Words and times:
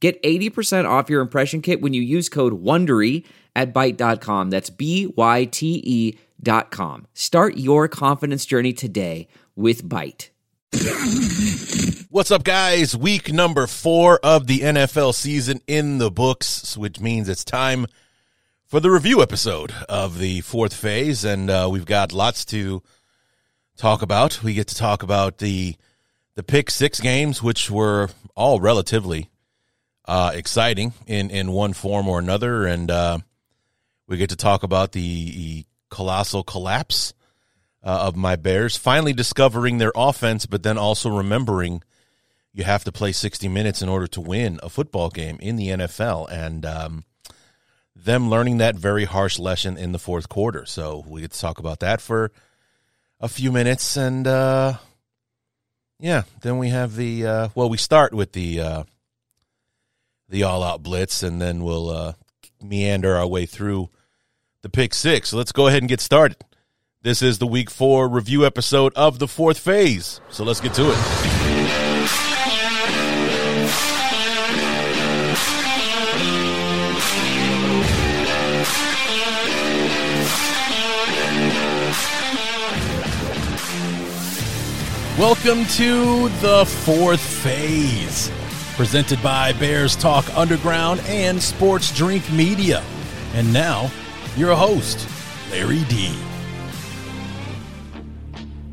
Get 0.00 0.22
80% 0.22 0.88
off 0.88 1.10
your 1.10 1.20
impression 1.20 1.60
kit 1.60 1.80
when 1.80 1.92
you 1.92 2.02
use 2.02 2.28
code 2.28 2.62
WONDERY 2.62 3.24
at 3.56 3.74
Byte.com. 3.74 4.50
That's 4.50 4.70
B-Y-T-E 4.70 6.18
dot 6.40 6.70
com. 6.70 7.06
Start 7.14 7.56
your 7.56 7.88
confidence 7.88 8.46
journey 8.46 8.72
today 8.72 9.26
with 9.56 9.82
Byte. 9.82 10.30
What's 12.10 12.30
up, 12.30 12.44
guys? 12.44 12.96
Week 12.96 13.32
number 13.32 13.66
four 13.66 14.20
of 14.22 14.46
the 14.46 14.60
NFL 14.60 15.14
season 15.14 15.60
in 15.66 15.98
the 15.98 16.10
books, 16.10 16.76
which 16.76 17.00
means 17.00 17.28
it's 17.28 17.44
time 17.44 17.86
for 18.66 18.80
the 18.80 18.90
review 18.90 19.20
episode 19.20 19.72
of 19.88 20.18
the 20.18 20.40
fourth 20.42 20.74
phase. 20.74 21.24
And 21.24 21.50
uh, 21.50 21.68
we've 21.70 21.86
got 21.86 22.12
lots 22.12 22.44
to 22.46 22.82
talk 23.76 24.02
about. 24.02 24.42
We 24.42 24.54
get 24.54 24.68
to 24.68 24.74
talk 24.74 25.02
about 25.02 25.38
the 25.38 25.76
the 26.34 26.42
pick 26.44 26.70
six 26.70 27.00
games, 27.00 27.42
which 27.42 27.68
were 27.68 28.10
all 28.36 28.60
relatively 28.60 29.28
uh, 30.08 30.32
exciting 30.34 30.94
in, 31.06 31.30
in 31.30 31.52
one 31.52 31.74
form 31.74 32.08
or 32.08 32.18
another. 32.18 32.64
And 32.64 32.90
uh, 32.90 33.18
we 34.08 34.16
get 34.16 34.30
to 34.30 34.36
talk 34.36 34.62
about 34.62 34.92
the 34.92 35.66
colossal 35.90 36.42
collapse 36.42 37.12
uh, 37.84 38.06
of 38.06 38.16
my 38.16 38.34
Bears, 38.34 38.76
finally 38.76 39.12
discovering 39.12 39.78
their 39.78 39.92
offense, 39.94 40.46
but 40.46 40.62
then 40.62 40.78
also 40.78 41.10
remembering 41.10 41.82
you 42.52 42.64
have 42.64 42.84
to 42.84 42.92
play 42.92 43.12
60 43.12 43.46
minutes 43.48 43.82
in 43.82 43.88
order 43.88 44.06
to 44.08 44.20
win 44.20 44.58
a 44.62 44.70
football 44.70 45.10
game 45.10 45.38
in 45.40 45.56
the 45.56 45.68
NFL. 45.68 46.26
And 46.30 46.64
um, 46.64 47.04
them 47.94 48.30
learning 48.30 48.58
that 48.58 48.76
very 48.76 49.04
harsh 49.04 49.38
lesson 49.38 49.76
in 49.76 49.92
the 49.92 49.98
fourth 49.98 50.28
quarter. 50.28 50.64
So 50.64 51.04
we 51.06 51.20
get 51.20 51.32
to 51.32 51.40
talk 51.40 51.58
about 51.58 51.80
that 51.80 52.00
for 52.00 52.32
a 53.20 53.28
few 53.28 53.52
minutes. 53.52 53.96
And 53.96 54.26
uh, 54.26 54.74
yeah, 56.00 56.22
then 56.40 56.58
we 56.58 56.70
have 56.70 56.96
the, 56.96 57.26
uh, 57.26 57.48
well, 57.54 57.68
we 57.68 57.76
start 57.76 58.14
with 58.14 58.32
the 58.32 58.60
uh, 58.60 58.84
the 60.28 60.42
all 60.42 60.62
out 60.62 60.82
blitz, 60.82 61.22
and 61.22 61.40
then 61.40 61.64
we'll 61.64 61.90
uh, 61.90 62.12
meander 62.62 63.16
our 63.16 63.26
way 63.26 63.46
through 63.46 63.90
the 64.62 64.68
pick 64.68 64.94
six. 64.94 65.30
So 65.30 65.36
let's 65.36 65.52
go 65.52 65.66
ahead 65.66 65.82
and 65.82 65.88
get 65.88 66.00
started. 66.00 66.36
This 67.02 67.22
is 67.22 67.38
the 67.38 67.46
week 67.46 67.70
four 67.70 68.08
review 68.08 68.44
episode 68.44 68.92
of 68.94 69.18
the 69.18 69.28
fourth 69.28 69.58
phase. 69.58 70.20
So 70.30 70.44
let's 70.44 70.60
get 70.60 70.74
to 70.74 70.90
it. 70.90 70.98
Welcome 85.18 85.64
to 85.66 86.28
the 86.40 86.64
fourth 86.64 87.20
phase 87.20 88.30
presented 88.78 89.20
by 89.24 89.52
Bears 89.54 89.96
Talk 89.96 90.24
Underground 90.36 91.00
and 91.08 91.42
Sports 91.42 91.92
Drink 91.92 92.30
Media. 92.30 92.80
And 93.34 93.52
now, 93.52 93.90
your 94.36 94.54
host, 94.54 95.04
Larry 95.50 95.82
D. 95.88 96.16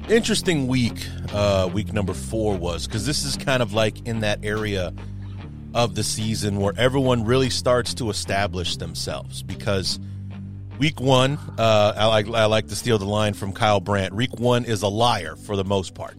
Interesting 0.07 0.67
week, 0.67 1.07
uh, 1.33 1.71
week 1.73 1.91
number 1.91 2.13
four 2.13 2.55
was 2.55 2.85
because 2.85 3.07
this 3.07 3.25
is 3.25 3.35
kind 3.35 3.63
of 3.63 3.73
like 3.73 4.05
in 4.07 4.19
that 4.19 4.45
area 4.45 4.93
of 5.73 5.95
the 5.95 6.03
season 6.03 6.57
where 6.57 6.75
everyone 6.77 7.25
really 7.25 7.49
starts 7.49 7.95
to 7.95 8.11
establish 8.11 8.77
themselves. 8.77 9.41
Because 9.41 9.99
week 10.77 10.99
one, 10.99 11.39
uh, 11.57 11.93
I 11.97 12.05
like 12.05 12.27
I 12.29 12.45
like 12.45 12.67
to 12.67 12.75
steal 12.75 12.99
the 12.99 13.05
line 13.05 13.33
from 13.33 13.53
Kyle 13.53 13.79
Brandt. 13.79 14.13
Week 14.13 14.39
one 14.39 14.65
is 14.65 14.83
a 14.83 14.87
liar 14.87 15.35
for 15.35 15.55
the 15.55 15.65
most 15.65 15.95
part 15.95 16.15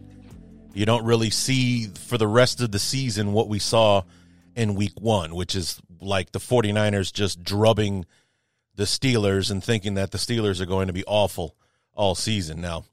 you 0.77 0.85
don't 0.85 1.05
really 1.05 1.31
see 1.31 1.87
for 1.87 2.19
the 2.19 2.27
rest 2.27 2.61
of 2.61 2.71
the 2.71 2.77
season 2.77 3.33
what 3.33 3.49
we 3.49 3.57
saw 3.57 4.03
in 4.55 4.75
week 4.75 4.93
one, 5.01 5.33
which 5.33 5.55
is 5.55 5.81
like 5.99 6.31
the 6.31 6.39
49ers 6.39 7.11
just 7.11 7.43
drubbing 7.43 8.05
the 8.75 8.83
Steelers 8.83 9.49
and 9.49 9.63
thinking 9.63 9.95
that 9.95 10.11
the 10.11 10.19
Steelers 10.19 10.61
are 10.61 10.67
going 10.67 10.85
to 10.85 10.93
be 10.93 11.03
awful 11.05 11.55
all 11.95 12.13
season. 12.13 12.61
Now, 12.61 12.85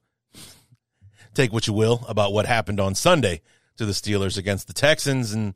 take 1.35 1.53
what 1.53 1.67
you 1.67 1.73
will 1.73 2.03
about 2.07 2.33
what 2.33 2.47
happened 2.47 2.79
on 2.79 2.95
Sunday 2.95 3.41
to 3.77 3.85
the 3.85 3.91
Steelers 3.91 4.35
against 4.35 4.65
the 4.65 4.73
Texans. 4.73 5.31
And 5.31 5.53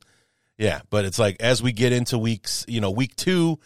yeah, 0.56 0.82
but 0.88 1.04
it's 1.04 1.18
like 1.18 1.36
as 1.40 1.60
we 1.64 1.72
get 1.72 1.92
into 1.92 2.16
weeks, 2.16 2.64
you 2.68 2.80
know, 2.80 2.92
week 2.92 3.16
two, 3.16 3.58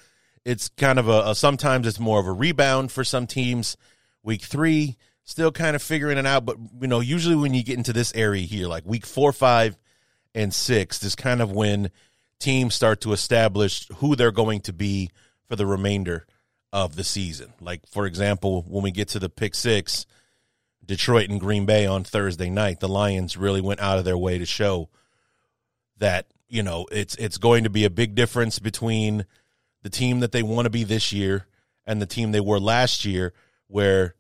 it's 0.43 0.71
kind 0.71 0.99
of 0.99 1.07
a, 1.07 1.31
a 1.31 1.35
sometimes 1.35 1.87
it's 1.87 2.01
more 2.01 2.19
of 2.19 2.27
a 2.27 2.33
rebound 2.33 2.93
for 2.93 3.05
some 3.05 3.27
teams. 3.27 3.77
Week 4.23 4.41
three, 4.41 4.97
still 5.25 5.51
kind 5.51 5.75
of 5.75 5.83
figuring 5.83 6.19
it 6.19 6.27
out. 6.27 6.45
But 6.45 6.59
you 6.81 6.87
know, 6.87 7.01
usually 7.01 7.37
when 7.37 7.55
you 7.55 7.65
get 7.65 7.79
into 7.79 7.93
this 7.93 8.13
area 8.15 8.43
here, 8.43 8.69
like 8.69 8.85
week 8.87 9.07
four, 9.07 9.33
five, 9.33 9.77
and 10.35 10.55
six, 10.55 11.03
is 11.03 11.15
kind 11.15 11.41
of 11.41 11.51
when 11.51 11.91
teams 12.39 12.75
start 12.75 13.01
to 13.03 13.13
establish 13.13 13.89
who 13.97 14.15
they're 14.15 14.31
going 14.31 14.61
to 14.61 14.73
be 14.73 15.11
for 15.49 15.57
the 15.57 15.67
remainder 15.67 16.27
of 16.73 16.97
the 16.97 17.05
season. 17.05 17.53
Like 17.61 17.87
for 17.87 18.07
example, 18.07 18.63
when 18.69 18.83
we 18.83 18.91
get 18.91 19.09
to 19.09 19.19
the 19.19 19.29
pick 19.29 19.55
six, 19.55 20.07
Detroit 20.85 21.31
and 21.31 21.41
Green 21.41 21.67
Bay 21.67 21.87
on 21.87 22.05
Thursday 22.05 22.51
night, 22.51 22.81
the 22.81 22.89
Lions 22.89 23.37
really 23.37 23.61
went 23.61 23.81
out 23.81 23.99
of 23.99 24.05
their 24.05 24.19
way 24.19 24.39
to 24.39 24.47
show 24.47 24.89
that 25.99 26.27
you 26.49 26.63
know 26.63 26.87
it's 26.93 27.15
it's 27.17 27.39
going 27.39 27.65
to 27.65 27.71
be 27.71 27.85
a 27.85 27.91
big 27.91 28.15
difference 28.15 28.59
between 28.59 29.25
the 29.83 29.91
team 29.91 30.21
that 30.21 30.33
they 30.33 30.43
want 30.43 30.67
to 30.67 30.71
be 30.71 30.85
this 30.85 31.13
year 31.13 31.47
and 31.87 32.01
the 32.01 32.07
team 32.07 32.33
they 32.33 32.41
were 32.41 32.59
last 32.59 33.05
year, 33.05 33.33
where 33.69 34.15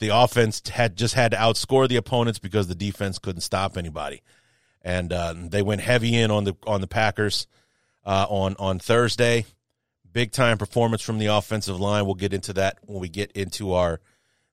the 0.00 0.10
offense 0.10 0.62
had 0.68 0.96
just 0.96 1.14
had 1.14 1.32
to 1.32 1.36
outscore 1.36 1.88
the 1.88 1.96
opponents 1.96 2.38
because 2.38 2.68
the 2.68 2.74
defense 2.74 3.18
couldn't 3.18 3.40
stop 3.40 3.76
anybody, 3.76 4.22
and 4.82 5.12
uh, 5.12 5.34
they 5.36 5.62
went 5.62 5.80
heavy 5.80 6.16
in 6.16 6.30
on 6.30 6.44
the 6.44 6.54
on 6.66 6.80
the 6.80 6.86
Packers 6.86 7.46
uh, 8.04 8.26
on 8.28 8.56
on 8.58 8.78
Thursday. 8.78 9.44
Big 10.10 10.32
time 10.32 10.58
performance 10.58 11.02
from 11.02 11.18
the 11.18 11.26
offensive 11.26 11.78
line. 11.78 12.06
We'll 12.06 12.14
get 12.14 12.32
into 12.32 12.52
that 12.54 12.78
when 12.82 13.00
we 13.00 13.08
get 13.08 13.32
into 13.32 13.74
our 13.74 14.00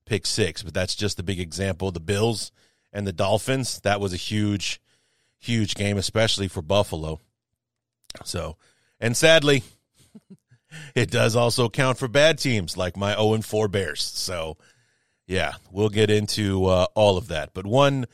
pick 0.05 0.25
six, 0.25 0.61
but 0.61 0.73
that's 0.73 0.95
just 0.95 1.19
a 1.19 1.23
big 1.23 1.39
example. 1.39 1.91
The 1.91 1.99
Bills 1.99 2.51
and 2.95 3.05
the 3.05 3.13
Dolphins. 3.13 3.79
That 3.81 3.99
was 3.99 4.13
a 4.13 4.17
huge, 4.17 4.81
huge 5.39 5.75
game, 5.75 5.97
especially 5.97 6.47
for 6.47 6.61
Buffalo. 6.61 7.19
So, 8.23 8.57
and 8.99 9.15
sadly, 9.15 9.63
it 10.95 11.11
does 11.11 11.35
also 11.35 11.69
count 11.69 11.97
for 11.97 12.07
bad 12.07 12.39
teams 12.39 12.77
like 12.77 12.97
my 12.97 13.13
0 13.13 13.33
and 13.33 13.45
4 13.45 13.67
Bears. 13.67 14.01
So, 14.01 14.57
yeah, 15.27 15.53
we'll 15.71 15.89
get 15.89 16.09
into 16.09 16.65
uh, 16.65 16.87
all 16.95 17.17
of 17.17 17.27
that. 17.29 17.53
But 17.53 17.65
one 17.65 18.05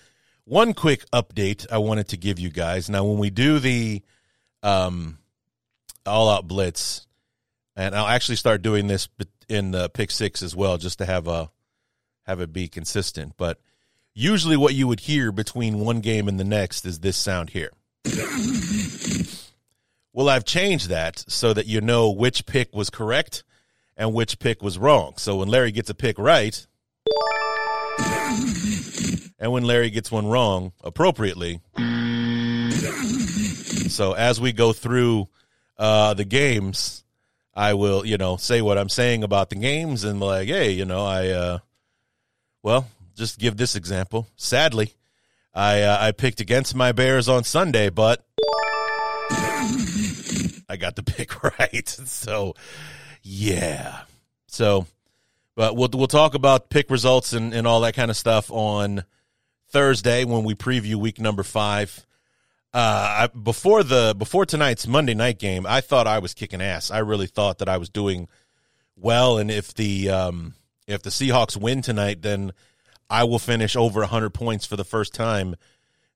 one 0.46 0.74
quick 0.74 1.06
update 1.12 1.66
I 1.72 1.78
wanted 1.78 2.10
to 2.10 2.18
give 2.18 2.40
you 2.40 2.50
guys. 2.50 2.90
Now, 2.90 3.04
when 3.06 3.20
we 3.20 3.30
do 3.30 3.60
the 3.60 4.02
um, 4.64 5.18
all 6.06 6.30
out 6.30 6.48
blitz, 6.48 7.08
and 7.76 7.96
I'll 7.96 8.08
actually 8.08 8.38
start 8.38 8.62
doing 8.62 8.88
this 8.88 9.08
in 9.50 9.72
the 9.72 9.90
pick 9.90 10.12
six 10.12 10.42
as 10.42 10.56
well, 10.56 10.78
just 10.78 10.98
to 11.00 11.06
have 11.06 11.28
a 11.28 11.52
have 12.24 12.40
it 12.40 12.54
be 12.54 12.68
consistent. 12.68 13.34
But 13.38 13.60
usually, 14.14 14.58
what 14.58 14.74
you 14.74 14.88
would 14.88 15.02
hear 15.02 15.32
between 15.32 15.80
one 15.80 16.00
game 16.00 16.28
and 16.28 16.40
the 16.40 16.46
next 16.46 16.86
is 16.86 17.00
this 17.00 17.18
sound 17.18 17.52
here. 17.52 17.72
well, 20.14 20.30
I've 20.30 20.46
changed 20.46 20.90
that 20.90 21.24
so 21.28 21.54
that 21.54 21.68
you 21.68 21.82
know 21.82 22.10
which 22.12 22.46
pick 22.46 22.74
was 22.74 22.90
correct 22.90 23.44
and 23.98 24.14
which 24.14 24.40
pick 24.40 24.62
was 24.62 24.78
wrong. 24.78 25.14
So 25.18 25.38
when 25.38 25.50
Larry 25.50 25.72
gets 25.72 25.90
a 25.90 25.96
pick 25.96 26.18
right, 26.18 26.66
and 29.40 29.52
when 29.52 29.64
Larry 29.64 29.90
gets 29.90 30.12
one 30.12 30.28
wrong, 30.28 30.72
appropriately. 30.84 31.62
So 33.90 34.14
as 34.14 34.40
we 34.40 34.54
go 34.54 34.74
through 34.74 35.28
uh, 35.78 36.14
the 36.14 36.26
games, 36.26 37.04
I 37.54 37.74
will, 37.74 38.06
you 38.06 38.18
know, 38.18 38.38
say 38.38 38.62
what 38.62 38.78
I'm 38.78 38.90
saying 38.90 39.24
about 39.24 39.50
the 39.50 39.56
games 39.56 40.04
and 40.04 40.20
like, 40.20 40.48
hey, 40.48 40.72
you 40.72 40.86
know, 40.86 41.06
I, 41.06 41.30
uh, 41.30 41.60
well, 42.64 42.88
just 43.16 43.40
give 43.40 43.58
this 43.58 43.76
example. 43.76 44.28
Sadly, 44.36 44.94
I 45.54 45.82
uh, 45.82 45.98
I 46.00 46.12
picked 46.12 46.40
against 46.40 46.76
my 46.76 46.92
Bears 46.92 47.28
on 47.28 47.44
Sunday, 47.44 47.90
but 47.90 48.26
I 50.70 50.78
got 50.80 50.96
the 50.96 51.04
pick 51.06 51.44
right. 51.60 51.88
So, 51.88 52.56
yeah. 53.22 54.02
So 54.48 54.88
but 55.62 55.76
we'll 55.76 55.90
we'll 55.94 56.08
talk 56.08 56.34
about 56.34 56.72
pick 56.72 56.90
results 56.90 57.34
and, 57.34 57.54
and 57.54 57.68
all 57.68 57.82
that 57.82 57.94
kind 57.94 58.10
of 58.10 58.18
stuff 58.18 58.50
on 58.50 59.04
Thursday 59.70 60.26
when 60.26 60.44
we 60.44 60.56
preview 60.56 60.96
week 60.96 61.20
number 61.20 61.44
five. 61.44 62.04
uh, 62.74 63.28
I, 63.30 63.38
before 63.38 63.84
the 63.84 64.16
before 64.18 64.48
tonight's 64.48 64.88
Monday 64.88 65.14
night 65.14 65.38
game, 65.38 65.68
I 65.70 65.82
thought 65.82 66.08
I 66.08 66.18
was 66.18 66.34
kicking 66.34 66.64
ass. 66.64 66.90
I 66.90 66.98
really 66.98 67.28
thought 67.28 67.60
that 67.60 67.70
I 67.70 67.78
was 67.78 67.90
doing 67.90 68.28
well, 68.96 69.38
and 69.38 69.52
if 69.52 69.72
the 69.72 70.10
um, 70.10 70.56
if 70.88 71.04
the 71.04 71.12
Seahawks 71.12 71.56
win 71.56 71.84
tonight, 71.84 72.24
then 72.24 72.54
I 73.08 73.24
will 73.26 73.38
finish 73.38 73.76
over 73.76 74.00
100 74.00 74.32
points 74.32 74.66
for 74.66 74.78
the 74.78 74.84
first 74.84 75.14
time 75.14 75.56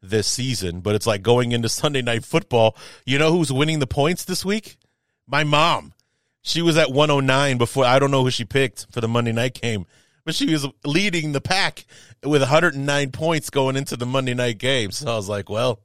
this 0.02 0.26
season. 0.26 0.80
But 0.80 0.96
it's 0.96 1.06
like 1.06 1.22
going 1.22 1.52
into 1.52 1.70
Sunday 1.70 2.02
night 2.02 2.26
football. 2.26 2.76
You 3.06 3.20
know 3.20 3.32
who's 3.32 3.54
winning 3.54 3.78
the 3.78 3.86
points 3.86 4.26
this 4.26 4.44
week? 4.44 4.78
My 5.28 5.44
mom. 5.44 5.94
She 6.48 6.62
was 6.62 6.78
at 6.78 6.92
109 6.92 7.58
before. 7.58 7.86
I 7.86 7.98
don't 7.98 8.12
know 8.12 8.24
who 8.24 8.30
she 8.30 8.46
picked 8.46 8.86
for 8.92 9.02
the 9.02 9.08
Monday 9.08 9.32
night 9.32 9.60
game, 9.60 9.88
but 10.26 10.36
she 10.36 10.54
was 10.54 10.68
leading 10.84 11.32
the 11.32 11.42
pack 11.42 11.86
with 12.22 12.44
109 12.44 13.12
points 13.12 13.50
going 13.50 13.76
into 13.76 13.98
the 13.98 14.06
Monday 14.06 14.36
night 14.36 14.60
game. 14.60 14.92
So 14.92 15.12
I 15.12 15.16
was 15.16 15.28
like, 15.28 15.50
well, 15.50 15.80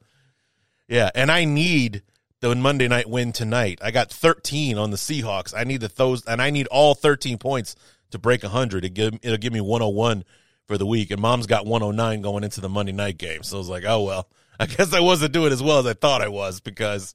yeah. 0.87 1.09
And 1.15 1.33
I 1.33 1.47
need 1.47 2.03
the 2.41 2.55
Monday 2.55 2.89
night 2.89 3.09
win 3.09 3.33
tonight. 3.33 3.79
I 3.83 3.91
got 3.91 4.11
13 4.11 4.77
on 4.77 4.91
the 4.91 4.99
Seahawks. 4.99 5.55
I 5.57 5.65
need 5.65 5.81
the 5.81 5.89
those, 5.89 6.27
and 6.27 6.43
I 6.43 6.51
need 6.51 6.67
all 6.67 6.95
13 6.95 7.39
points 7.39 7.75
to 8.11 8.19
break 8.19 8.43
100. 8.43 8.85
It 8.85 8.91
give, 8.91 9.15
it'll 9.23 9.39
give 9.39 9.55
me 9.55 9.63
101 9.63 10.25
for 10.67 10.77
the 10.77 10.85
week. 10.85 11.11
And 11.11 11.23
mom's 11.23 11.47
got 11.47 11.65
109 11.65 12.21
going 12.21 12.45
into 12.45 12.61
the 12.61 12.69
Monday 12.69 12.93
night 12.93 13.17
game. 13.17 13.43
So 13.45 13.57
I 13.57 13.61
was 13.61 13.71
like, 13.71 13.85
oh, 13.87 14.03
well, 14.03 14.29
I 14.61 14.67
guess 14.67 14.93
I 14.93 15.01
wasn't 15.01 15.33
doing 15.33 15.53
as 15.53 15.63
well 15.63 15.79
as 15.79 15.87
I 15.87 15.95
thought 15.95 16.21
I 16.21 16.29
was 16.29 16.61
because 16.61 17.15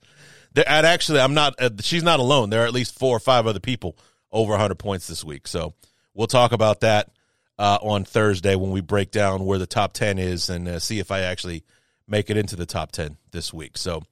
there, 0.56 0.68
actually, 0.68 1.19
I'm 1.19 1.34
not, 1.34 1.62
uh, 1.62 1.69
she's 1.81 2.04
not 2.04 2.19
alone. 2.19 2.50
There 2.50 2.63
are 2.63 2.66
at 2.66 2.74
least 2.74 2.98
four 2.98 3.16
or 3.16 3.19
five 3.19 3.46
other 3.46 3.60
people 3.60 3.98
over 4.31 4.52
100 4.52 4.75
points 4.75 5.07
this 5.07 5.24
week. 5.24 5.48
So 5.48 5.74
we'll 6.13 6.28
talk 6.28 6.54
about 6.54 6.80
that 6.80 7.12
uh, 7.60 7.78
on 7.81 8.06
Thursday 8.06 8.56
when 8.56 8.72
we 8.72 8.81
break 8.81 9.12
down 9.12 9.46
where 9.46 9.60
the 9.60 9.68
top 9.68 9.94
10 9.94 10.18
is 10.18 10.50
and 10.50 10.68
uh, 10.68 10.80
see 10.80 11.00
if 11.00 11.12
I 11.12 11.22
actually 11.22 11.63
make 12.07 12.30
it 12.30 12.38
into 12.38 12.56
the 12.56 12.66
top 12.66 12.92
10 12.92 13.18
this 13.31 13.54
week. 13.54 13.78
So 13.78 14.04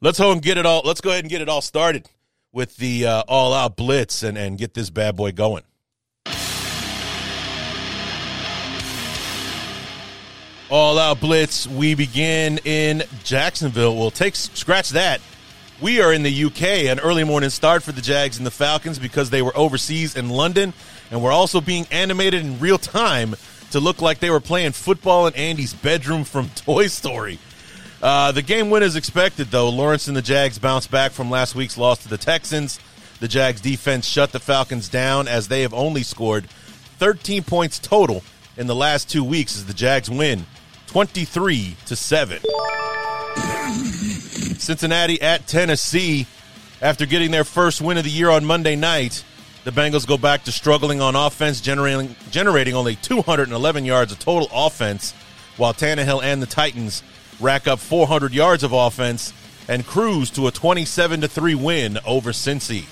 let's 0.00 0.18
go 0.18 0.32
and 0.32 0.42
get 0.42 0.58
it 0.58 0.66
all. 0.66 0.82
Let's 0.84 1.00
go 1.00 1.10
ahead 1.10 1.24
and 1.24 1.30
get 1.30 1.40
it 1.40 1.48
all 1.48 1.62
started 1.62 2.08
with 2.52 2.76
the 2.76 3.06
uh, 3.06 3.22
all 3.28 3.54
out 3.54 3.76
blitz 3.76 4.24
and, 4.24 4.36
and 4.36 4.58
get 4.58 4.74
this 4.74 4.90
bad 4.90 5.16
boy 5.16 5.30
going. 5.32 5.62
All 10.68 10.98
out 10.98 11.20
blitz. 11.20 11.66
We 11.66 11.94
begin 11.94 12.58
in 12.64 13.02
Jacksonville. 13.24 13.96
We'll 13.96 14.12
take 14.12 14.36
scratch 14.36 14.90
that. 14.90 15.20
We 15.80 16.02
are 16.02 16.12
in 16.12 16.22
the 16.22 16.44
UK, 16.44 16.90
an 16.90 17.00
early 17.00 17.24
morning 17.24 17.48
start 17.48 17.82
for 17.82 17.92
the 17.92 18.02
Jags 18.02 18.36
and 18.36 18.46
the 18.46 18.50
Falcons 18.50 18.98
because 18.98 19.30
they 19.30 19.40
were 19.40 19.56
overseas 19.56 20.14
in 20.14 20.28
London, 20.28 20.74
and 21.10 21.22
we're 21.22 21.32
also 21.32 21.62
being 21.62 21.86
animated 21.90 22.44
in 22.44 22.60
real 22.60 22.76
time 22.76 23.34
to 23.70 23.80
look 23.80 24.02
like 24.02 24.18
they 24.18 24.28
were 24.28 24.40
playing 24.40 24.72
football 24.72 25.26
in 25.26 25.34
Andy's 25.34 25.72
bedroom 25.72 26.24
from 26.24 26.50
Toy 26.54 26.88
Story. 26.88 27.38
Uh, 28.02 28.30
the 28.30 28.42
game 28.42 28.68
win 28.68 28.82
is 28.82 28.94
expected, 28.94 29.50
though. 29.50 29.70
Lawrence 29.70 30.06
and 30.06 30.14
the 30.14 30.20
Jags 30.20 30.58
bounced 30.58 30.90
back 30.90 31.12
from 31.12 31.30
last 31.30 31.54
week's 31.54 31.78
loss 31.78 32.02
to 32.02 32.10
the 32.10 32.18
Texans. 32.18 32.78
The 33.20 33.28
Jags 33.28 33.62
defense 33.62 34.06
shut 34.06 34.32
the 34.32 34.40
Falcons 34.40 34.90
down 34.90 35.28
as 35.28 35.48
they 35.48 35.62
have 35.62 35.72
only 35.72 36.02
scored 36.02 36.50
13 36.98 37.42
points 37.42 37.78
total 37.78 38.22
in 38.58 38.66
the 38.66 38.74
last 38.74 39.08
two 39.08 39.24
weeks 39.24 39.56
as 39.56 39.64
the 39.64 39.74
Jags 39.74 40.10
win 40.10 40.44
23 40.88 41.76
to 41.86 41.96
7. 41.96 42.42
Cincinnati 44.60 45.20
at 45.20 45.46
Tennessee. 45.46 46.26
After 46.82 47.06
getting 47.06 47.30
their 47.30 47.44
first 47.44 47.80
win 47.80 47.98
of 47.98 48.04
the 48.04 48.10
year 48.10 48.30
on 48.30 48.44
Monday 48.44 48.76
night, 48.76 49.24
the 49.64 49.70
Bengals 49.70 50.06
go 50.06 50.16
back 50.16 50.44
to 50.44 50.52
struggling 50.52 51.00
on 51.00 51.14
offense, 51.16 51.60
generating, 51.60 52.16
generating 52.30 52.74
only 52.74 52.96
211 52.96 53.84
yards 53.84 54.12
of 54.12 54.18
total 54.18 54.48
offense, 54.52 55.12
while 55.56 55.74
Tannehill 55.74 56.22
and 56.22 56.40
the 56.40 56.46
Titans 56.46 57.02
rack 57.40 57.66
up 57.66 57.78
400 57.78 58.32
yards 58.32 58.62
of 58.62 58.72
offense 58.72 59.32
and 59.68 59.86
cruise 59.86 60.30
to 60.30 60.46
a 60.46 60.50
27 60.50 61.20
3 61.20 61.54
win 61.54 61.98
over 62.06 62.30
Cincy. 62.30 62.86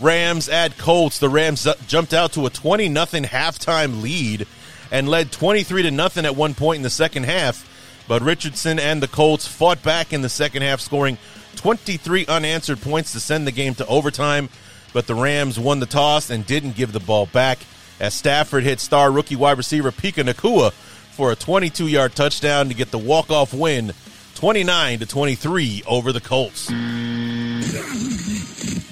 Rams 0.00 0.48
at 0.48 0.76
Colts. 0.78 1.18
The 1.18 1.28
Rams 1.28 1.66
jumped 1.86 2.12
out 2.12 2.32
to 2.32 2.46
a 2.46 2.50
20 2.50 2.86
0 2.86 2.96
halftime 3.24 4.02
lead 4.02 4.46
and 4.90 5.08
led 5.08 5.32
23 5.32 5.82
to 5.82 5.90
nothing 5.90 6.24
at 6.24 6.36
one 6.36 6.54
point 6.54 6.76
in 6.76 6.82
the 6.82 6.90
second 6.90 7.24
half. 7.24 7.68
But 8.08 8.22
Richardson 8.22 8.78
and 8.78 9.02
the 9.02 9.08
Colts 9.08 9.46
fought 9.46 9.82
back 9.82 10.12
in 10.12 10.22
the 10.22 10.28
second 10.28 10.62
half, 10.62 10.80
scoring 10.80 11.18
23 11.56 12.26
unanswered 12.26 12.80
points 12.80 13.12
to 13.12 13.20
send 13.20 13.46
the 13.46 13.52
game 13.52 13.74
to 13.76 13.86
overtime. 13.86 14.48
But 14.92 15.06
the 15.06 15.14
Rams 15.14 15.58
won 15.58 15.80
the 15.80 15.86
toss 15.86 16.30
and 16.30 16.46
didn't 16.46 16.76
give 16.76 16.92
the 16.92 17.00
ball 17.00 17.26
back 17.26 17.58
as 18.00 18.14
Stafford 18.14 18.64
hit 18.64 18.80
star 18.80 19.10
rookie 19.10 19.36
wide 19.36 19.56
receiver 19.56 19.92
Puka 19.92 20.24
Nacua 20.24 20.72
for 20.72 21.32
a 21.32 21.36
22 21.36 21.86
yard 21.86 22.14
touchdown 22.14 22.68
to 22.68 22.74
get 22.74 22.90
the 22.90 22.98
walk 22.98 23.30
off 23.30 23.54
win 23.54 23.92
29 24.34 24.98
to 24.98 25.06
23 25.06 25.84
over 25.86 26.12
the 26.12 26.20
Colts. 26.20 26.70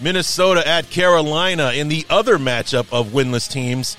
Minnesota 0.01 0.67
at 0.67 0.89
Carolina 0.91 1.73
in 1.73 1.89
the 1.89 2.07
other 2.09 2.39
matchup 2.39 2.91
of 2.93 3.09
winless 3.09 3.51
teams. 3.51 3.97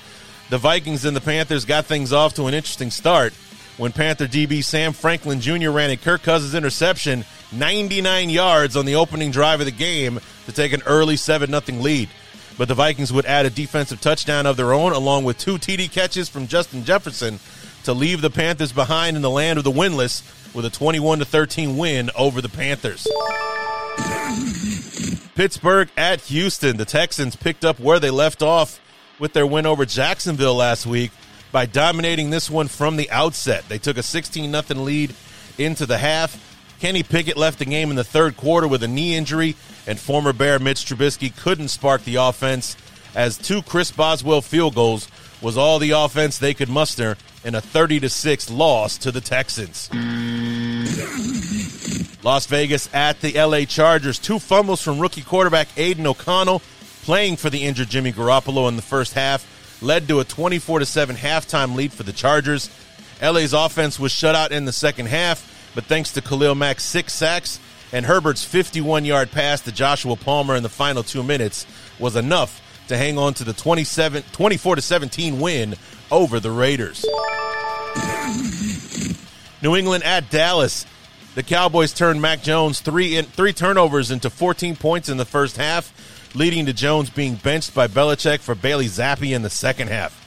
The 0.50 0.58
Vikings 0.58 1.04
and 1.04 1.16
the 1.16 1.20
Panthers 1.20 1.64
got 1.64 1.86
things 1.86 2.12
off 2.12 2.34
to 2.34 2.46
an 2.46 2.54
interesting 2.54 2.90
start 2.90 3.34
when 3.82 3.90
Panther 3.90 4.28
DB 4.28 4.62
Sam 4.62 4.92
Franklin 4.92 5.40
Jr. 5.40 5.70
ran 5.70 5.90
a 5.90 5.96
Kirk 5.96 6.22
Cousins 6.22 6.54
interception 6.54 7.24
99 7.50 8.30
yards 8.30 8.76
on 8.76 8.86
the 8.86 8.94
opening 8.94 9.32
drive 9.32 9.58
of 9.58 9.66
the 9.66 9.72
game 9.72 10.20
to 10.46 10.52
take 10.52 10.72
an 10.72 10.82
early 10.86 11.16
7 11.16 11.50
0 11.50 11.80
lead. 11.80 12.08
But 12.56 12.68
the 12.68 12.76
Vikings 12.76 13.12
would 13.12 13.26
add 13.26 13.44
a 13.44 13.50
defensive 13.50 14.00
touchdown 14.00 14.46
of 14.46 14.56
their 14.56 14.72
own 14.72 14.92
along 14.92 15.24
with 15.24 15.36
two 15.36 15.56
TD 15.56 15.90
catches 15.90 16.28
from 16.28 16.46
Justin 16.46 16.84
Jefferson 16.84 17.40
to 17.82 17.92
leave 17.92 18.20
the 18.20 18.30
Panthers 18.30 18.70
behind 18.70 19.16
in 19.16 19.22
the 19.22 19.28
land 19.28 19.58
of 19.58 19.64
the 19.64 19.72
winless 19.72 20.22
with 20.54 20.64
a 20.64 20.70
21 20.70 21.24
13 21.24 21.76
win 21.76 22.08
over 22.16 22.40
the 22.40 22.48
Panthers. 22.48 23.08
Pittsburgh 25.34 25.90
at 25.96 26.20
Houston. 26.20 26.76
The 26.76 26.84
Texans 26.84 27.34
picked 27.34 27.64
up 27.64 27.80
where 27.80 27.98
they 27.98 28.10
left 28.10 28.42
off 28.42 28.78
with 29.18 29.32
their 29.32 29.44
win 29.44 29.66
over 29.66 29.84
Jacksonville 29.84 30.54
last 30.54 30.86
week 30.86 31.10
by 31.52 31.66
dominating 31.66 32.30
this 32.30 32.50
one 32.50 32.66
from 32.66 32.96
the 32.96 33.10
outset. 33.10 33.68
They 33.68 33.78
took 33.78 33.98
a 33.98 34.02
16 34.02 34.50
0 34.50 34.80
lead 34.80 35.14
into 35.58 35.86
the 35.86 35.98
half. 35.98 36.48
Kenny 36.80 37.04
Pickett 37.04 37.36
left 37.36 37.60
the 37.60 37.64
game 37.64 37.90
in 37.90 37.96
the 37.96 38.02
third 38.02 38.36
quarter 38.36 38.66
with 38.66 38.82
a 38.82 38.88
knee 38.88 39.14
injury, 39.14 39.54
and 39.86 40.00
former 40.00 40.32
Bear 40.32 40.58
Mitch 40.58 40.84
Trubisky 40.84 41.36
couldn't 41.36 41.68
spark 41.68 42.02
the 42.04 42.16
offense 42.16 42.76
as 43.14 43.38
two 43.38 43.62
Chris 43.62 43.92
Boswell 43.92 44.40
field 44.40 44.74
goals 44.74 45.08
was 45.40 45.56
all 45.56 45.78
the 45.78 45.90
offense 45.90 46.38
they 46.38 46.54
could 46.54 46.68
muster 46.68 47.16
in 47.44 47.54
a 47.54 47.60
30 47.60 48.00
to 48.00 48.08
6 48.08 48.50
loss 48.50 48.96
to 48.98 49.12
the 49.12 49.20
Texans. 49.20 49.90
Las 52.24 52.46
Vegas 52.46 52.88
at 52.94 53.20
the 53.20 53.32
LA 53.32 53.64
Chargers. 53.64 54.18
Two 54.18 54.38
fumbles 54.38 54.80
from 54.80 55.00
rookie 55.00 55.22
quarterback 55.22 55.68
Aidan 55.76 56.06
O'Connell 56.06 56.62
playing 57.02 57.36
for 57.36 57.50
the 57.50 57.64
injured 57.64 57.90
Jimmy 57.90 58.12
Garoppolo 58.12 58.68
in 58.68 58.76
the 58.76 58.82
first 58.82 59.14
half 59.14 59.44
led 59.82 60.08
to 60.08 60.20
a 60.20 60.24
24 60.24 60.80
to 60.80 60.86
7 60.86 61.16
halftime 61.16 61.74
lead 61.74 61.92
for 61.92 62.02
the 62.02 62.12
Chargers. 62.12 62.70
LA's 63.20 63.52
offense 63.52 63.98
was 63.98 64.12
shut 64.12 64.34
out 64.34 64.52
in 64.52 64.64
the 64.64 64.72
second 64.72 65.06
half, 65.06 65.70
but 65.74 65.84
thanks 65.84 66.12
to 66.12 66.20
Khalil 66.20 66.54
Mack's 66.54 66.84
six 66.84 67.12
sacks 67.12 67.60
and 67.92 68.06
Herbert's 68.06 68.44
51 68.44 69.04
yard 69.04 69.30
pass 69.30 69.60
to 69.62 69.72
Joshua 69.72 70.16
Palmer 70.16 70.56
in 70.56 70.62
the 70.62 70.68
final 70.68 71.02
two 71.02 71.22
minutes 71.22 71.66
was 71.98 72.16
enough 72.16 72.60
to 72.88 72.96
hang 72.96 73.18
on 73.18 73.34
to 73.34 73.44
the 73.44 73.52
27, 73.52 74.24
24 74.32 74.76
to 74.76 74.82
17 74.82 75.40
win 75.40 75.74
over 76.10 76.40
the 76.40 76.50
Raiders. 76.50 77.04
New 79.62 79.76
England 79.76 80.04
at 80.04 80.30
Dallas. 80.30 80.86
The 81.34 81.42
Cowboys 81.42 81.94
turned 81.94 82.20
Mac 82.20 82.42
Jones 82.42 82.80
three 82.80 83.16
in, 83.16 83.24
three 83.24 83.54
turnovers 83.54 84.10
into 84.10 84.28
14 84.28 84.76
points 84.76 85.08
in 85.08 85.16
the 85.16 85.24
first 85.24 85.56
half 85.56 85.90
leading 86.34 86.66
to 86.66 86.72
Jones 86.72 87.10
being 87.10 87.34
benched 87.34 87.74
by 87.74 87.86
Belichick 87.86 88.40
for 88.40 88.54
Bailey 88.54 88.86
Zappe 88.86 89.34
in 89.34 89.42
the 89.42 89.50
second 89.50 89.88
half. 89.88 90.18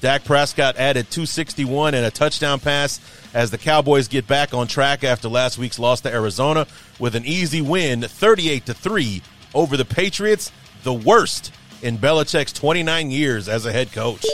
Dak 0.00 0.24
Prescott 0.24 0.76
added 0.76 1.10
261 1.10 1.94
and 1.94 2.04
a 2.04 2.10
touchdown 2.10 2.60
pass 2.60 3.00
as 3.32 3.50
the 3.50 3.56
Cowboys 3.56 4.08
get 4.08 4.26
back 4.26 4.52
on 4.52 4.66
track 4.66 5.02
after 5.02 5.28
last 5.28 5.56
week's 5.56 5.78
loss 5.78 6.02
to 6.02 6.12
Arizona 6.12 6.66
with 6.98 7.14
an 7.14 7.24
easy 7.24 7.62
win 7.62 8.02
38 8.02 8.66
to 8.66 8.74
3 8.74 9.22
over 9.54 9.76
the 9.76 9.84
Patriots, 9.84 10.52
the 10.82 10.92
worst 10.92 11.52
in 11.80 11.96
Belichick's 11.96 12.52
29 12.52 13.10
years 13.10 13.48
as 13.48 13.64
a 13.64 13.72
head 13.72 13.92
coach. 13.92 14.24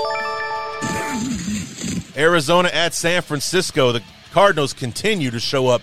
Arizona 2.16 2.68
at 2.72 2.92
San 2.92 3.22
Francisco, 3.22 3.92
the 3.92 4.02
Cardinals 4.32 4.72
continue 4.72 5.30
to 5.30 5.40
show 5.40 5.68
up 5.68 5.82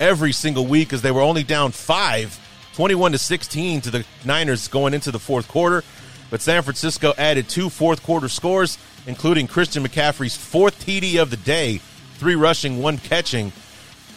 every 0.00 0.32
single 0.32 0.66
week 0.66 0.92
as 0.92 1.02
they 1.02 1.10
were 1.10 1.20
only 1.20 1.44
down 1.44 1.70
5 1.70 2.49
21 2.80 3.12
to 3.12 3.18
16 3.18 3.82
to 3.82 3.90
the 3.90 4.06
Niners 4.24 4.66
going 4.66 4.94
into 4.94 5.10
the 5.10 5.18
fourth 5.18 5.46
quarter. 5.48 5.84
But 6.30 6.40
San 6.40 6.62
Francisco 6.62 7.12
added 7.18 7.46
two 7.46 7.68
fourth 7.68 8.02
quarter 8.02 8.26
scores, 8.26 8.78
including 9.06 9.48
Christian 9.48 9.84
McCaffrey's 9.84 10.34
fourth 10.34 10.82
TD 10.82 11.20
of 11.20 11.28
the 11.28 11.36
day, 11.36 11.82
three 12.14 12.36
rushing, 12.36 12.80
one 12.80 12.96
catching, 12.96 13.52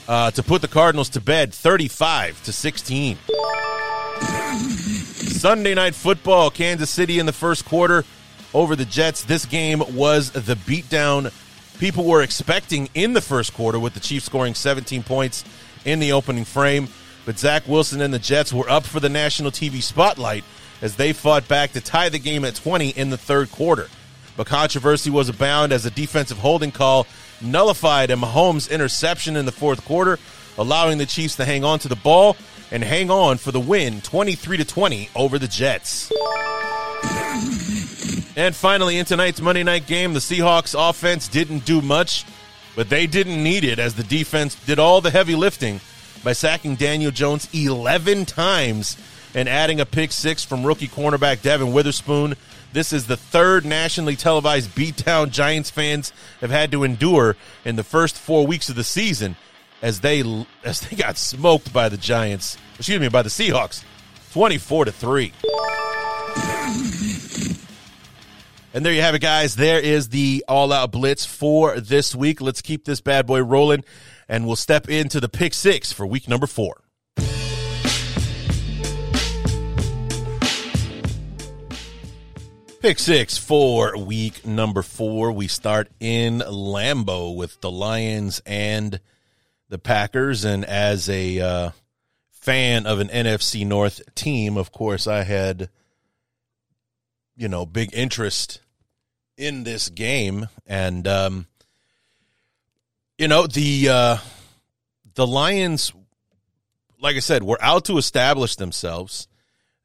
uh, 0.08 0.32
to 0.32 0.42
put 0.42 0.62
the 0.62 0.70
Cardinals 0.70 1.10
to 1.10 1.20
bed 1.20 1.54
35 1.54 2.42
to 2.46 2.54
16. 2.54 3.18
Sunday 5.28 5.74
night 5.74 5.94
football, 5.94 6.50
Kansas 6.50 6.90
City 6.90 7.20
in 7.20 7.26
the 7.26 7.34
first 7.34 7.66
quarter 7.66 8.06
over 8.54 8.78
the 8.78 8.86
Jets. 8.86 9.26
This 9.26 9.46
game 9.46 9.84
was 9.94 10.32
the 10.32 10.56
beatdown 10.56 11.34
people 11.80 12.06
were 12.06 12.22
expecting 12.22 12.88
in 12.94 13.12
the 13.12 13.20
first 13.20 13.54
quarter, 13.54 13.78
with 13.78 13.94
the 13.94 14.00
Chiefs 14.00 14.24
scoring 14.24 14.54
17 14.54 15.04
points 15.04 15.44
in 15.84 16.00
the 16.00 16.14
opening 16.14 16.46
frame. 16.46 16.88
But 17.26 17.40
Zach 17.40 17.68
Wilson 17.68 18.02
and 18.02 18.14
the 18.14 18.20
Jets 18.20 18.52
were 18.52 18.70
up 18.70 18.84
for 18.86 19.00
the 19.00 19.10
national 19.10 19.52
TV 19.52 19.82
spotlight 19.82 20.44
as 20.82 20.96
they 20.96 21.14
fought 21.14 21.48
back 21.48 21.72
to 21.72 21.82
tie 21.82 22.10
the 22.10 22.20
game 22.20 22.44
at 22.44 22.56
20 22.56 22.90
in 22.90 23.10
the 23.10 23.18
third 23.18 23.52
quarter. 23.52 23.88
But 24.36 24.48
controversy 24.48 25.10
was 25.10 25.30
abound 25.30 25.72
as 25.72 25.86
a 25.86 25.92
defensive 25.92 26.40
holding 26.40 26.72
call 26.72 27.08
nullified 27.42 28.10
a 28.10 28.16
Mahomes 28.16 28.70
interception 28.70 29.36
in 29.36 29.46
the 29.46 29.52
fourth 29.52 29.86
quarter, 29.86 30.20
allowing 30.58 30.98
the 30.98 31.06
Chiefs 31.06 31.36
to 31.38 31.46
hang 31.46 31.64
on 31.64 31.80
to 31.80 31.88
the 31.88 31.96
ball 31.96 32.36
and 32.72 32.84
hang 32.84 33.12
on 33.12 33.38
for 33.38 33.52
the 33.52 33.60
win 33.60 34.02
23 34.02 34.58
to 34.58 34.66
20 34.66 35.10
over 35.16 35.38
the 35.38 35.48
Jets. 35.48 36.12
And 38.36 38.56
finally, 38.56 38.98
in 38.98 39.06
tonight's 39.06 39.42
Monday 39.42 39.64
night 39.64 39.86
game, 39.86 40.14
the 40.14 40.20
Seahawks 40.20 40.76
offense 40.78 41.28
didn't 41.28 41.66
do 41.66 41.82
much, 41.82 42.26
but 42.76 42.90
they 42.90 43.06
didn't 43.06 43.44
need 43.44 43.64
it 43.64 43.78
as 43.78 43.94
the 43.94 44.04
defense 44.04 44.56
did 44.66 44.80
all 44.80 45.02
the 45.02 45.12
heavy 45.12 45.36
lifting 45.36 45.80
by 46.24 46.34
sacking 46.34 46.76
Daniel 46.76 47.12
Jones 47.12 47.48
11 47.54 48.26
times 48.26 48.98
and 49.36 49.50
adding 49.50 49.80
a 49.80 49.86
pick 49.86 50.12
six 50.12 50.44
from 50.44 50.64
rookie 50.64 50.88
cornerback 50.88 51.42
Devon 51.42 51.74
Witherspoon. 51.74 52.36
This 52.72 52.94
is 52.94 53.08
the 53.08 53.18
third 53.18 53.66
nationally 53.66 54.16
televised 54.16 54.72
beatdown 54.72 55.32
Giants 55.32 55.70
fans 55.70 56.12
have 56.42 56.50
had 56.50 56.72
to 56.72 56.84
endure 56.84 57.36
in 57.66 57.76
the 57.76 57.84
first 57.84 58.18
four 58.18 58.48
weeks 58.48 58.70
of 58.70 58.76
the 58.76 58.84
season 58.84 59.36
as 59.82 60.00
they 60.00 60.22
as 60.64 60.82
they 60.82 60.96
got 60.96 61.18
smoked 61.18 61.72
by 61.74 61.90
the 61.90 61.98
Giants. 61.98 62.58
Excuse 62.78 63.00
me, 63.00 63.10
by 63.10 63.22
the 63.22 63.30
Seahawks, 63.30 63.84
twenty 64.32 64.58
four 64.58 64.86
to 64.86 64.92
three. 64.92 65.34
And 68.76 68.84
there 68.84 68.92
you 68.92 69.02
have 69.02 69.14
it, 69.14 69.22
guys. 69.22 69.56
There 69.56 69.80
is 69.80 70.10
the 70.10 70.44
all 70.48 70.74
out 70.74 70.92
blitz 70.92 71.28
for 71.28 71.80
this 71.80 72.16
week. 72.16 72.42
Let's 72.42 72.64
keep 72.64 72.86
this 72.86 73.02
bad 73.02 73.28
boy 73.28 73.44
rolling, 73.44 73.84
and 74.28 74.46
we'll 74.46 74.56
step 74.56 74.90
into 74.90 75.20
the 75.20 75.30
pick 75.30 75.54
six 75.54 75.92
for 75.92 76.06
week 76.06 76.28
number 76.28 76.48
four. 76.48 76.84
Pick 82.84 83.00
six 83.00 83.38
for 83.38 83.98
week 83.98 84.46
number 84.46 84.82
four. 84.82 85.32
We 85.32 85.48
start 85.48 85.90
in 86.02 86.40
Lambeau 86.40 87.34
with 87.34 87.62
the 87.62 87.72
Lions 87.72 88.42
and 88.46 89.00
the 89.70 89.78
Packers. 89.78 90.44
And 90.44 90.66
as 90.66 91.08
a 91.08 91.40
uh, 91.40 91.70
fan 92.32 92.86
of 92.86 93.00
an 93.00 93.08
NFC 93.08 93.66
North 93.66 94.02
team, 94.16 94.58
of 94.58 94.74
course, 94.74 95.08
I 95.08 95.24
had, 95.24 95.70
you 97.38 97.48
know, 97.48 97.66
big 97.66 97.92
interest 97.94 98.60
in 99.38 99.64
this 99.64 99.88
game. 99.88 100.50
And, 100.68 101.08
um, 101.08 101.48
you 103.18 103.28
know, 103.28 103.48
the, 103.48 103.90
uh, 103.90 104.18
the 105.16 105.28
Lions, 105.28 105.94
like 107.00 107.16
I 107.16 107.20
said, 107.20 107.44
were 107.44 107.62
out 107.62 107.86
to 107.86 107.98
establish 107.98 108.56
themselves. 108.56 109.28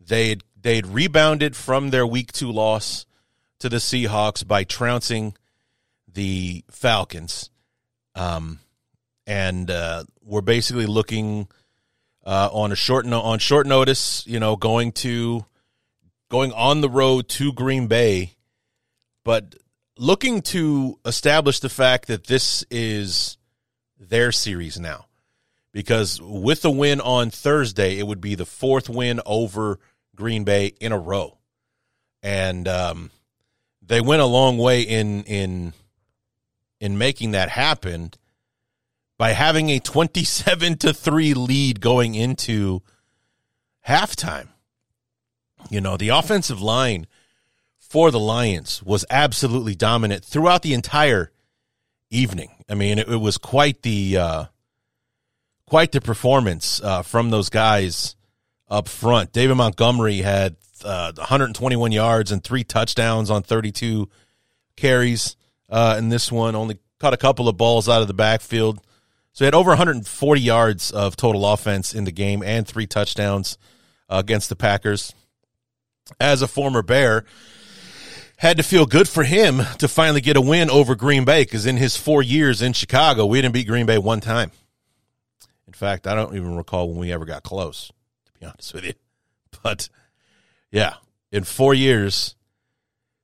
They 0.01 0.31
had 0.31 0.45
they'd 0.61 0.87
rebounded 0.87 1.55
from 1.55 1.91
their 1.91 2.07
week 2.07 2.33
two 2.33 2.51
loss 2.51 3.07
to 3.61 3.69
the 3.69 3.77
Seahawks 3.77 4.47
by 4.47 4.65
trouncing 4.65 5.37
the 6.13 6.65
Falcons. 6.71 7.51
Um, 8.15 8.61
and 9.27 9.71
uh, 9.71 10.05
we're 10.25 10.41
basically 10.41 10.87
looking 10.87 11.49
uh, 12.25 12.49
on 12.53 12.73
a 12.73 12.77
short 12.77 13.07
no- 13.07 13.21
on 13.21 13.39
short 13.39 13.67
notice, 13.67 14.27
you 14.27 14.41
know, 14.41 14.57
going 14.57 14.93
to 14.93 15.45
going 16.31 16.53
on 16.53 16.81
the 16.81 16.91
road 16.91 17.29
to 17.29 17.53
Green 17.53 17.87
Bay, 17.87 18.35
but 19.25 19.55
looking 19.99 20.41
to 20.41 20.99
establish 21.05 21.61
the 21.61 21.69
fact 21.69 22.07
that 22.07 22.27
this 22.27 22.65
is 22.71 23.37
their 23.99 24.33
series 24.33 24.79
now. 24.81 25.05
Because 25.71 26.21
with 26.21 26.63
the 26.63 26.71
win 26.71 27.01
on 27.01 27.31
Thursday, 27.31 27.99
it 27.99 28.07
would 28.07 28.23
be 28.23 28.35
the 28.35 28.47
fourth 28.47 28.89
win 28.89 29.21
over 29.27 29.79
Green 30.17 30.43
Bay 30.43 30.73
in 30.81 30.93
a 30.93 30.99
row, 30.99 31.37
and 32.23 32.67
um, 32.67 33.11
they 33.83 34.01
went 34.01 34.23
a 34.23 34.27
long 34.27 34.57
way 34.57 34.83
in 34.83 35.23
in 35.25 35.75
in 36.81 36.97
making 36.97 37.33
that 37.33 37.51
happen 37.51 38.13
by 39.19 39.33
having 39.33 39.69
a 39.69 39.79
twenty-seven 39.79 40.79
to 40.79 40.95
three 40.95 41.35
lead 41.35 41.81
going 41.81 42.15
into 42.15 42.83
halftime. 43.87 44.49
You 45.71 45.81
know, 45.83 45.97
the 45.97 46.09
offensive 46.09 46.63
line 46.63 47.07
for 47.89 48.11
the 48.11 48.21
Lions 48.21 48.83
was 48.83 49.05
absolutely 49.11 49.75
dominant 49.75 50.25
throughout 50.25 50.63
the 50.63 50.75
entire 50.75 51.33
evening. 52.11 52.51
I 52.69 52.75
mean, 52.75 52.99
it, 52.99 53.09
it 53.09 53.17
was 53.17 53.39
quite 53.39 53.83
the 53.83 54.19
uh, 54.19 54.45
quite 55.67 55.93
the 55.93 56.01
performance 56.01 56.81
uh, 56.83 57.03
from 57.03 57.31
those 57.31 57.49
guys 57.49 58.15
up 58.69 58.89
front. 58.89 59.33
David 59.33 59.55
Montgomery 59.55 60.19
had 60.19 60.57
uh, 60.85 61.13
121 61.17 61.93
yards 61.93 62.31
and 62.31 62.45
three 62.45 62.65
touchdowns 62.65 63.31
on 63.31 63.43
32 63.43 64.09
carries 64.77 65.37
uh, 65.71 65.97
in 65.99 66.11
this 66.11 66.31
one. 66.31 66.55
Only 66.55 66.79
caught 67.01 67.15
a 67.15 67.19
couple 67.19 67.49
of 67.49 67.57
balls 67.57 67.89
out 67.89 68.03
of 68.03 68.09
the 68.09 68.15
backfield. 68.15 68.81
So 69.33 69.45
he 69.45 69.47
had 69.47 69.55
over 69.55 69.71
140 69.71 70.41
yards 70.41 70.91
of 70.91 71.17
total 71.17 71.47
offense 71.47 71.95
in 71.95 72.05
the 72.05 72.13
game 72.13 72.43
and 72.43 72.67
three 72.67 72.87
touchdowns 72.87 73.57
uh, 74.11 74.17
against 74.19 74.49
the 74.49 74.57
Packers. 74.57 75.15
As 76.21 76.43
a 76.43 76.49
former 76.49 76.83
Bear, 76.83 77.25
had 78.39 78.57
to 78.57 78.63
feel 78.63 78.87
good 78.87 79.09
for 79.09 79.25
him 79.25 79.61
to 79.79 79.89
finally 79.89 80.21
get 80.21 80.37
a 80.37 80.41
win 80.41 80.71
over 80.71 80.95
Green 80.95 81.25
Bay 81.25 81.43
because 81.43 81.67
in 81.67 81.77
his 81.77 81.97
four 81.97 82.23
years 82.23 82.63
in 82.63 82.73
Chicago, 82.73 83.27
we 83.27 83.43
didn't 83.43 83.53
beat 83.53 83.67
Green 83.67 83.85
Bay 83.85 83.99
one 83.99 84.21
time. 84.21 84.53
In 85.67 85.73
fact, 85.73 86.07
I 86.07 86.15
don't 86.15 86.35
even 86.35 86.57
recall 86.57 86.89
when 86.89 86.99
we 86.99 87.13
ever 87.13 87.25
got 87.25 87.43
close 87.43 87.91
to 88.25 88.33
be 88.41 88.47
honest 88.47 88.75
with 88.75 88.85
you. 88.85 88.95
But 89.63 89.89
yeah, 90.71 90.95
in 91.33 91.43
four 91.43 91.75
years, 91.75 92.37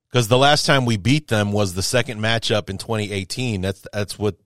because 0.09 0.27
the 0.27 0.39
last 0.39 0.67
time 0.67 0.85
we 0.85 0.97
beat 0.97 1.29
them 1.29 1.53
was 1.53 1.75
the 1.75 1.83
second 1.83 2.19
matchup 2.19 2.69
in 2.69 2.77
2018. 2.79 3.61
That's 3.61 3.87
that's 3.93 4.19
what 4.19 4.37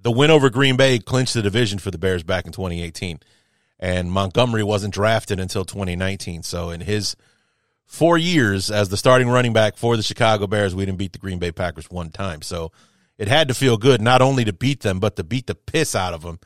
the 0.00 0.10
win 0.10 0.30
over 0.30 0.50
Green 0.50 0.76
Bay 0.76 0.98
clinched 0.98 1.34
the 1.34 1.42
division 1.42 1.78
for 1.78 1.92
the 1.92 1.98
Bears 1.98 2.24
back 2.24 2.46
in 2.46 2.52
2018, 2.52 3.20
and 3.78 4.10
Montgomery 4.10 4.64
wasn't 4.64 4.92
drafted 4.92 5.38
until 5.38 5.64
2019. 5.64 6.42
So 6.42 6.70
in 6.70 6.80
his 6.80 7.14
four 7.90 8.16
years 8.16 8.70
as 8.70 8.88
the 8.88 8.96
starting 8.96 9.28
running 9.28 9.52
back 9.52 9.76
for 9.76 9.96
the 9.96 10.02
Chicago 10.04 10.46
Bears, 10.46 10.76
we 10.76 10.86
didn't 10.86 10.98
beat 10.98 11.12
the 11.12 11.18
Green 11.18 11.40
Bay 11.40 11.50
Packers 11.50 11.90
one 11.90 12.10
time. 12.10 12.40
So 12.40 12.70
it 13.18 13.26
had 13.26 13.48
to 13.48 13.54
feel 13.54 13.76
good 13.76 14.00
not 14.00 14.22
only 14.22 14.44
to 14.44 14.52
beat 14.52 14.82
them, 14.82 15.00
but 15.00 15.16
to 15.16 15.24
beat 15.24 15.48
the 15.48 15.56
piss 15.56 15.96
out 15.96 16.14
of 16.14 16.22
them 16.22 16.38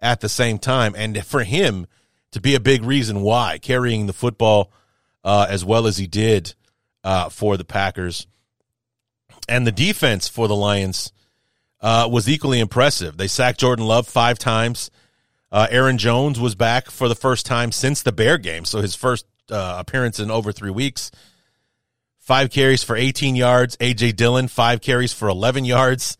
at 0.00 0.20
the 0.20 0.28
same 0.28 0.58
time. 0.58 0.94
And 0.96 1.26
for 1.26 1.42
him 1.42 1.88
to 2.30 2.40
be 2.40 2.54
a 2.54 2.60
big 2.60 2.84
reason 2.84 3.22
why 3.22 3.58
carrying 3.58 4.06
the 4.06 4.12
football 4.12 4.72
uh, 5.24 5.48
as 5.50 5.64
well 5.64 5.88
as 5.88 5.96
he 5.96 6.06
did 6.06 6.54
uh, 7.02 7.30
for 7.30 7.56
the 7.56 7.64
Packers. 7.64 8.28
And 9.48 9.66
the 9.66 9.72
defense 9.72 10.28
for 10.28 10.46
the 10.46 10.54
Lions 10.54 11.12
uh, 11.80 12.08
was 12.08 12.28
equally 12.28 12.60
impressive. 12.60 13.16
They 13.16 13.26
sacked 13.26 13.58
Jordan 13.58 13.86
Love 13.86 14.06
five 14.06 14.38
times. 14.38 14.92
Uh, 15.50 15.66
Aaron 15.68 15.98
Jones 15.98 16.38
was 16.38 16.54
back 16.54 16.90
for 16.90 17.08
the 17.08 17.16
first 17.16 17.44
time 17.44 17.72
since 17.72 18.02
the 18.02 18.12
Bear 18.12 18.38
game, 18.38 18.64
so 18.64 18.80
his 18.80 18.94
first 18.94 19.26
uh, 19.50 19.76
appearance 19.78 20.20
in 20.20 20.30
over 20.30 20.52
three 20.52 20.70
weeks. 20.70 21.10
Five 22.18 22.50
carries 22.50 22.82
for 22.82 22.96
18 22.96 23.36
yards. 23.36 23.76
AJ 23.76 24.16
Dillon, 24.16 24.48
five 24.48 24.80
carries 24.80 25.12
for 25.12 25.28
11 25.28 25.64
yards. 25.64 26.18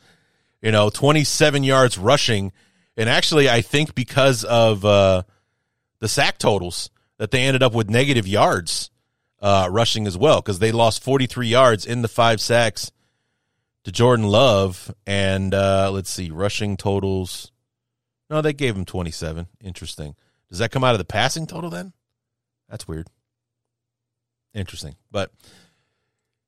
You 0.62 0.72
know, 0.72 0.88
27 0.90 1.64
yards 1.64 1.98
rushing. 1.98 2.52
And 2.96 3.08
actually, 3.08 3.50
I 3.50 3.60
think 3.60 3.94
because 3.94 4.44
of 4.44 4.84
uh, 4.84 5.24
the 5.98 6.08
sack 6.08 6.38
totals 6.38 6.90
that 7.18 7.30
they 7.30 7.42
ended 7.42 7.62
up 7.62 7.74
with 7.74 7.90
negative 7.90 8.26
yards 8.26 8.90
uh, 9.40 9.68
rushing 9.70 10.06
as 10.06 10.16
well 10.16 10.40
because 10.40 10.58
they 10.58 10.72
lost 10.72 11.02
43 11.02 11.46
yards 11.48 11.84
in 11.84 12.02
the 12.02 12.08
five 12.08 12.40
sacks 12.40 12.90
to 13.84 13.92
Jordan 13.92 14.26
Love. 14.26 14.94
And 15.06 15.52
uh, 15.52 15.90
let's 15.92 16.10
see, 16.10 16.30
rushing 16.30 16.76
totals. 16.76 17.52
No, 18.30 18.40
they 18.42 18.52
gave 18.52 18.76
him 18.76 18.84
27. 18.84 19.46
Interesting. 19.60 20.14
Does 20.48 20.58
that 20.58 20.70
come 20.70 20.84
out 20.84 20.94
of 20.94 20.98
the 20.98 21.04
passing 21.04 21.46
total 21.46 21.70
then? 21.70 21.92
That's 22.68 22.88
weird. 22.88 23.08
Interesting. 24.56 24.96
But 25.12 25.30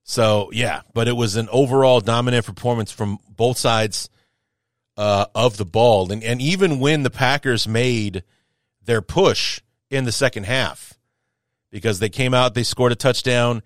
so, 0.02 0.50
yeah, 0.52 0.80
but 0.92 1.06
it 1.06 1.16
was 1.16 1.36
an 1.36 1.48
overall 1.52 2.00
dominant 2.00 2.46
performance 2.46 2.90
from 2.90 3.18
both 3.28 3.58
sides 3.58 4.10
uh, 4.96 5.26
of 5.32 5.56
the 5.56 5.64
ball. 5.64 6.10
And, 6.10 6.24
and 6.24 6.42
even 6.42 6.80
when 6.80 7.04
the 7.04 7.10
Packers 7.10 7.68
made– 7.68 8.24
their 8.88 9.02
push 9.02 9.60
in 9.90 10.04
the 10.04 10.10
second 10.10 10.44
half 10.44 10.94
because 11.70 12.00
they 12.00 12.08
came 12.08 12.32
out, 12.34 12.54
they 12.54 12.62
scored 12.64 12.90
a 12.90 12.96
touchdown 12.96 13.62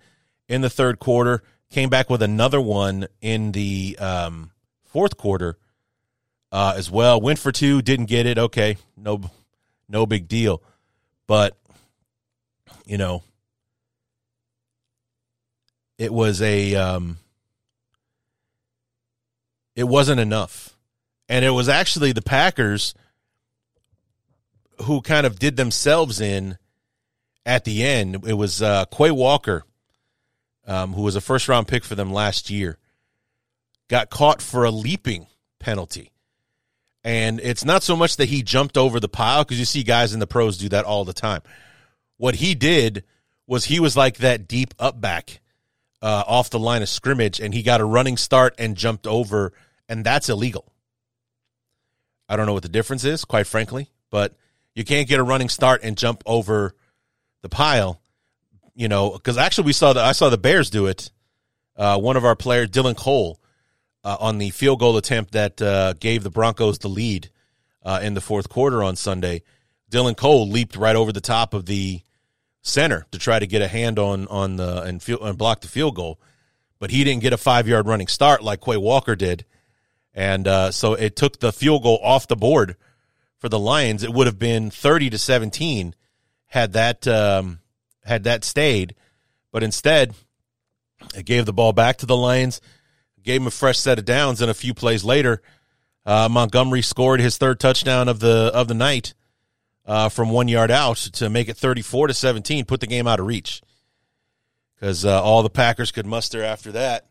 in 0.49 0.59
the 0.61 0.69
third 0.69 0.99
quarter, 0.99 1.41
came 1.71 1.89
back 1.89 2.09
with 2.09 2.21
another 2.21 2.59
one 2.59 3.07
in 3.21 3.53
the 3.53 3.97
um, 3.99 4.51
fourth 4.83 5.15
quarter 5.15 5.57
uh, 6.51 6.73
as 6.75 6.91
well. 6.91 7.21
Went 7.21 7.39
for 7.39 7.53
two, 7.53 7.81
didn't 7.81 8.07
get 8.07 8.25
it. 8.25 8.37
Okay, 8.37 8.75
no, 8.97 9.21
no 9.87 10.05
big 10.05 10.27
deal. 10.27 10.61
But 11.25 11.57
you 12.85 12.97
know, 12.97 13.23
it 15.97 16.13
was 16.13 16.41
a 16.41 16.75
um, 16.75 17.17
it 19.75 19.85
wasn't 19.85 20.19
enough. 20.19 20.75
And 21.29 21.43
it 21.43 21.51
was 21.51 21.69
actually 21.69 22.11
the 22.11 22.21
Packers 22.21 22.93
who 24.83 25.01
kind 25.01 25.25
of 25.25 25.39
did 25.39 25.55
themselves 25.55 26.19
in 26.19 26.57
at 27.45 27.63
the 27.63 27.83
end. 27.83 28.27
It 28.27 28.33
was 28.33 28.61
uh, 28.61 28.85
Quay 28.85 29.11
Walker, 29.11 29.63
um, 30.67 30.93
who 30.93 31.01
was 31.01 31.15
a 31.15 31.21
first 31.21 31.47
round 31.47 31.67
pick 31.67 31.83
for 31.83 31.95
them 31.95 32.11
last 32.11 32.49
year, 32.49 32.77
got 33.87 34.09
caught 34.09 34.41
for 34.41 34.63
a 34.63 34.71
leaping 34.71 35.27
penalty. 35.59 36.11
And 37.05 37.39
it's 37.41 37.65
not 37.65 37.83
so 37.83 37.95
much 37.95 38.17
that 38.17 38.29
he 38.29 38.43
jumped 38.43 38.77
over 38.77 38.99
the 38.99 39.09
pile 39.09 39.43
because 39.43 39.59
you 39.59 39.65
see 39.65 39.83
guys 39.83 40.13
in 40.13 40.19
the 40.19 40.27
pros 40.27 40.57
do 40.57 40.69
that 40.69 40.85
all 40.85 41.03
the 41.03 41.13
time. 41.13 41.41
What 42.17 42.35
he 42.35 42.55
did 42.55 43.03
was 43.45 43.65
he 43.65 43.79
was 43.79 43.97
like 43.97 44.17
that 44.17 44.47
deep 44.47 44.73
up 44.79 45.01
back 45.01 45.41
uh, 46.03 46.23
off 46.27 46.49
the 46.49 46.59
line 46.59 46.81
of 46.81 46.89
scrimmage 46.89 47.39
and 47.39 47.53
he 47.53 47.63
got 47.63 47.79
a 47.79 47.85
running 47.85 48.17
start 48.17 48.53
and 48.59 48.75
jumped 48.75 49.07
over, 49.07 49.53
and 49.87 50.03
that's 50.03 50.27
illegal. 50.27 50.71
I 52.27 52.35
don't 52.35 52.45
know 52.45 52.53
what 52.53 52.63
the 52.63 52.69
difference 52.69 53.05
is, 53.05 53.23
quite 53.23 53.47
frankly, 53.47 53.89
but 54.11 54.35
you 54.75 54.83
can't 54.83 55.07
get 55.07 55.19
a 55.19 55.23
running 55.23 55.47
start 55.47 55.81
and 55.81 55.97
jump 55.97 56.21
over 56.25 56.75
the 57.41 57.47
pile, 57.47 58.01
you 58.75 58.89
know, 58.89 59.11
because 59.11 59.37
actually 59.37 59.65
we 59.65 59.73
saw 59.73 59.93
the 59.93 60.01
I 60.01 60.11
saw 60.11 60.29
the 60.29 60.37
Bears 60.37 60.69
do 60.69 60.87
it. 60.87 61.09
Uh, 61.75 61.97
one 61.97 62.17
of 62.17 62.25
our 62.25 62.35
players, 62.35 62.69
Dylan 62.69 62.97
Cole, 62.97 63.39
uh, 64.03 64.17
on 64.19 64.39
the 64.39 64.49
field 64.49 64.79
goal 64.79 64.97
attempt 64.97 65.31
that 65.31 65.61
uh, 65.61 65.93
gave 65.93 66.23
the 66.23 66.29
Broncos 66.29 66.79
the 66.79 66.89
lead 66.89 67.29
uh, 67.81 68.01
in 68.03 68.13
the 68.13 68.21
fourth 68.21 68.49
quarter 68.49 68.83
on 68.83 68.97
Sunday. 68.97 69.41
Dylan 69.89 70.17
Cole 70.17 70.49
leaped 70.49 70.75
right 70.75 70.95
over 70.95 71.13
the 71.13 71.21
top 71.21 71.53
of 71.53 71.65
the 71.65 72.01
center 72.63 73.05
to 73.11 73.19
try 73.19 73.37
to 73.37 73.45
get 73.45 73.61
a 73.61 73.67
hand 73.67 73.99
on 73.99 74.27
on 74.27 74.55
the 74.55 74.81
and, 74.81 75.03
field, 75.03 75.21
and 75.21 75.37
block 75.37 75.61
the 75.61 75.67
field 75.67 75.95
goal, 75.95 76.19
but 76.79 76.89
he 76.89 77.03
didn't 77.03 77.21
get 77.21 77.33
a 77.33 77.37
five 77.37 77.67
yard 77.67 77.85
running 77.85 78.07
start 78.07 78.43
like 78.43 78.61
Quay 78.61 78.77
Walker 78.77 79.15
did, 79.15 79.45
and 80.15 80.47
uh, 80.47 80.71
so 80.71 80.93
it 80.93 81.15
took 81.15 81.39
the 81.39 81.53
field 81.53 81.83
goal 81.83 81.99
off 82.01 82.27
the 82.27 82.35
board 82.35 82.75
for 83.37 83.49
the 83.49 83.59
Lions. 83.59 84.01
It 84.01 84.13
would 84.13 84.25
have 84.25 84.39
been 84.39 84.71
thirty 84.71 85.11
to 85.11 85.19
seventeen 85.19 85.93
had 86.47 86.73
that 86.73 87.07
um, 87.07 87.59
had 88.03 88.23
that 88.23 88.43
stayed, 88.43 88.95
but 89.51 89.61
instead 89.61 90.15
it 91.15 91.25
gave 91.25 91.45
the 91.45 91.53
ball 91.53 91.73
back 91.73 91.97
to 91.97 92.05
the 92.07 92.17
Lions 92.17 92.59
gave 93.23 93.41
him 93.41 93.47
a 93.47 93.51
fresh 93.51 93.79
set 93.79 93.97
of 93.97 94.05
downs, 94.05 94.41
and 94.41 94.51
a 94.51 94.53
few 94.53 94.73
plays 94.73 95.03
later, 95.03 95.41
uh, 96.05 96.27
Montgomery 96.29 96.81
scored 96.81 97.19
his 97.19 97.37
third 97.37 97.59
touchdown 97.59 98.09
of 98.09 98.19
the 98.19 98.51
of 98.53 98.67
the 98.67 98.73
night 98.73 99.13
uh, 99.85 100.09
from 100.09 100.29
one 100.29 100.47
yard 100.47 100.71
out 100.71 100.97
to 100.97 101.29
make 101.29 101.49
it 101.49 101.57
thirty 101.57 101.81
four 101.81 102.07
to 102.07 102.13
seventeen, 102.13 102.65
put 102.65 102.79
the 102.79 102.87
game 102.87 103.07
out 103.07 103.19
of 103.19 103.25
reach. 103.25 103.61
Because 104.75 105.05
uh, 105.05 105.21
all 105.21 105.43
the 105.43 105.49
Packers 105.49 105.91
could 105.91 106.05
muster 106.05 106.43
after 106.43 106.71
that 106.73 107.07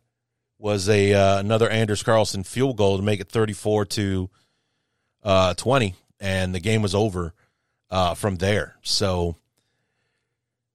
was 0.59 0.89
a 0.89 1.13
uh, 1.13 1.39
another 1.39 1.69
Anders 1.69 2.03
Carlson 2.03 2.45
field 2.45 2.77
goal 2.77 2.97
to 2.97 3.03
make 3.03 3.21
it 3.21 3.29
thirty 3.29 3.53
four 3.53 3.85
to 3.87 4.31
uh, 5.23 5.55
twenty, 5.55 5.95
and 6.21 6.55
the 6.55 6.61
game 6.61 6.83
was 6.83 6.95
over 6.95 7.35
uh, 7.91 8.15
from 8.15 8.37
there. 8.37 8.77
So, 8.83 9.37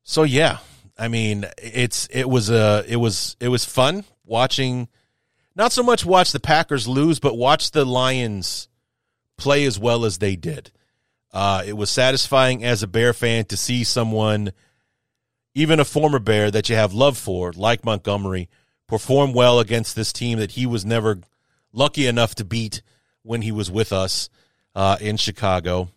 so 0.03 0.23
yeah, 0.23 0.59
I 0.97 1.07
mean, 1.07 1.45
it's 1.57 2.07
it 2.07 2.29
was 2.29 2.49
a 2.49 2.83
it 2.87 2.97
was 2.97 3.35
it 3.39 3.47
was 3.47 3.65
fun 3.65 4.03
watching 4.25 4.87
not 5.55 5.71
so 5.71 5.81
much 5.81 6.05
watch 6.05 6.31
the 6.31 6.39
Packers 6.39 6.87
lose, 6.87 7.19
but 7.19 7.35
watch 7.35 7.71
the 7.71 7.85
Lions 7.85 8.67
play 9.37 9.65
as 9.65 9.79
well 9.79 10.05
as 10.05 10.19
they 10.19 10.35
did. 10.35 10.71
Uh, 11.31 11.63
it 11.65 11.73
was 11.73 11.89
satisfying 11.89 12.63
as 12.63 12.83
a 12.83 12.87
Bear 12.87 13.13
fan 13.13 13.45
to 13.45 13.57
see 13.57 13.83
someone, 13.83 14.51
even 15.53 15.79
a 15.79 15.85
former 15.85 16.19
Bear 16.19 16.49
that 16.51 16.69
you 16.69 16.75
have 16.75 16.93
love 16.93 17.17
for, 17.17 17.51
like 17.53 17.85
Montgomery, 17.85 18.49
perform 18.87 19.33
well 19.33 19.59
against 19.59 19.95
this 19.95 20.13
team 20.13 20.39
that 20.39 20.51
he 20.51 20.65
was 20.65 20.85
never 20.85 21.19
lucky 21.73 22.07
enough 22.07 22.35
to 22.35 22.45
beat 22.45 22.81
when 23.23 23.41
he 23.41 23.51
was 23.51 23.69
with 23.69 23.91
us 23.91 24.29
uh, 24.75 24.97
in 25.01 25.17
Chicago. 25.17 25.89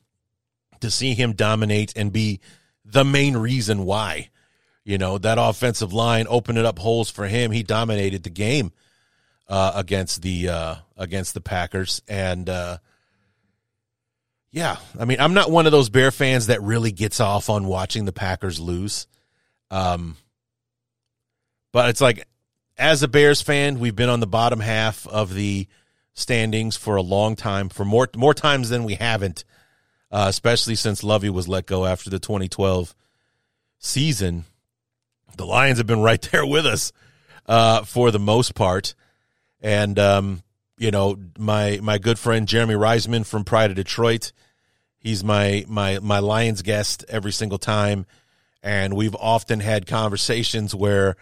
To 0.81 0.91
see 0.91 1.13
him 1.13 1.35
dominate 1.35 1.93
and 1.95 2.11
be 2.11 2.41
the 2.87 3.05
main 3.05 3.37
reason 3.37 3.85
why, 3.85 4.31
you 4.83 4.97
know, 4.97 5.19
that 5.19 5.37
offensive 5.39 5.93
line 5.93 6.26
opened 6.26 6.57
up 6.57 6.78
holes 6.78 7.11
for 7.11 7.26
him. 7.26 7.50
He 7.50 7.63
dominated 7.63 8.23
the 8.23 8.31
game 8.31 8.73
uh, 9.47 9.73
against 9.75 10.23
the 10.23 10.49
uh, 10.49 10.75
against 10.97 11.35
the 11.35 11.43
Packers, 11.43 12.00
and 12.09 12.49
uh, 12.49 12.78
yeah, 14.52 14.76
I 14.99 15.04
mean, 15.04 15.21
I'm 15.21 15.34
not 15.34 15.50
one 15.50 15.67
of 15.67 15.73
those 15.73 15.91
Bear 15.91 16.10
fans 16.10 16.49
that 16.49 16.63
really 16.63 16.93
gets 16.93 17.21
off 17.21 17.49
on 17.49 17.67
watching 17.67 18.04
the 18.04 18.13
Packers 18.13 18.58
lose. 18.58 19.06
Um, 19.71 20.17
but 21.73 21.91
it's 21.91 22.00
like, 22.00 22.26
as 22.76 23.02
a 23.02 23.08
Bears 23.08 23.43
fan, 23.43 23.78
we've 23.78 23.95
been 23.95 24.08
on 24.08 24.21
the 24.21 24.26
bottom 24.26 24.58
half 24.58 25.06
of 25.06 25.32
the 25.34 25.69
standings 26.15 26.76
for 26.76 26.97
a 26.97 27.02
long 27.02 27.36
time, 27.36 27.69
for 27.69 27.84
more 27.84 28.08
more 28.17 28.34
times 28.34 28.71
than 28.71 28.84
we 28.84 28.95
haven't, 28.95 29.45
uh, 30.10 30.26
especially 30.28 30.75
since 30.75 31.04
Lovie 31.04 31.30
was 31.30 31.47
let 31.47 31.67
go 31.67 31.86
after 31.86 32.10
the 32.10 32.19
2012 32.19 32.95
season. 33.78 34.45
The 35.36 35.47
Lions 35.47 35.78
have 35.78 35.86
been 35.86 36.00
right 36.00 36.21
there 36.32 36.45
with 36.45 36.67
us 36.67 36.93
uh, 37.47 37.82
for 37.82 38.10
the 38.10 38.19
most 38.19 38.54
part. 38.56 38.95
And 39.60 39.99
um, 39.99 40.43
you 40.80 40.90
know, 40.90 41.19
my 41.38 41.78
my 41.82 41.99
good 41.99 42.19
friend 42.19 42.49
Jeremy 42.49 42.75
Reisman 42.75 43.26
from 43.26 43.45
Pride 43.45 43.69
of 43.69 43.76
Detroit, 43.76 44.32
he's 44.99 45.23
my 45.23 45.62
my 45.69 45.99
my 45.99 46.21
Lions 46.21 46.62
guest 46.62 47.04
every 47.06 47.32
single 47.32 47.58
time, 47.58 48.06
and 48.62 48.95
we've 48.95 49.14
often 49.14 49.60
had 49.60 49.86
conversations 49.86 50.75
where, 50.75 51.16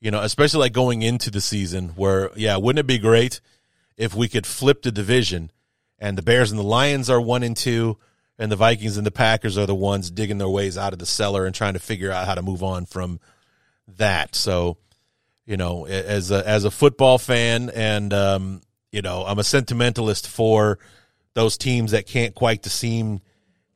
you 0.00 0.10
know, 0.10 0.20
especially 0.20 0.58
like 0.58 0.72
going 0.72 1.02
into 1.02 1.30
the 1.30 1.40
season, 1.40 1.90
where 1.90 2.32
yeah, 2.34 2.56
wouldn't 2.56 2.80
it 2.80 2.88
be 2.88 2.98
great 2.98 3.40
if 3.96 4.12
we 4.12 4.26
could 4.28 4.44
flip 4.44 4.82
the 4.82 4.90
division, 4.90 5.52
and 6.00 6.18
the 6.18 6.22
Bears 6.22 6.50
and 6.50 6.58
the 6.58 6.64
Lions 6.64 7.08
are 7.08 7.20
one 7.20 7.44
and 7.44 7.56
two, 7.56 7.96
and 8.40 8.50
the 8.50 8.56
Vikings 8.56 8.96
and 8.96 9.06
the 9.06 9.12
Packers 9.12 9.56
are 9.56 9.66
the 9.66 9.74
ones 9.74 10.10
digging 10.10 10.38
their 10.38 10.48
ways 10.48 10.76
out 10.76 10.92
of 10.92 10.98
the 10.98 11.06
cellar 11.06 11.46
and 11.46 11.54
trying 11.54 11.74
to 11.74 11.80
figure 11.80 12.10
out 12.10 12.26
how 12.26 12.34
to 12.34 12.42
move 12.42 12.64
on 12.64 12.86
from 12.86 13.20
that. 13.98 14.34
So 14.34 14.78
you 15.46 15.56
know, 15.56 15.86
as 15.86 16.32
a 16.32 16.44
as 16.44 16.64
a 16.64 16.72
football 16.72 17.18
fan, 17.18 17.70
and 17.70 18.12
um, 18.12 18.62
you 18.92 19.02
know, 19.02 19.24
I'm 19.24 19.38
a 19.38 19.44
sentimentalist 19.44 20.28
for 20.28 20.78
those 21.34 21.56
teams 21.56 21.92
that 21.92 22.06
can't 22.06 22.34
quite 22.34 22.64
seem 22.64 23.20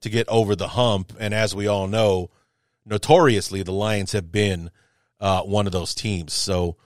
to 0.01 0.11
get 0.11 0.29
over 0.29 0.57
the 0.57 0.69
hump. 0.69 1.13
And 1.19 1.33
as 1.33 1.55
we 1.55 1.67
all 1.67 1.87
know, 1.87 2.31
notoriously, 2.85 3.63
the 3.63 3.73
Lions 3.73 4.13
have 4.13 4.31
been 4.31 4.71
uh, 5.21 5.43
one 5.43 5.67
of 5.67 5.73
those 5.73 5.95
teams. 5.95 6.33
So 6.33 6.77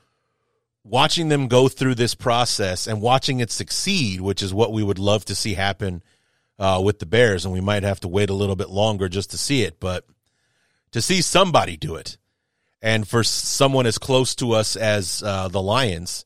watching 0.85 1.29
them 1.29 1.49
go 1.49 1.69
through 1.69 1.95
this 1.97 2.15
process 2.15 2.87
and 2.87 3.01
watching 3.01 3.41
it 3.41 3.51
succeed, 3.51 4.21
which 4.21 4.43
is 4.43 4.55
what 4.55 4.73
we 4.73 4.83
would 4.83 4.99
love 4.99 5.25
to 5.27 5.35
see 5.35 5.55
happen 5.55 6.03
uh, 6.59 6.81
with 6.85 6.99
the 6.99 7.07
Bears, 7.07 7.45
and 7.45 7.55
we 7.55 7.61
might 7.61 7.83
have 7.83 8.01
to 8.01 8.09
wait 8.09 8.31
a 8.31 8.35
little 8.35 8.57
bit 8.57 8.69
longer 8.69 9.09
just 9.09 9.31
to 9.31 9.39
see 9.39 9.63
it, 9.63 9.81
but 9.81 10.05
to 10.93 11.01
see 11.01 11.21
somebody 11.21 11.77
do 11.77 11.97
it 11.97 12.19
and 12.81 13.07
for 13.07 13.25
someone 13.25 13.87
as 13.87 13.99
close 13.99 14.35
to 14.37 14.53
us 14.53 14.77
as 14.77 15.23
uh, 15.23 15.49
the 15.49 15.63
Lions, 15.63 16.25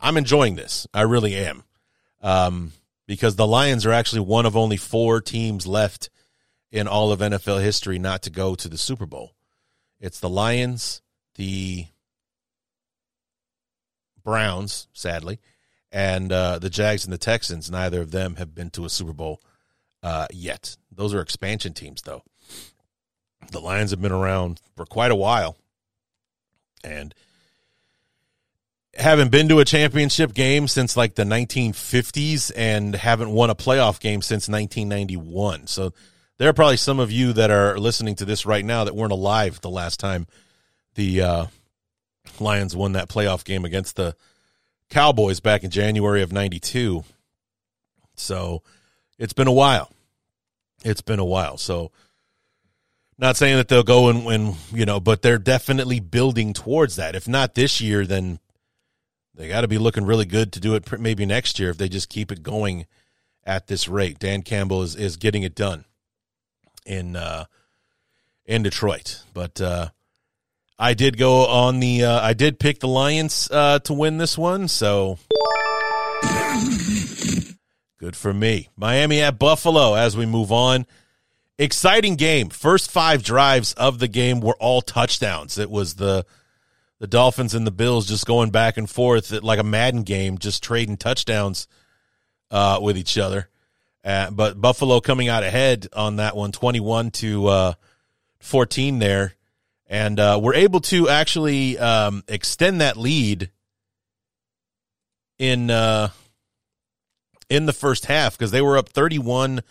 I'm 0.00 0.16
enjoying 0.16 0.56
this. 0.56 0.86
I 0.94 1.02
really 1.02 1.34
am. 1.34 1.64
Um, 2.22 2.72
because 3.06 3.36
the 3.36 3.46
Lions 3.46 3.84
are 3.84 3.92
actually 3.92 4.20
one 4.20 4.46
of 4.46 4.56
only 4.56 4.76
four 4.76 5.20
teams 5.20 5.66
left 5.66 6.10
in 6.70 6.86
all 6.86 7.12
of 7.12 7.20
NFL 7.20 7.62
history 7.62 7.98
not 7.98 8.22
to 8.22 8.30
go 8.30 8.54
to 8.54 8.68
the 8.68 8.78
Super 8.78 9.06
Bowl. 9.06 9.34
It's 10.00 10.20
the 10.20 10.28
Lions, 10.28 11.02
the 11.34 11.86
Browns, 14.22 14.86
sadly, 14.92 15.40
and 15.90 16.30
uh, 16.30 16.58
the 16.58 16.70
Jags 16.70 17.04
and 17.04 17.12
the 17.12 17.18
Texans. 17.18 17.70
Neither 17.70 18.00
of 18.00 18.12
them 18.12 18.36
have 18.36 18.54
been 18.54 18.70
to 18.70 18.84
a 18.84 18.90
Super 18.90 19.12
Bowl 19.12 19.42
uh, 20.02 20.26
yet. 20.32 20.76
Those 20.90 21.12
are 21.12 21.20
expansion 21.20 21.74
teams, 21.74 22.02
though. 22.02 22.22
The 23.50 23.60
Lions 23.60 23.90
have 23.90 24.00
been 24.00 24.12
around 24.12 24.60
for 24.76 24.86
quite 24.86 25.10
a 25.10 25.16
while, 25.16 25.56
and 26.84 27.14
haven't 28.94 29.30
been 29.30 29.48
to 29.48 29.60
a 29.60 29.64
championship 29.64 30.34
game 30.34 30.66
since 30.68 30.96
like 30.96 31.14
the 31.14 31.24
1950s 31.24 32.50
and 32.56 32.94
haven't 32.94 33.30
won 33.30 33.50
a 33.50 33.54
playoff 33.54 34.00
game 34.00 34.22
since 34.22 34.48
1991. 34.48 35.66
So 35.66 35.92
there 36.38 36.48
are 36.48 36.54
probably 36.54 36.76
some 36.76 36.98
of 36.98 37.12
you 37.12 37.32
that 37.34 37.50
are 37.50 37.78
listening 37.78 38.16
to 38.16 38.24
this 38.24 38.46
right 38.46 38.64
now 38.64 38.84
that 38.84 38.96
weren't 38.96 39.12
alive 39.12 39.60
the 39.60 39.70
last 39.70 40.00
time 40.00 40.26
the 40.94 41.22
uh, 41.22 41.46
Lions 42.40 42.74
won 42.74 42.92
that 42.92 43.08
playoff 43.08 43.44
game 43.44 43.64
against 43.64 43.96
the 43.96 44.16
Cowboys 44.88 45.40
back 45.40 45.62
in 45.62 45.70
January 45.70 46.22
of 46.22 46.32
92. 46.32 47.04
So 48.16 48.62
it's 49.18 49.32
been 49.32 49.46
a 49.46 49.52
while. 49.52 49.92
It's 50.84 51.02
been 51.02 51.18
a 51.18 51.24
while. 51.24 51.58
So 51.58 51.92
not 53.18 53.36
saying 53.36 53.56
that 53.56 53.68
they'll 53.68 53.82
go 53.82 54.08
and 54.08 54.24
win, 54.24 54.54
you 54.72 54.86
know, 54.86 54.98
but 54.98 55.22
they're 55.22 55.38
definitely 55.38 56.00
building 56.00 56.52
towards 56.54 56.96
that. 56.96 57.14
If 57.14 57.28
not 57.28 57.54
this 57.54 57.80
year, 57.80 58.06
then 58.06 58.40
they 59.34 59.48
got 59.48 59.62
to 59.62 59.68
be 59.68 59.78
looking 59.78 60.04
really 60.04 60.24
good 60.24 60.52
to 60.52 60.60
do 60.60 60.74
it 60.74 61.00
maybe 61.00 61.26
next 61.26 61.58
year 61.58 61.70
if 61.70 61.78
they 61.78 61.88
just 61.88 62.08
keep 62.08 62.30
it 62.30 62.42
going 62.42 62.86
at 63.44 63.66
this 63.66 63.88
rate. 63.88 64.18
Dan 64.18 64.42
Campbell 64.42 64.82
is, 64.82 64.96
is 64.96 65.16
getting 65.16 65.42
it 65.42 65.54
done 65.54 65.84
in 66.84 67.16
uh, 67.16 67.44
in 68.44 68.62
Detroit, 68.62 69.22
but 69.32 69.60
uh, 69.60 69.88
I 70.78 70.94
did 70.94 71.16
go 71.16 71.46
on 71.46 71.80
the 71.80 72.04
uh, 72.04 72.20
I 72.20 72.32
did 72.32 72.58
pick 72.58 72.80
the 72.80 72.88
Lions 72.88 73.48
uh, 73.50 73.78
to 73.80 73.92
win 73.92 74.18
this 74.18 74.36
one, 74.36 74.68
so 74.68 75.18
Good 78.00 78.16
for 78.16 78.32
me. 78.32 78.70
Miami 78.76 79.20
at 79.20 79.38
Buffalo 79.38 79.94
as 79.94 80.16
we 80.16 80.24
move 80.24 80.50
on. 80.50 80.86
Exciting 81.58 82.16
game. 82.16 82.48
First 82.48 82.90
five 82.90 83.22
drives 83.22 83.74
of 83.74 83.98
the 83.98 84.08
game 84.08 84.40
were 84.40 84.56
all 84.58 84.80
touchdowns. 84.80 85.58
It 85.58 85.70
was 85.70 85.96
the 85.96 86.24
the 87.00 87.06
Dolphins 87.06 87.54
and 87.54 87.66
the 87.66 87.72
Bills 87.72 88.06
just 88.06 88.26
going 88.26 88.50
back 88.50 88.76
and 88.76 88.88
forth 88.88 89.32
like 89.42 89.58
a 89.58 89.64
Madden 89.64 90.02
game, 90.02 90.38
just 90.38 90.62
trading 90.62 90.98
touchdowns 90.98 91.66
uh, 92.50 92.78
with 92.80 92.96
each 92.96 93.18
other. 93.18 93.48
Uh, 94.04 94.30
but 94.30 94.60
Buffalo 94.60 95.00
coming 95.00 95.28
out 95.28 95.42
ahead 95.42 95.88
on 95.94 96.16
that 96.16 96.36
one, 96.36 96.52
21 96.52 97.10
to 97.10 97.46
uh, 97.46 97.72
14 98.40 98.98
there. 98.98 99.34
And 99.86 100.20
uh, 100.20 100.38
we're 100.40 100.54
able 100.54 100.80
to 100.80 101.08
actually 101.08 101.78
um, 101.78 102.22
extend 102.28 102.80
that 102.80 102.96
lead 102.96 103.50
in 105.38 105.70
uh, 105.70 106.10
in 107.48 107.66
the 107.66 107.72
first 107.72 108.06
half 108.06 108.38
because 108.38 108.52
they 108.52 108.62
were 108.62 108.78
up 108.78 108.90
31 108.90 109.62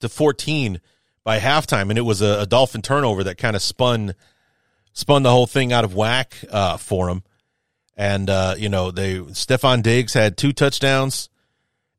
to 0.00 0.08
14 0.08 0.80
by 1.22 1.38
halftime, 1.38 1.90
and 1.90 1.98
it 1.98 2.02
was 2.02 2.20
a, 2.20 2.40
a 2.40 2.46
Dolphin 2.46 2.82
turnover 2.82 3.22
that 3.22 3.38
kind 3.38 3.54
of 3.54 3.62
spun 3.62 4.14
spun 4.92 5.22
the 5.22 5.30
whole 5.30 5.46
thing 5.46 5.72
out 5.72 5.84
of 5.84 5.94
whack 5.94 6.36
uh, 6.50 6.76
for 6.76 7.08
him. 7.08 7.22
And 7.96 8.28
uh, 8.30 8.54
you 8.56 8.68
know, 8.68 8.90
they 8.90 9.18
Stefon 9.18 9.82
Diggs 9.82 10.14
had 10.14 10.36
two 10.36 10.52
touchdowns 10.52 11.28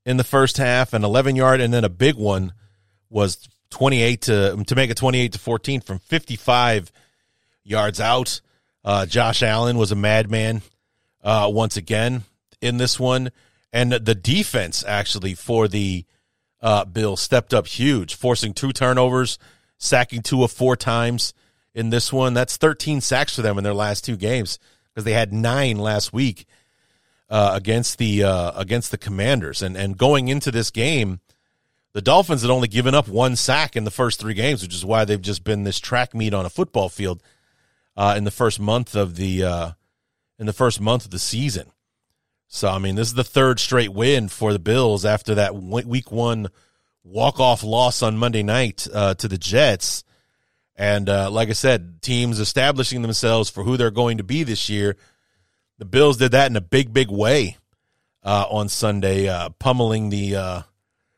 in 0.05 0.17
the 0.17 0.23
first 0.23 0.57
half, 0.57 0.93
an 0.93 1.03
11 1.03 1.35
yard, 1.35 1.61
and 1.61 1.73
then 1.73 1.83
a 1.83 1.89
big 1.89 2.15
one 2.15 2.53
was 3.09 3.47
28 3.69 4.21
to 4.23 4.63
to 4.67 4.75
make 4.75 4.89
it 4.89 4.97
28 4.97 5.33
to 5.33 5.39
14 5.39 5.81
from 5.81 5.99
55 5.99 6.91
yards 7.63 7.99
out. 7.99 8.41
Uh, 8.83 9.05
Josh 9.05 9.41
Allen 9.43 9.77
was 9.77 9.91
a 9.91 9.95
madman 9.95 10.61
uh, 11.23 11.49
once 11.51 11.77
again 11.77 12.23
in 12.61 12.77
this 12.77 12.99
one, 12.99 13.31
and 13.71 13.91
the 13.91 14.15
defense 14.15 14.83
actually 14.85 15.35
for 15.35 15.67
the 15.67 16.05
uh, 16.61 16.85
Bill 16.85 17.15
stepped 17.15 17.53
up 17.53 17.67
huge, 17.67 18.15
forcing 18.15 18.53
two 18.53 18.71
turnovers, 18.71 19.37
sacking 19.77 20.21
Tua 20.21 20.47
four 20.47 20.75
times 20.75 21.33
in 21.73 21.89
this 21.89 22.11
one. 22.13 22.33
That's 22.33 22.57
13 22.57 23.01
sacks 23.01 23.35
for 23.35 23.41
them 23.41 23.57
in 23.57 23.63
their 23.63 23.73
last 23.73 24.03
two 24.03 24.17
games 24.17 24.59
because 24.89 25.05
they 25.05 25.13
had 25.13 25.33
nine 25.33 25.77
last 25.77 26.13
week 26.13 26.45
uh, 27.29 27.51
against 27.53 27.97
the 27.97 28.23
uh, 28.23 28.51
against 28.59 28.91
the 28.91 28.97
Commanders. 28.97 29.61
And 29.61 29.75
and 29.75 29.97
going 29.97 30.27
into 30.27 30.51
this 30.51 30.71
game, 30.71 31.19
the 31.93 32.01
Dolphins 32.01 32.41
had 32.41 32.51
only 32.51 32.67
given 32.67 32.95
up 32.95 33.07
one 33.07 33.35
sack 33.35 33.75
in 33.75 33.83
the 33.83 33.91
first 33.91 34.19
three 34.19 34.33
games, 34.33 34.61
which 34.61 34.73
is 34.73 34.85
why 34.85 35.05
they've 35.05 35.21
just 35.21 35.43
been 35.43 35.63
this 35.63 35.79
track 35.79 36.13
meet 36.13 36.33
on 36.33 36.45
a 36.45 36.49
football 36.49 36.89
field 36.89 37.21
uh, 37.95 38.15
in 38.17 38.23
the 38.23 38.31
first 38.31 38.59
month 38.59 38.95
of 38.95 39.15
the 39.15 39.43
uh, 39.43 39.71
in 40.39 40.45
the 40.45 40.53
first 40.53 40.81
month 40.81 41.05
of 41.05 41.11
the 41.11 41.19
season. 41.19 41.71
So, 42.47 42.69
I 42.69 42.77
mean, 42.77 42.95
this 42.95 43.07
is 43.07 43.13
the 43.15 43.23
third 43.23 43.59
straight 43.59 43.93
win 43.93 44.27
for 44.27 44.53
the 44.53 44.59
Bills 44.59 45.05
after 45.05 45.35
that 45.35 45.55
week 45.55 46.11
one 46.11 46.49
walk 47.03 47.39
off 47.39 47.63
loss 47.63 48.03
on 48.03 48.17
Monday 48.17 48.43
night 48.43 48.87
uh, 48.93 49.15
to 49.15 49.27
the 49.27 49.37
Jets. 49.37 50.03
And 50.75 51.07
uh, 51.07 51.29
like 51.29 51.49
I 51.49 51.53
said, 51.53 52.01
teams 52.01 52.39
establishing 52.39 53.01
themselves 53.01 53.49
for 53.49 53.63
who 53.63 53.77
they're 53.77 53.91
going 53.91 54.17
to 54.17 54.23
be 54.23 54.43
this 54.43 54.69
year. 54.69 54.95
The 55.77 55.85
Bills 55.85 56.17
did 56.17 56.31
that 56.31 56.49
in 56.49 56.55
a 56.55 56.61
big, 56.61 56.93
big 56.93 57.09
way 57.09 57.57
uh, 58.23 58.45
on 58.49 58.69
Sunday, 58.69 59.27
uh, 59.27 59.49
pummeling 59.49 60.09
the 60.09 60.35
uh, 60.35 60.61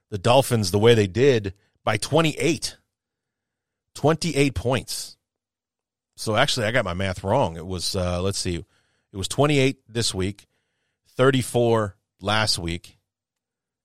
the 0.09 0.17
Dolphins 0.17 0.71
the 0.71 0.79
way 0.79 0.93
they 0.93 1.07
did 1.07 1.53
by 1.83 1.97
28. 1.97 2.77
28 3.95 4.53
points. 4.53 5.17
So 6.17 6.35
actually, 6.35 6.65
I 6.65 6.71
got 6.71 6.85
my 6.85 6.93
math 6.93 7.23
wrong. 7.23 7.57
It 7.57 7.65
was, 7.65 7.95
uh, 7.95 8.21
let's 8.21 8.37
see, 8.37 8.55
it 8.55 9.17
was 9.17 9.27
28 9.27 9.77
this 9.87 10.13
week. 10.13 10.47
34 11.15 11.95
last 12.21 12.59
week, 12.59 12.97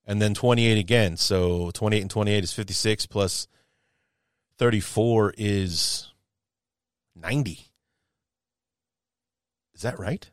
and 0.05 0.21
then 0.21 0.35
28 0.35 0.79
again. 0.79 1.17
So 1.17 1.71
28 1.73 2.01
and 2.01 2.11
28 2.11 2.45
is 2.45 2.53
56 2.53 3.07
plus 3.07 3.47
34 4.61 5.33
is 5.39 6.13
90. 7.17 7.61
Is 9.75 9.81
that 9.81 9.99
right? 9.99 10.31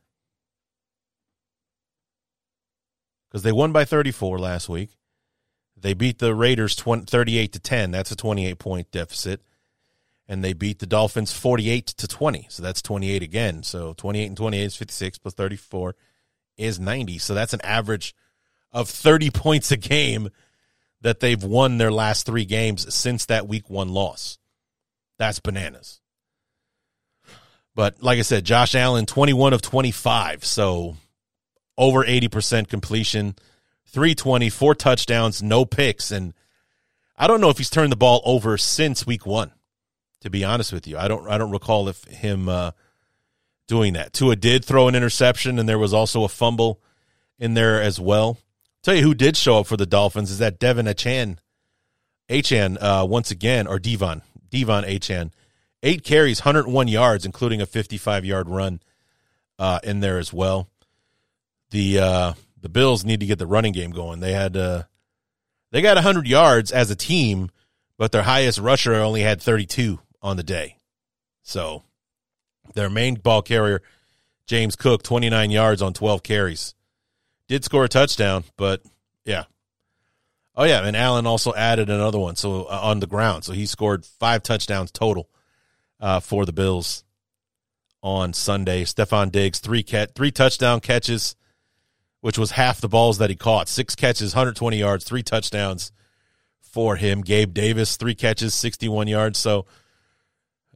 Because 3.29 3.43
they 3.43 3.53
won 3.53 3.71
by 3.71 3.85
34 3.85 4.37
last 4.37 4.67
week. 4.67 4.89
They 5.77 5.93
beat 5.93 6.19
the 6.19 6.35
Raiders 6.35 6.75
20, 6.75 7.05
38 7.05 7.53
to 7.53 7.59
10. 7.61 7.91
That's 7.91 8.11
a 8.11 8.17
28 8.17 8.59
point 8.59 8.91
deficit. 8.91 9.41
And 10.27 10.43
they 10.43 10.51
beat 10.51 10.79
the 10.79 10.85
Dolphins 10.85 11.31
48 11.31 11.87
to 11.87 12.05
20. 12.05 12.47
So 12.49 12.61
that's 12.61 12.81
28 12.81 13.23
again. 13.23 13.63
So 13.63 13.93
28 13.93 14.25
and 14.25 14.35
28 14.35 14.61
is 14.61 14.75
56 14.75 15.19
plus 15.19 15.35
34 15.35 15.95
is 16.57 16.81
90. 16.81 17.17
So 17.19 17.33
that's 17.33 17.53
an 17.53 17.61
average 17.61 18.13
of 18.73 18.89
30 18.89 19.29
points 19.29 19.71
a 19.71 19.77
game 19.77 20.31
that 21.01 21.19
they've 21.19 21.43
won 21.43 21.77
their 21.77 21.91
last 21.91 22.25
three 22.25 22.45
games 22.45 22.93
since 22.93 23.25
that 23.25 23.47
week 23.47 23.69
one 23.69 23.89
loss. 23.89 24.37
That's 25.17 25.39
bananas. 25.39 26.01
But 27.75 28.01
like 28.01 28.17
I 28.17 28.23
said, 28.23 28.43
Josh 28.43 28.73
Allen, 28.73 29.05
21 29.05 29.53
of 29.53 29.61
25. 29.61 30.43
So 30.43 30.97
over 31.77 32.03
80% 32.03 32.67
completion, 32.67 33.35
320, 33.87 34.49
four 34.49 34.73
touchdowns, 34.73 35.43
no 35.43 35.63
picks. 35.63 36.11
And 36.11 36.33
I 37.17 37.27
don't 37.27 37.41
know 37.41 37.49
if 37.49 37.59
he's 37.59 37.69
turned 37.69 37.91
the 37.91 37.97
ball 37.97 38.21
over 38.25 38.57
since 38.57 39.05
week 39.05 39.25
one, 39.25 39.51
to 40.21 40.29
be 40.29 40.43
honest 40.43 40.73
with 40.73 40.87
you. 40.87 40.97
I 40.97 41.07
don't, 41.07 41.27
I 41.29 41.37
don't 41.37 41.51
recall 41.51 41.87
if 41.87 42.03
him, 42.05 42.49
uh, 42.49 42.71
doing 43.67 43.93
that. 43.93 44.13
Tua 44.13 44.35
did 44.35 44.65
throw 44.65 44.87
an 44.87 44.95
interception, 44.95 45.59
and 45.59 45.67
there 45.67 45.77
was 45.77 45.93
also 45.93 46.23
a 46.23 46.29
fumble 46.29 46.81
in 47.37 47.53
there 47.53 47.81
as 47.81 47.99
well. 47.99 48.37
Tell 48.87 48.95
you 48.95 49.03
who 49.03 49.15
did 49.15 49.35
show 49.35 49.59
up 49.59 49.67
for 49.67 49.75
the 49.75 49.85
Dolphins 49.85 50.31
is 50.31 50.37
that 50.37 50.61
De'Von 50.61 50.89
Achane, 50.89 51.39
Achane 52.29 52.77
uh, 52.79 53.05
once 53.05 53.31
again, 53.31 53.67
or 53.67 53.79
De'Von, 53.79 54.21
De'Von 54.49 54.87
Achane. 54.87 55.31
Eight 55.83 56.05
carries, 56.05 56.45
101 56.45 56.87
yards, 56.87 57.25
including 57.25 57.59
a 57.59 57.65
55 57.65 58.23
yard 58.23 58.47
run 58.47 58.79
uh, 59.59 59.81
in 59.83 59.99
there 59.99 60.19
as 60.19 60.31
well. 60.31 60.69
The 61.71 61.99
uh, 61.99 62.33
the 62.61 62.69
Bills 62.69 63.03
need 63.03 63.19
to 63.19 63.25
get 63.25 63.39
the 63.39 63.45
running 63.45 63.73
game 63.73 63.91
going. 63.91 64.21
They 64.21 64.31
had 64.31 64.55
uh, 64.55 64.83
they 65.73 65.81
got 65.81 65.97
100 65.97 66.25
yards 66.25 66.71
as 66.71 66.89
a 66.89 66.95
team, 66.95 67.49
but 67.97 68.13
their 68.13 68.23
highest 68.23 68.57
rusher 68.57 68.93
only 68.93 69.21
had 69.21 69.41
32 69.41 69.99
on 70.21 70.37
the 70.37 70.43
day. 70.43 70.77
So 71.43 71.83
their 72.73 72.89
main 72.89 73.15
ball 73.15 73.41
carrier, 73.41 73.81
James 74.45 74.77
Cook, 74.77 75.03
29 75.03 75.51
yards 75.51 75.81
on 75.81 75.91
12 75.91 76.23
carries. 76.23 76.73
Did 77.47 77.63
score 77.63 77.85
a 77.85 77.89
touchdown, 77.89 78.43
but 78.57 78.81
yeah. 79.23 79.45
Oh, 80.55 80.63
yeah. 80.63 80.85
And 80.85 80.97
Allen 80.97 81.27
also 81.27 81.53
added 81.53 81.89
another 81.89 82.19
one 82.19 82.35
so 82.35 82.63
uh, 82.63 82.79
on 82.83 82.99
the 82.99 83.07
ground. 83.07 83.43
So 83.43 83.53
he 83.53 83.65
scored 83.65 84.05
five 84.05 84.43
touchdowns 84.43 84.91
total 84.91 85.29
uh, 85.99 86.19
for 86.19 86.45
the 86.45 86.51
Bills 86.51 87.03
on 88.01 88.33
Sunday. 88.33 88.83
Stefon 88.83 89.31
Diggs, 89.31 89.59
three, 89.59 89.83
cat, 89.83 90.15
three 90.15 90.31
touchdown 90.31 90.79
catches, 90.79 91.35
which 92.21 92.37
was 92.37 92.51
half 92.51 92.81
the 92.81 92.89
balls 92.89 93.19
that 93.19 93.29
he 93.29 93.35
caught. 93.35 93.69
Six 93.69 93.95
catches, 93.95 94.33
120 94.33 94.77
yards, 94.77 95.05
three 95.05 95.23
touchdowns 95.23 95.91
for 96.61 96.95
him. 96.95 97.21
Gabe 97.21 97.53
Davis, 97.53 97.97
three 97.97 98.15
catches, 98.15 98.53
61 98.53 99.07
yards. 99.07 99.39
So, 99.39 99.65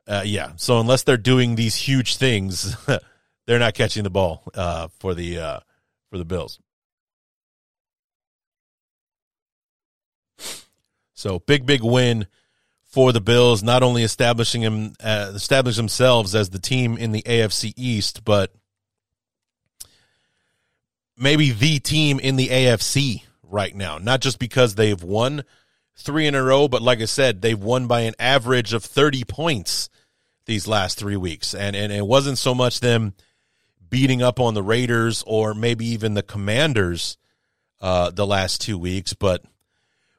uh, 0.07 0.23
yeah. 0.25 0.51
So 0.55 0.79
unless 0.79 1.03
they're 1.03 1.17
doing 1.17 1.55
these 1.55 1.75
huge 1.75 2.17
things, 2.17 2.75
they're 3.45 3.59
not 3.59 3.73
catching 3.73 4.03
the 4.03 4.09
ball 4.09 4.43
uh, 4.53 4.87
for 4.99 5.13
the 5.13 5.39
uh, 5.39 5.59
for 6.11 6.17
the 6.17 6.25
Bills. 6.25 6.59
So 11.13 11.39
big, 11.39 11.65
big 11.65 11.83
win 11.83 12.27
for 12.83 13.13
the 13.13 13.21
Bills. 13.21 13.63
Not 13.63 13.81
only 13.81 14.03
establishing 14.03 14.61
them, 14.61 14.93
uh, 15.01 15.31
establish 15.33 15.77
themselves 15.77 16.35
as 16.35 16.49
the 16.49 16.59
team 16.59 16.97
in 16.97 17.13
the 17.13 17.21
AFC 17.23 17.73
East, 17.77 18.25
but 18.25 18.53
maybe 21.17 21.51
the 21.51 21.79
team 21.79 22.19
in 22.19 22.35
the 22.35 22.49
AFC 22.49 23.23
right 23.43 23.73
now. 23.73 23.97
Not 23.97 24.19
just 24.19 24.37
because 24.37 24.75
they've 24.75 25.01
won 25.01 25.43
three 25.95 26.27
in 26.27 26.35
a 26.35 26.43
row, 26.43 26.67
but 26.67 26.81
like 26.81 26.99
I 26.99 27.05
said, 27.05 27.41
they've 27.41 27.57
won 27.57 27.87
by 27.87 28.01
an 28.01 28.15
average 28.19 28.73
of 28.73 28.83
30 28.83 29.23
points 29.23 29.89
these 30.45 30.67
last 30.67 30.97
three 30.97 31.17
weeks. 31.17 31.53
And, 31.53 31.75
and 31.75 31.93
it 31.93 32.05
wasn't 32.05 32.37
so 32.37 32.53
much 32.53 32.79
them 32.81 33.13
beating 33.91 34.23
up 34.23 34.39
on 34.39 34.55
the 34.55 34.63
Raiders 34.63 35.23
or 35.27 35.53
maybe 35.53 35.85
even 35.85 36.15
the 36.15 36.23
Commanders 36.23 37.17
uh, 37.79 38.09
the 38.09 38.25
last 38.25 38.61
two 38.61 38.79
weeks, 38.79 39.13
but 39.13 39.43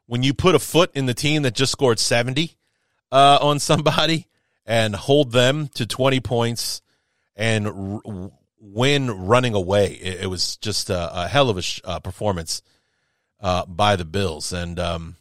when 0.07 0.23
you 0.23 0.35
put 0.35 0.55
a 0.55 0.59
foot 0.59 0.91
in 0.95 1.07
the 1.07 1.15
team 1.15 1.43
that 1.43 1.55
just 1.55 1.73
scored 1.73 1.99
70 1.99 2.57
uh, 3.11 3.39
on 3.41 3.59
somebody 3.59 4.29
and 4.67 4.95
hold 4.95 5.33
them 5.33 5.69
to 5.69 5.87
20 5.87 6.21
points 6.21 6.83
and 7.35 7.67
r- 7.67 8.31
win 8.61 9.11
running 9.27 9.55
away, 9.55 9.95
it, 9.95 10.25
it 10.25 10.27
was 10.27 10.57
just 10.59 10.91
a, 10.91 11.23
a, 11.23 11.29
hell 11.29 11.49
of 11.49 11.57
a 11.57 11.63
sh- 11.63 11.81
uh, 11.85 11.99
performance 11.99 12.63
uh, 13.41 13.65
by 13.67 13.97
the 13.97 14.05
Bills. 14.05 14.53
And 14.53 14.79
um, 14.79 15.17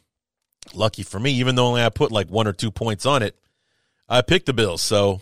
lucky 0.74 1.04
for 1.04 1.20
me, 1.20 1.32
even 1.34 1.56
though 1.56 1.68
only 1.68 1.84
I 1.84 1.90
put 1.90 2.12
like 2.12 2.28
one 2.28 2.48
or 2.48 2.54
two 2.54 2.72
points 2.72 3.06
on 3.06 3.24
it, 3.24 3.36
I 4.10 4.22
picked 4.22 4.48
the 4.48 4.54
Bills. 4.54 4.82
So 4.82 5.22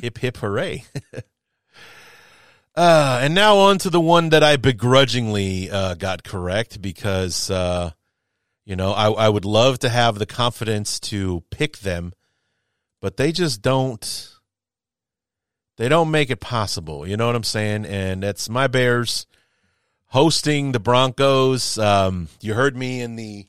hip 0.00 0.18
hip 0.18 0.38
hooray. 0.38 0.84
Uh, 2.76 3.18
and 3.22 3.34
now 3.34 3.56
on 3.56 3.78
to 3.78 3.90
the 3.90 4.00
one 4.00 4.28
that 4.30 4.42
I 4.42 4.56
begrudgingly 4.56 5.70
uh, 5.70 5.94
got 5.94 6.22
correct 6.22 6.80
because, 6.80 7.50
uh, 7.50 7.90
you 8.64 8.76
know, 8.76 8.92
I, 8.92 9.10
I 9.10 9.28
would 9.28 9.44
love 9.44 9.80
to 9.80 9.88
have 9.88 10.18
the 10.18 10.24
confidence 10.24 11.00
to 11.00 11.42
pick 11.50 11.78
them, 11.78 12.12
but 13.00 13.16
they 13.16 13.32
just 13.32 13.60
don't. 13.60 14.34
They 15.76 15.88
don't 15.88 16.10
make 16.10 16.30
it 16.30 16.40
possible. 16.40 17.06
You 17.06 17.16
know 17.16 17.26
what 17.26 17.36
I'm 17.36 17.42
saying? 17.42 17.86
And 17.86 18.22
that's 18.22 18.48
my 18.48 18.66
Bears 18.66 19.26
hosting 20.06 20.72
the 20.72 20.80
Broncos. 20.80 21.78
Um, 21.78 22.28
you 22.40 22.54
heard 22.54 22.76
me 22.76 23.00
in 23.00 23.16
the 23.16 23.46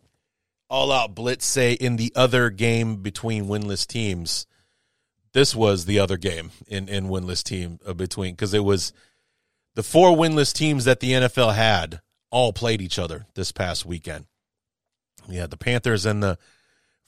all 0.70 0.92
out 0.92 1.14
blitz 1.14 1.46
say 1.46 1.74
in 1.74 1.98
the 1.98 2.14
other 2.16 2.50
game 2.50 2.98
between 2.98 3.46
winless 3.46 3.86
teams. 3.86 4.48
This 5.34 5.56
was 5.56 5.86
the 5.86 6.00
other 6.00 6.18
game 6.18 6.52
in, 6.68 6.90
in 6.90 7.08
winless 7.08 7.44
team 7.44 7.80
uh, 7.86 7.94
between 7.94 8.34
because 8.34 8.54
it 8.54 8.64
was 8.64 8.92
the 9.76 9.84
four 9.84 10.16
winless 10.16 10.54
teams 10.54 10.86
that 10.86 11.00
the 11.00 11.12
NFL 11.12 11.56
had 11.56 12.02
all 12.30 12.52
played 12.52 12.82
each 12.82 13.00
other 13.00 13.26
this 13.36 13.52
past 13.52 13.86
weekend. 13.86 14.26
Yeah, 15.30 15.48
the 15.48 15.58
Panthers 15.58 16.06
and 16.06 16.22
the 16.22 16.38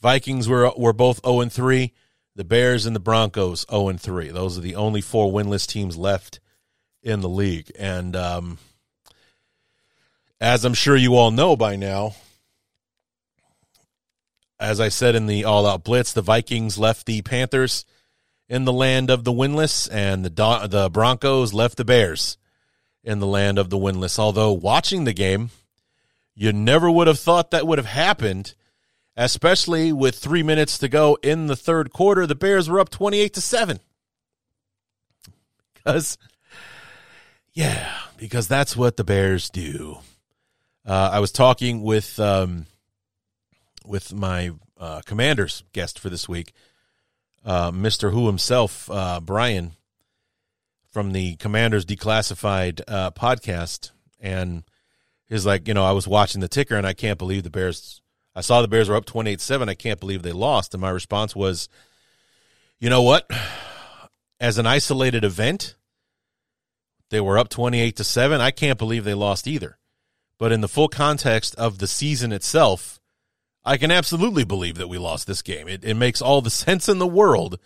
Vikings 0.02 0.48
were 0.48 0.72
were 0.78 0.94
both 0.94 1.26
0 1.26 1.42
and 1.42 1.52
3. 1.52 1.94
The 2.36 2.44
Bears 2.44 2.86
and 2.86 2.96
the 2.96 3.00
Broncos 3.00 3.66
0 3.70 3.90
and 3.90 4.02
3. 4.02 4.30
Those 4.30 4.58
are 4.58 4.62
the 4.62 4.76
only 4.76 5.02
four 5.02 5.32
winless 5.32 5.68
teams 5.68 5.98
left 5.98 6.40
in 7.02 7.22
the 7.22 7.30
league. 7.30 7.72
And 7.78 8.16
um, 8.16 8.58
as 10.40 10.66
I'm 10.66 10.74
sure 10.74 10.96
you 10.96 11.16
all 11.16 11.32
know 11.32 11.56
by 11.56 11.76
now, 11.76 12.16
as 14.60 14.80
I 14.80 14.90
said 14.90 15.16
in 15.16 15.28
the 15.28 15.44
All 15.44 15.68
Out 15.68 15.84
Blitz, 15.84 16.14
the 16.14 16.22
Vikings 16.22 16.78
left 16.78 17.06
the 17.06 17.22
Panthers 17.22 17.86
in 18.54 18.66
the 18.66 18.74
land 18.74 19.10
of 19.10 19.24
the 19.24 19.34
winless, 19.34 19.90
and 19.92 20.24
the 20.24 20.68
the 20.70 20.88
Broncos 20.92 21.54
left 21.54 21.76
the 21.76 21.84
Bears 21.84 22.38
in 23.04 23.20
the 23.20 23.26
land 23.28 23.58
of 23.58 23.72
the 23.72 23.78
winless. 23.78 24.20
Although 24.20 24.54
watching 24.54 25.06
the 25.06 25.14
game, 25.14 25.50
you 26.36 26.54
never 26.54 26.92
would 26.92 27.08
have 27.08 27.20
thought 27.20 27.50
that 27.50 27.66
would 27.66 27.80
have 27.80 27.88
happened, 27.88 28.54
especially 29.18 29.92
with 29.92 30.16
three 30.16 30.44
minutes 30.44 30.78
to 30.78 30.88
go 30.88 31.18
in 31.24 31.48
the 31.48 31.56
third 31.56 31.92
quarter. 31.92 32.28
The 32.28 32.36
Bears 32.36 32.70
were 32.70 32.80
up 32.80 32.90
twenty-eight 32.90 33.34
to 33.34 33.42
seven. 33.42 33.80
Because, 35.74 36.18
yeah, 37.54 37.92
because 38.18 38.48
that's 38.48 38.78
what 38.78 38.98
the 38.98 39.04
Bears 39.04 39.50
do. 39.50 39.98
Uh, 40.86 41.10
I 41.12 41.20
was 41.20 41.32
talking 41.32 41.82
with 41.82 42.20
um, 42.20 42.68
with 43.84 44.14
my 44.14 44.52
uh, 44.78 45.02
Commanders 45.06 45.64
guest 45.74 45.98
for 45.98 46.10
this 46.10 46.30
week, 46.30 46.54
uh, 47.46 47.72
Mister 47.74 48.12
Who 48.12 48.28
himself, 48.28 48.90
uh, 48.90 49.20
Brian, 49.20 49.74
from 50.92 51.12
the 51.12 51.36
Commanders 51.38 51.86
Declassified 51.86 52.82
uh, 52.88 53.12
podcast, 53.12 53.92
and 54.20 54.64
he's 55.28 55.46
like, 55.46 55.68
you 55.68 55.74
know, 55.74 55.86
I 55.86 55.92
was 55.92 56.08
watching 56.08 56.42
the 56.42 56.48
ticker 56.48 56.76
and 56.76 56.88
I 56.88 56.94
can't 56.94 57.20
believe 57.20 57.44
the 57.44 57.50
Bears. 57.50 58.02
I 58.36 58.42
saw 58.42 58.62
the 58.62 58.68
Bears 58.68 58.90
were 58.90 58.96
up 58.96 59.06
twenty 59.06 59.32
eight 59.32 59.42
seven. 59.42 59.70
I 59.70 59.76
can't 59.76 60.00
believe 60.00 60.24
they 60.24 60.32
lost, 60.32 60.74
and 60.74 60.82
my 60.82 60.90
response 60.90 61.36
was, 61.36 61.70
you 62.80 62.90
know 62.90 63.02
what? 63.02 63.30
As 64.40 64.58
an 64.58 64.66
isolated 64.66 65.24
event, 65.24 65.76
they 67.10 67.22
were 67.22 67.38
up 67.38 67.50
twenty 67.50 67.80
eight 67.80 67.96
to 67.98 68.04
seven. 68.04 68.42
I 68.42 68.52
can't 68.52 68.80
believe 68.80 69.04
they 69.04 69.14
lost 69.14 69.48
either 69.48 69.78
but 70.44 70.52
in 70.52 70.60
the 70.60 70.68
full 70.68 70.90
context 70.90 71.56
of 71.56 71.78
the 71.78 71.88
season 71.88 72.34
itself, 72.34 73.00
I 73.66 73.78
can 73.78 73.92
absolutely 73.92 74.44
believe 74.44 74.76
that 74.76 74.90
we 74.90 74.98
lost 74.98 75.28
this 75.28 75.42
game. 75.42 75.68
It, 75.68 75.84
it 75.84 75.94
makes 75.96 76.22
all 76.22 76.42
the 76.42 76.50
sense 76.64 76.90
in 76.90 77.00
the 77.00 77.08
world 77.08 77.60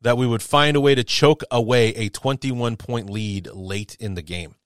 that 0.00 0.16
we 0.16 0.26
would 0.26 0.42
find 0.42 0.76
a 0.76 0.80
way 0.80 0.94
to 0.94 1.04
choke 1.04 1.42
away 1.50 1.88
a 1.94 2.08
21 2.08 2.76
point 2.76 3.08
lead 3.08 3.46
late 3.48 3.96
in 4.00 4.14
the 4.14 4.22
game. 4.22 4.56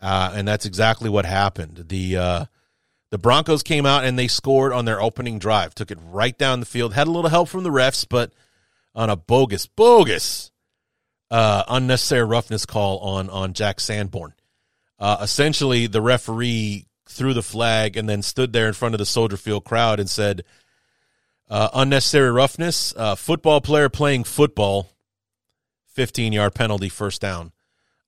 Uh, 0.00 0.32
and 0.34 0.46
that's 0.46 0.64
exactly 0.64 1.10
what 1.10 1.26
happened. 1.26 1.86
The 1.88 2.16
uh, 2.16 2.44
the 3.10 3.18
Broncos 3.18 3.62
came 3.62 3.84
out 3.84 4.04
and 4.04 4.18
they 4.18 4.28
scored 4.28 4.72
on 4.72 4.84
their 4.84 5.00
opening 5.00 5.38
drive, 5.38 5.74
took 5.74 5.90
it 5.90 5.98
right 6.02 6.36
down 6.36 6.60
the 6.60 6.66
field, 6.66 6.94
had 6.94 7.08
a 7.08 7.10
little 7.10 7.30
help 7.30 7.48
from 7.48 7.64
the 7.64 7.70
refs, 7.70 8.06
but 8.08 8.32
on 8.94 9.10
a 9.10 9.16
bogus, 9.16 9.66
bogus, 9.66 10.50
uh, 11.30 11.64
unnecessary 11.68 12.24
roughness 12.24 12.64
call 12.64 12.98
on 12.98 13.28
on 13.30 13.54
Jack 13.54 13.80
Sanborn. 13.80 14.34
Uh, 15.00 15.18
essentially, 15.20 15.86
the 15.86 16.00
referee 16.00 16.86
threw 17.08 17.34
the 17.34 17.42
flag 17.42 17.96
and 17.96 18.08
then 18.08 18.22
stood 18.22 18.52
there 18.52 18.68
in 18.68 18.74
front 18.74 18.94
of 18.94 18.98
the 18.98 19.06
Soldier 19.06 19.36
Field 19.36 19.64
crowd 19.64 19.98
and 20.00 20.08
said, 20.08 20.44
uh, 21.48 21.68
"Unnecessary 21.74 22.30
roughness. 22.30 22.94
Uh, 22.96 23.14
football 23.14 23.60
player 23.60 23.88
playing 23.88 24.24
football. 24.24 24.90
Fifteen 25.86 26.32
yard 26.32 26.54
penalty, 26.54 26.88
first 26.88 27.20
down. 27.20 27.52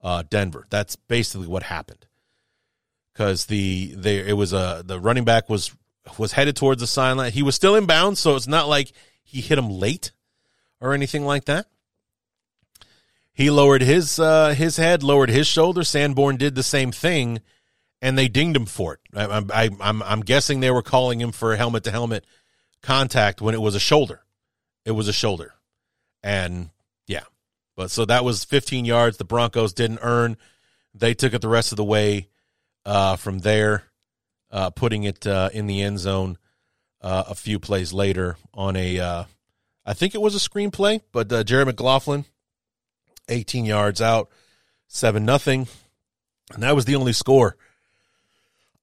Uh, 0.03 0.23
Denver. 0.29 0.67
That's 0.71 0.97
basically 0.97 1.49
what 1.49 1.65
happened. 1.65 2.07
Because 3.13 3.47
the 3.47 3.95
they 3.97 4.19
it 4.29 4.37
was 4.37 4.53
a 4.53 4.83
the 4.85 5.01
running 5.01 5.25
back 5.25 5.49
was 5.49 5.75
was 6.19 6.33
headed 6.33 6.57
towards 6.57 6.81
the 6.81 6.87
sideline. 6.87 7.33
He 7.33 7.43
was 7.43 7.55
still 7.55 7.75
in 7.75 7.87
bounds, 7.87 8.21
so 8.21 8.37
it's 8.37 8.47
not 8.47 8.69
like 8.69 8.93
he 9.23 9.41
hit 9.41 9.59
him 9.59 9.71
late 9.71 10.13
or 10.81 10.95
anything 10.95 11.25
like 11.25 11.45
that. 11.47 11.67
He 13.33 13.51
lowered 13.51 13.83
his 13.83 14.19
uh, 14.19 14.51
his 14.51 14.77
head, 14.77 15.03
lowered 15.03 15.31
his 15.31 15.47
shoulder. 15.47 15.83
Sanborn 15.83 16.37
did 16.37 16.55
the 16.55 16.63
same 16.63 16.93
thing, 16.93 17.41
and 18.03 18.17
they 18.17 18.29
dinged 18.29 18.57
him 18.57 18.67
for 18.67 18.95
it. 18.95 19.01
I, 19.15 19.43
I, 19.53 19.71
I'm 19.81 20.03
I'm 20.03 20.21
guessing 20.21 20.61
they 20.61 20.71
were 20.71 20.83
calling 20.83 21.21
him 21.21 21.33
for 21.33 21.53
a 21.53 21.57
helmet 21.57 21.85
to 21.85 21.91
helmet 21.91 22.25
contact 22.83 23.41
when 23.41 23.55
it 23.55 23.61
was 23.61 23.75
a 23.75 23.81
shoulder. 23.81 24.23
It 24.85 24.93
was 24.93 25.09
a 25.09 25.13
shoulder, 25.13 25.55
and 26.23 26.71
yeah, 27.07 27.25
but 27.77 27.91
so 27.91 28.05
that 28.07 28.25
was 28.25 28.45
15 28.45 28.85
yards. 28.85 29.19
The 29.19 29.25
Broncos 29.25 29.73
didn't 29.73 30.01
earn. 30.03 30.37
They 30.95 31.15
took 31.15 31.35
it 31.35 31.43
the 31.43 31.49
rest 31.49 31.73
of 31.73 31.77
the 31.77 31.85
way 31.85 32.29
uh, 32.85 33.17
from 33.17 33.41
there, 33.41 33.85
uh, 34.51 34.71
putting 34.71 35.05
it 35.05 35.27
uh, 35.27 35.51
in 35.53 35.67
the 35.67 35.83
end 35.83 35.99
zone 35.99 36.39
uh, 37.03 37.25
a 37.29 37.35
few 37.35 37.59
plays 37.59 37.93
later 37.93 38.37
on 38.55 38.77
a, 38.77 38.99
uh, 38.99 39.25
I 39.85 39.95
think 39.95 40.15
it 40.15 40.21
was 40.21 40.35
a 40.35 40.49
screenplay, 40.49 41.01
but 41.13 41.33
uh, 41.33 41.43
Jaleel 41.43 41.67
McLaughlin 41.67 42.25
18 43.29 43.65
yards 43.65 44.01
out, 44.01 44.29
7 44.89 45.25
nothing. 45.25 45.69
And 46.53 46.63
that 46.63 46.75
was 46.75 46.85
the 46.85 46.97
only 46.97 47.13
score 47.13 47.57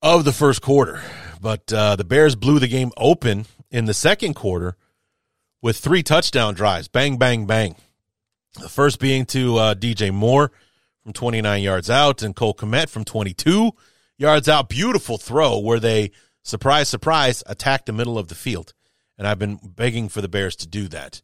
of 0.02 0.26
the 0.26 0.34
first 0.34 0.62
quarter. 0.62 1.02
But 1.42 1.72
uh, 1.72 1.96
the 1.96 2.04
Bears 2.04 2.36
blew 2.36 2.60
the 2.60 2.68
game 2.68 2.92
open 2.98 3.46
in 3.72 3.86
the 3.86 3.94
second 3.94 4.34
quarter 4.34 4.76
with 5.62 5.78
three 5.78 6.04
touchdown 6.04 6.54
drives. 6.54 6.88
Bang, 6.88 7.18
bang, 7.18 7.46
bang. 7.46 7.76
The 8.60 8.70
first 8.70 9.00
being 9.00 9.26
to 9.28 9.58
uh, 9.58 9.76
DJ 9.76 10.12
Moore 10.14 10.52
from 11.04 11.14
29 11.14 11.62
yards 11.62 11.90
out 11.90 12.22
and 12.22 12.36
Cole 12.36 12.54
Kmet 12.54 12.90
from 12.90 13.06
22 13.06 13.72
yards 14.18 14.50
out. 14.50 14.70
Beautiful 14.70 15.18
throw 15.18 15.60
where 15.60 15.80
they, 15.80 16.12
surprise, 16.44 16.90
surprise, 16.90 17.44
attacked 17.46 17.86
the 17.86 17.94
middle 17.94 18.18
of 18.18 18.28
the 18.28 18.36
field. 18.36 18.74
And 19.18 19.28
I've 19.28 19.40
been 19.40 19.60
begging 19.64 20.10
for 20.10 20.22
the 20.22 20.28
Bears 20.28 20.56
to 20.58 20.68
do 20.68 20.88
that 20.90 21.22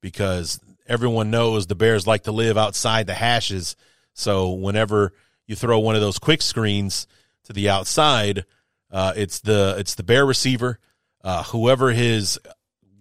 because 0.00 0.60
everyone 0.86 1.30
knows 1.30 1.66
the 1.66 1.74
Bears 1.74 2.06
like 2.06 2.24
to 2.24 2.32
live 2.32 2.56
outside 2.56 3.06
the 3.06 3.14
hashes. 3.14 3.76
So 4.12 4.50
whenever 4.50 5.12
you 5.46 5.56
throw 5.56 5.78
one 5.78 5.94
of 5.94 6.00
those 6.00 6.18
quick 6.18 6.42
screens 6.42 7.06
to 7.44 7.52
the 7.52 7.68
outside, 7.68 8.44
uh, 8.90 9.12
it's 9.16 9.40
the 9.40 9.74
it's 9.78 9.94
the 9.94 10.02
Bear 10.02 10.24
receiver, 10.26 10.78
uh, 11.22 11.42
whoever 11.44 11.92
his 11.92 12.38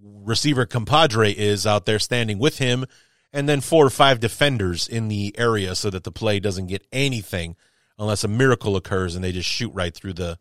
receiver 0.02 0.66
compadre 0.66 1.32
is 1.32 1.68
out 1.68 1.86
there 1.86 2.00
standing 2.00 2.40
with 2.40 2.58
him, 2.58 2.86
and 3.32 3.48
then 3.48 3.62
four 3.62 3.86
or 3.86 3.90
five 3.90 4.20
defenders 4.20 4.88
in 4.88 5.08
the 5.08 5.36
area 5.38 5.76
so 5.76 5.90
that 5.90 6.04
the 6.04 6.12
play 6.12 6.40
doesn't 6.40 6.68
get 6.68 6.86
anything 6.92 7.56
unless 7.98 8.24
a 8.24 8.28
miracle 8.28 8.76
occurs 8.76 9.16
and 9.16 9.24
they 9.24 9.32
just 9.32 9.50
shoot 9.50 9.72
right 9.74 9.94
through 9.94 10.14
the 10.14 10.38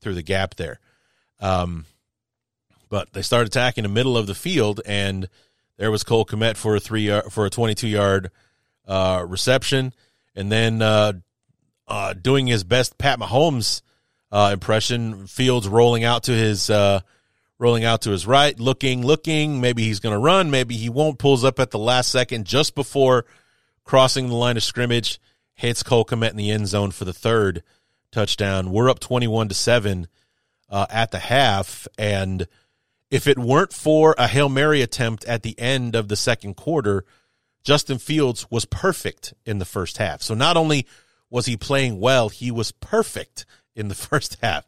through 0.00 0.14
the 0.14 0.22
gap 0.22 0.54
there. 0.56 0.80
Um, 1.40 1.86
but 2.88 3.12
they 3.12 3.22
start 3.22 3.46
attacking 3.46 3.82
the 3.82 3.88
middle 3.88 4.16
of 4.16 4.26
the 4.26 4.34
field 4.34 4.80
and 4.86 5.28
there 5.76 5.90
was 5.90 6.04
Cole 6.04 6.24
Kmet 6.24 6.56
for 6.56 6.76
a 6.76 6.80
three 6.80 7.08
yard, 7.08 7.32
for 7.32 7.46
a 7.46 7.50
22 7.50 7.88
yard 7.88 8.30
uh, 8.86 9.24
reception, 9.26 9.92
and 10.36 10.52
then 10.52 10.80
uh, 10.82 11.14
uh, 11.88 12.14
doing 12.14 12.46
his 12.46 12.64
best 12.64 12.98
Pat 12.98 13.18
Mahomes 13.18 13.82
uh, 14.32 14.50
impression. 14.52 15.26
Fields 15.26 15.68
rolling 15.68 16.04
out 16.04 16.24
to 16.24 16.32
his 16.32 16.70
uh, 16.70 17.00
rolling 17.58 17.84
out 17.84 18.02
to 18.02 18.10
his 18.10 18.26
right, 18.26 18.58
looking, 18.58 19.04
looking. 19.04 19.60
Maybe 19.60 19.84
he's 19.84 20.00
going 20.00 20.14
to 20.14 20.18
run. 20.18 20.50
Maybe 20.50 20.76
he 20.76 20.88
won't. 20.88 21.18
Pulls 21.18 21.44
up 21.44 21.60
at 21.60 21.70
the 21.70 21.78
last 21.78 22.10
second, 22.10 22.46
just 22.46 22.74
before 22.74 23.26
crossing 23.84 24.28
the 24.28 24.34
line 24.34 24.56
of 24.56 24.62
scrimmage. 24.62 25.20
Hits 25.54 25.82
Cole 25.82 26.04
Kmet 26.04 26.30
in 26.30 26.36
the 26.36 26.50
end 26.50 26.66
zone 26.66 26.90
for 26.90 27.04
the 27.04 27.12
third 27.12 27.62
touchdown. 28.10 28.72
We're 28.72 28.90
up 28.90 28.98
21 28.98 29.48
to 29.48 29.54
seven 29.54 30.08
uh, 30.68 30.86
at 30.90 31.12
the 31.12 31.20
half, 31.20 31.86
and 31.96 32.48
if 33.10 33.28
it 33.28 33.38
weren't 33.38 33.72
for 33.72 34.16
a 34.18 34.26
Hail 34.26 34.48
Mary 34.48 34.82
attempt 34.82 35.24
at 35.26 35.42
the 35.44 35.56
end 35.58 35.94
of 35.94 36.08
the 36.08 36.16
second 36.16 36.54
quarter, 36.56 37.04
Justin 37.62 37.98
Fields 37.98 38.50
was 38.50 38.64
perfect 38.64 39.32
in 39.46 39.58
the 39.58 39.64
first 39.64 39.98
half. 39.98 40.22
So 40.22 40.34
not 40.34 40.56
only 40.56 40.86
was 41.30 41.46
he 41.46 41.56
playing 41.56 42.00
well, 42.00 42.28
he 42.28 42.50
was 42.50 42.72
perfect 42.72 43.46
in 43.74 43.88
the 43.88 43.94
first 43.94 44.38
half. 44.42 44.64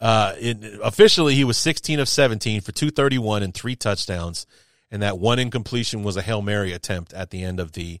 Uh, 0.00 0.34
it, 0.38 0.80
officially, 0.82 1.34
he 1.34 1.44
was 1.44 1.58
16 1.58 2.00
of 2.00 2.08
17 2.08 2.62
for 2.62 2.72
231 2.72 3.42
and 3.42 3.52
three 3.52 3.76
touchdowns, 3.76 4.46
and 4.90 5.02
that 5.02 5.18
one 5.18 5.38
incompletion 5.38 6.02
was 6.02 6.16
a 6.16 6.22
Hail 6.22 6.40
Mary 6.40 6.72
attempt 6.72 7.12
at 7.12 7.30
the 7.30 7.42
end 7.42 7.60
of 7.60 7.72
the 7.72 8.00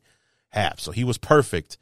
half. 0.50 0.80
So 0.80 0.92
he 0.92 1.04
was 1.04 1.18
perfect 1.18 1.76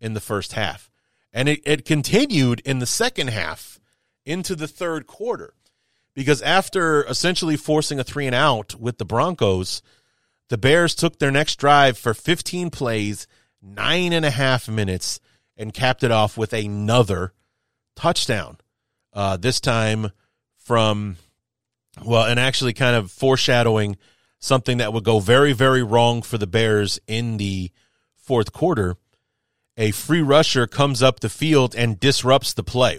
in 0.00 0.14
the 0.14 0.20
first 0.20 0.52
half. 0.52 0.90
And 1.32 1.48
it, 1.48 1.60
it 1.64 1.84
continued 1.84 2.60
in 2.60 2.78
the 2.78 2.86
second 2.86 3.28
half 3.28 3.80
into 4.26 4.54
the 4.54 4.68
third 4.68 5.06
quarter. 5.06 5.54
Because 6.14 6.42
after 6.42 7.04
essentially 7.04 7.56
forcing 7.56 7.98
a 7.98 8.04
three 8.04 8.26
and 8.26 8.34
out 8.34 8.74
with 8.74 8.98
the 8.98 9.06
Broncos, 9.06 9.80
the 10.50 10.58
Bears 10.58 10.94
took 10.94 11.18
their 11.18 11.30
next 11.30 11.56
drive 11.56 11.96
for 11.96 12.12
15 12.12 12.68
plays, 12.68 13.26
nine 13.62 14.12
and 14.12 14.26
a 14.26 14.30
half 14.30 14.68
minutes, 14.68 15.20
and 15.56 15.74
capped 15.74 16.02
it 16.02 16.10
off 16.10 16.36
with 16.36 16.52
another 16.52 17.32
touchdown. 17.96 18.58
Uh, 19.12 19.36
this 19.36 19.60
time 19.60 20.10
from, 20.56 21.16
well, 22.02 22.24
and 22.24 22.40
actually 22.40 22.72
kind 22.72 22.96
of 22.96 23.10
foreshadowing 23.10 23.96
something 24.38 24.78
that 24.78 24.92
would 24.92 25.04
go 25.04 25.20
very, 25.20 25.52
very 25.52 25.82
wrong 25.82 26.22
for 26.22 26.38
the 26.38 26.46
Bears 26.46 26.98
in 27.06 27.36
the 27.36 27.70
fourth 28.16 28.52
quarter. 28.52 28.96
A 29.76 29.90
free 29.90 30.22
rusher 30.22 30.66
comes 30.66 31.02
up 31.02 31.20
the 31.20 31.28
field 31.28 31.74
and 31.74 32.00
disrupts 32.00 32.54
the 32.54 32.62
play. 32.62 32.98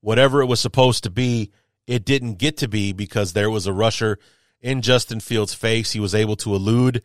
Whatever 0.00 0.40
it 0.40 0.46
was 0.46 0.60
supposed 0.60 1.02
to 1.04 1.10
be, 1.10 1.50
it 1.86 2.04
didn't 2.04 2.34
get 2.34 2.56
to 2.58 2.68
be 2.68 2.92
because 2.92 3.32
there 3.32 3.50
was 3.50 3.66
a 3.66 3.72
rusher 3.72 4.18
in 4.60 4.82
Justin 4.82 5.20
Fields' 5.20 5.54
face. 5.54 5.92
He 5.92 6.00
was 6.00 6.14
able 6.14 6.36
to 6.36 6.54
elude 6.54 7.02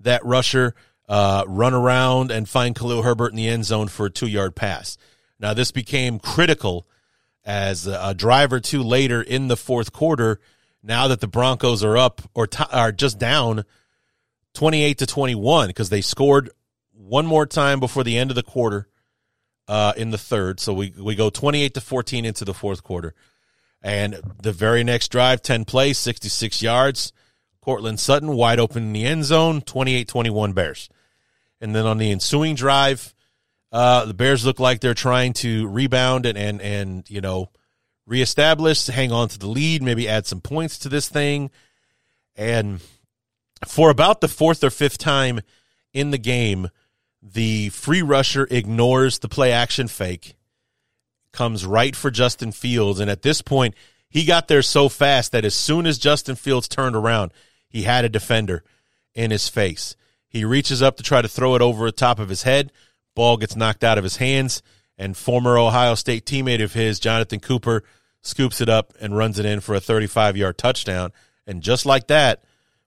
that 0.00 0.24
rusher, 0.24 0.74
uh, 1.08 1.44
run 1.46 1.74
around, 1.74 2.30
and 2.30 2.48
find 2.48 2.74
Khalil 2.74 3.02
Herbert 3.02 3.30
in 3.30 3.36
the 3.36 3.48
end 3.48 3.64
zone 3.64 3.88
for 3.88 4.06
a 4.06 4.10
two 4.10 4.26
yard 4.26 4.56
pass. 4.56 4.98
Now, 5.38 5.54
this 5.54 5.70
became 5.70 6.18
critical 6.18 6.86
as 7.44 7.86
a 7.86 8.12
drive 8.14 8.52
or 8.52 8.60
two 8.60 8.82
later 8.82 9.22
in 9.22 9.48
the 9.48 9.56
fourth 9.56 9.92
quarter 9.92 10.40
now 10.82 11.08
that 11.08 11.20
the 11.20 11.28
Broncos 11.28 11.84
are 11.84 11.96
up 11.96 12.22
or 12.34 12.46
t- 12.46 12.64
are 12.72 12.92
just 12.92 13.18
down 13.18 13.64
28 14.54 14.98
to 14.98 15.06
21 15.06 15.68
because 15.68 15.90
they 15.90 16.00
scored 16.00 16.50
one 16.92 17.26
more 17.26 17.46
time 17.46 17.78
before 17.78 18.04
the 18.04 18.16
end 18.16 18.30
of 18.30 18.36
the 18.36 18.42
quarter 18.42 18.88
uh, 19.68 19.92
in 19.96 20.10
the 20.10 20.18
third. 20.18 20.60
So 20.60 20.72
we, 20.72 20.92
we 20.98 21.14
go 21.14 21.28
28 21.28 21.74
to 21.74 21.80
14 21.80 22.24
into 22.24 22.44
the 22.44 22.54
fourth 22.54 22.82
quarter. 22.82 23.14
And 23.82 24.20
the 24.42 24.52
very 24.52 24.82
next 24.82 25.08
drive, 25.08 25.42
10 25.42 25.64
plays, 25.64 25.98
66 25.98 26.62
yards. 26.62 27.12
Courtland 27.60 28.00
Sutton 28.00 28.34
wide 28.34 28.60
open 28.60 28.84
in 28.84 28.92
the 28.92 29.04
end 29.04 29.24
zone, 29.24 29.60
28 29.60 30.08
21 30.08 30.52
Bears. 30.52 30.88
And 31.60 31.74
then 31.74 31.86
on 31.86 31.98
the 31.98 32.10
ensuing 32.10 32.54
drive, 32.54 33.14
uh, 33.72 34.04
the 34.04 34.14
Bears 34.14 34.44
look 34.44 34.60
like 34.60 34.80
they're 34.80 34.94
trying 34.94 35.32
to 35.34 35.66
rebound 35.68 36.26
and, 36.26 36.38
and, 36.38 36.60
and 36.60 37.10
you 37.10 37.20
know, 37.20 37.50
reestablish, 38.06 38.86
hang 38.86 39.12
on 39.12 39.28
to 39.28 39.38
the 39.38 39.48
lead, 39.48 39.82
maybe 39.82 40.08
add 40.08 40.26
some 40.26 40.40
points 40.40 40.78
to 40.78 40.88
this 40.88 41.08
thing. 41.08 41.50
And 42.36 42.80
for 43.66 43.90
about 43.90 44.20
the 44.20 44.28
fourth 44.28 44.62
or 44.62 44.70
fifth 44.70 44.98
time 44.98 45.40
in 45.92 46.10
the 46.10 46.18
game, 46.18 46.68
the 47.22 47.70
free 47.70 48.02
rusher 48.02 48.46
ignores 48.50 49.18
the 49.18 49.28
play 49.28 49.50
action 49.50 49.88
fake, 49.88 50.36
comes 51.32 51.66
right 51.66 51.96
for 51.96 52.10
Justin 52.10 52.52
Fields. 52.52 53.00
And 53.00 53.10
at 53.10 53.22
this 53.22 53.42
point, 53.42 53.74
he 54.08 54.24
got 54.24 54.48
there 54.48 54.62
so 54.62 54.88
fast 54.88 55.32
that 55.32 55.44
as 55.44 55.54
soon 55.54 55.86
as 55.86 55.98
Justin 55.98 56.36
Fields 56.36 56.68
turned 56.68 56.94
around, 56.94 57.32
he 57.68 57.82
had 57.82 58.04
a 58.04 58.08
defender 58.08 58.62
in 59.14 59.30
his 59.30 59.48
face. 59.48 59.96
He 60.28 60.44
reaches 60.44 60.82
up 60.82 60.96
to 60.96 61.02
try 61.02 61.22
to 61.22 61.28
throw 61.28 61.54
it 61.54 61.62
over 61.62 61.86
the 61.86 61.92
top 61.92 62.18
of 62.18 62.28
his 62.28 62.42
head. 62.42 62.72
Ball 63.14 63.36
gets 63.36 63.56
knocked 63.56 63.84
out 63.84 63.98
of 63.98 64.04
his 64.04 64.16
hands 64.16 64.62
and 64.98 65.16
former 65.16 65.58
Ohio 65.58 65.94
State 65.94 66.26
teammate 66.26 66.62
of 66.62 66.72
his, 66.72 66.98
Jonathan 66.98 67.40
Cooper, 67.40 67.82
scoops 68.22 68.60
it 68.60 68.68
up 68.68 68.92
and 69.00 69.16
runs 69.16 69.38
it 69.38 69.46
in 69.46 69.60
for 69.60 69.74
a 69.74 69.80
35 69.80 70.36
yard 70.36 70.58
touchdown. 70.58 71.12
And 71.46 71.62
just 71.62 71.86
like 71.86 72.08
that, 72.08 72.42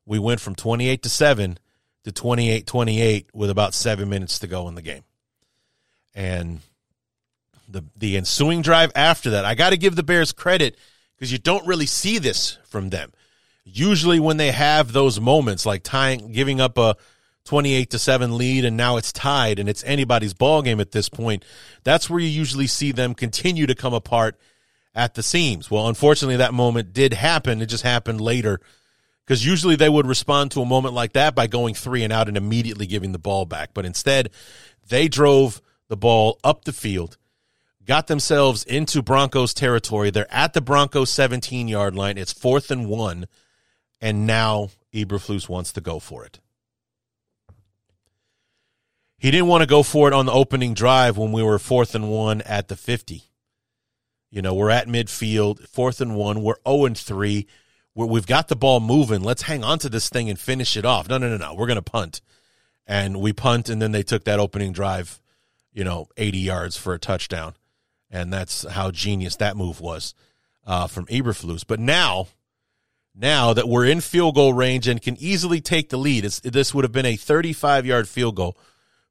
we 0.06 0.19
went 0.19 0.41
from 0.41 0.56
28 0.56 1.04
to 1.04 1.10
7 1.10 1.58
to 2.04 2.12
28 2.12 2.65
28 2.65 3.30
with 3.34 3.49
about 3.49 3.73
seven 3.73 4.10
minutes 4.10 4.39
to 4.39 4.47
go 4.47 4.67
in 4.67 4.75
the 4.75 4.82
game. 4.82 5.04
And 6.15 6.60
the, 7.67 7.86
the 7.95 8.17
ensuing 8.17 8.62
drive 8.62 8.91
after 8.95 9.32
that, 9.32 9.45
I 9.45 9.56
got 9.56 9.69
to 9.69 9.78
give 9.78 9.95
the 9.95 10.04
Bears 10.04 10.32
credit 10.32 10.78
because 11.15 11.32
you 11.32 11.38
don't 11.38 11.67
really 11.67 11.86
see 11.86 12.17
this 12.17 12.58
from 12.65 12.89
them. 12.89 13.12
Usually, 13.63 14.19
when 14.19 14.38
they 14.38 14.52
have 14.52 14.91
those 14.91 15.19
moments 15.19 15.65
like 15.65 15.84
tying, 15.84 16.32
giving 16.32 16.60
up 16.60 16.78
a 16.78 16.95
28 17.49 17.89
to 17.89 17.97
7 17.97 18.38
lead 18.38 18.63
and 18.63 18.77
now 18.77 18.95
it's 18.95 19.12
tied 19.12 19.57
and 19.57 19.67
it's 19.67 19.83
anybody's 19.85 20.35
ball 20.35 20.62
game 20.62 20.79
at 20.79 20.91
this 20.91 21.09
point. 21.09 21.43
That's 21.83 22.07
where 22.07 22.19
you 22.19 22.27
usually 22.27 22.67
see 22.67 22.91
them 22.91 23.15
continue 23.15 23.65
to 23.65 23.73
come 23.73 23.91
apart 23.91 24.39
at 24.93 25.15
the 25.15 25.23
seams. 25.23 25.71
Well 25.71 25.88
unfortunately 25.88 26.35
that 26.35 26.53
moment 26.53 26.93
did 26.93 27.12
happen. 27.12 27.59
It 27.59 27.65
just 27.65 27.83
happened 27.83 28.21
later 28.21 28.59
because 29.25 29.43
usually 29.43 29.75
they 29.75 29.89
would 29.89 30.05
respond 30.05 30.51
to 30.51 30.62
a 30.62 30.65
moment 30.65 30.93
like 30.93 31.13
that 31.13 31.33
by 31.33 31.47
going 31.47 31.73
three 31.73 32.03
and 32.03 32.13
out 32.13 32.27
and 32.27 32.38
immediately 32.38 32.85
giving 32.85 33.13
the 33.13 33.17
ball 33.17 33.47
back. 33.47 33.71
But 33.73 33.83
instead 33.83 34.29
they 34.88 35.07
drove 35.07 35.59
the 35.88 35.97
ball 35.97 36.39
up 36.43 36.65
the 36.65 36.71
field 36.71 37.17
got 37.83 38.05
themselves 38.05 38.63
into 38.65 39.01
broncos 39.01 39.55
territory. 39.55 40.12
They're 40.12 40.31
at 40.31 40.53
the 40.53 40.62
broncos 40.62 41.09
17 41.09 41.67
yard 41.67 41.95
line. 41.95 42.19
It's 42.19 42.31
fourth 42.31 42.69
and 42.69 42.88
one 42.88 43.25
and 43.99 44.27
now 44.27 44.69
eberflus 44.93 45.49
wants 45.49 45.73
to 45.73 45.81
go 45.81 45.97
for 45.97 46.23
it 46.23 46.39
he 49.19 49.32
didn't 49.32 49.47
want 49.47 49.62
to 49.62 49.67
go 49.67 49.84
for 49.84 50.08
it 50.08 50.13
on 50.13 50.25
the 50.25 50.32
opening 50.32 50.73
drive 50.73 51.17
when 51.17 51.34
we 51.34 51.43
were 51.43 51.60
fourth 51.60 51.93
and 51.93 52.10
one 52.10 52.41
at 52.41 52.69
the 52.69 52.77
50. 52.77 53.23
You 54.32 54.41
know, 54.41 54.53
we're 54.53 54.69
at 54.69 54.88
midfield, 54.88 55.67
fourth 55.67 55.99
and 55.99 56.15
one. 56.15 56.41
We're 56.41 56.55
0 56.67 56.86
and 56.86 56.97
3. 56.97 57.47
We're, 57.95 58.05
we've 58.05 58.27
got 58.27 58.47
the 58.47 58.55
ball 58.55 58.79
moving. 58.79 59.21
Let's 59.21 59.41
hang 59.43 59.63
on 59.63 59.79
to 59.79 59.89
this 59.89 60.10
thing 60.10 60.29
and 60.29 60.39
finish 60.39 60.77
it 60.77 60.86
off. 60.86 61.10
No, 61.10 61.17
no, 61.17 61.29
no, 61.29 61.38
no. 61.38 61.53
We're 61.53 61.67
going 61.67 61.75
to 61.75 61.82
punt. 61.82 62.21
And 62.88 63.19
we 63.19 63.34
punt, 63.34 63.69
and 63.69 63.82
then 63.82 63.91
they 63.91 64.03
took 64.03 64.23
that 64.23 64.39
opening 64.39 64.71
drive, 64.71 65.19
you 65.73 65.84
know, 65.84 66.08
80 66.15 66.38
yards 66.39 66.77
for 66.77 66.93
a 66.93 66.99
touchdown. 66.99 67.55
And 68.10 68.32
that's 68.32 68.65
how 68.67 68.89
genius 68.89 69.36
that 69.36 69.58
move 69.58 69.82
was 69.82 70.15
uh, 70.65 70.88
from 70.88 71.05
Eberflus. 71.08 71.65
But 71.67 71.79
now, 71.79 72.27
now 73.13 73.53
that 73.53 73.67
we're 73.67 73.86
in 73.86 73.99
field 73.99 74.36
goal 74.36 74.53
range 74.53 74.88
and 74.88 75.01
can 75.01 75.17
easily 75.19 75.60
take 75.60 75.89
the 75.89 75.97
lead, 75.97 76.23
this 76.23 76.73
would 76.73 76.86
have 76.86 76.91
been 76.91 77.05
a 77.05 77.15
35 77.15 77.86
yard 77.86 78.08
field 78.08 78.36
goal 78.36 78.58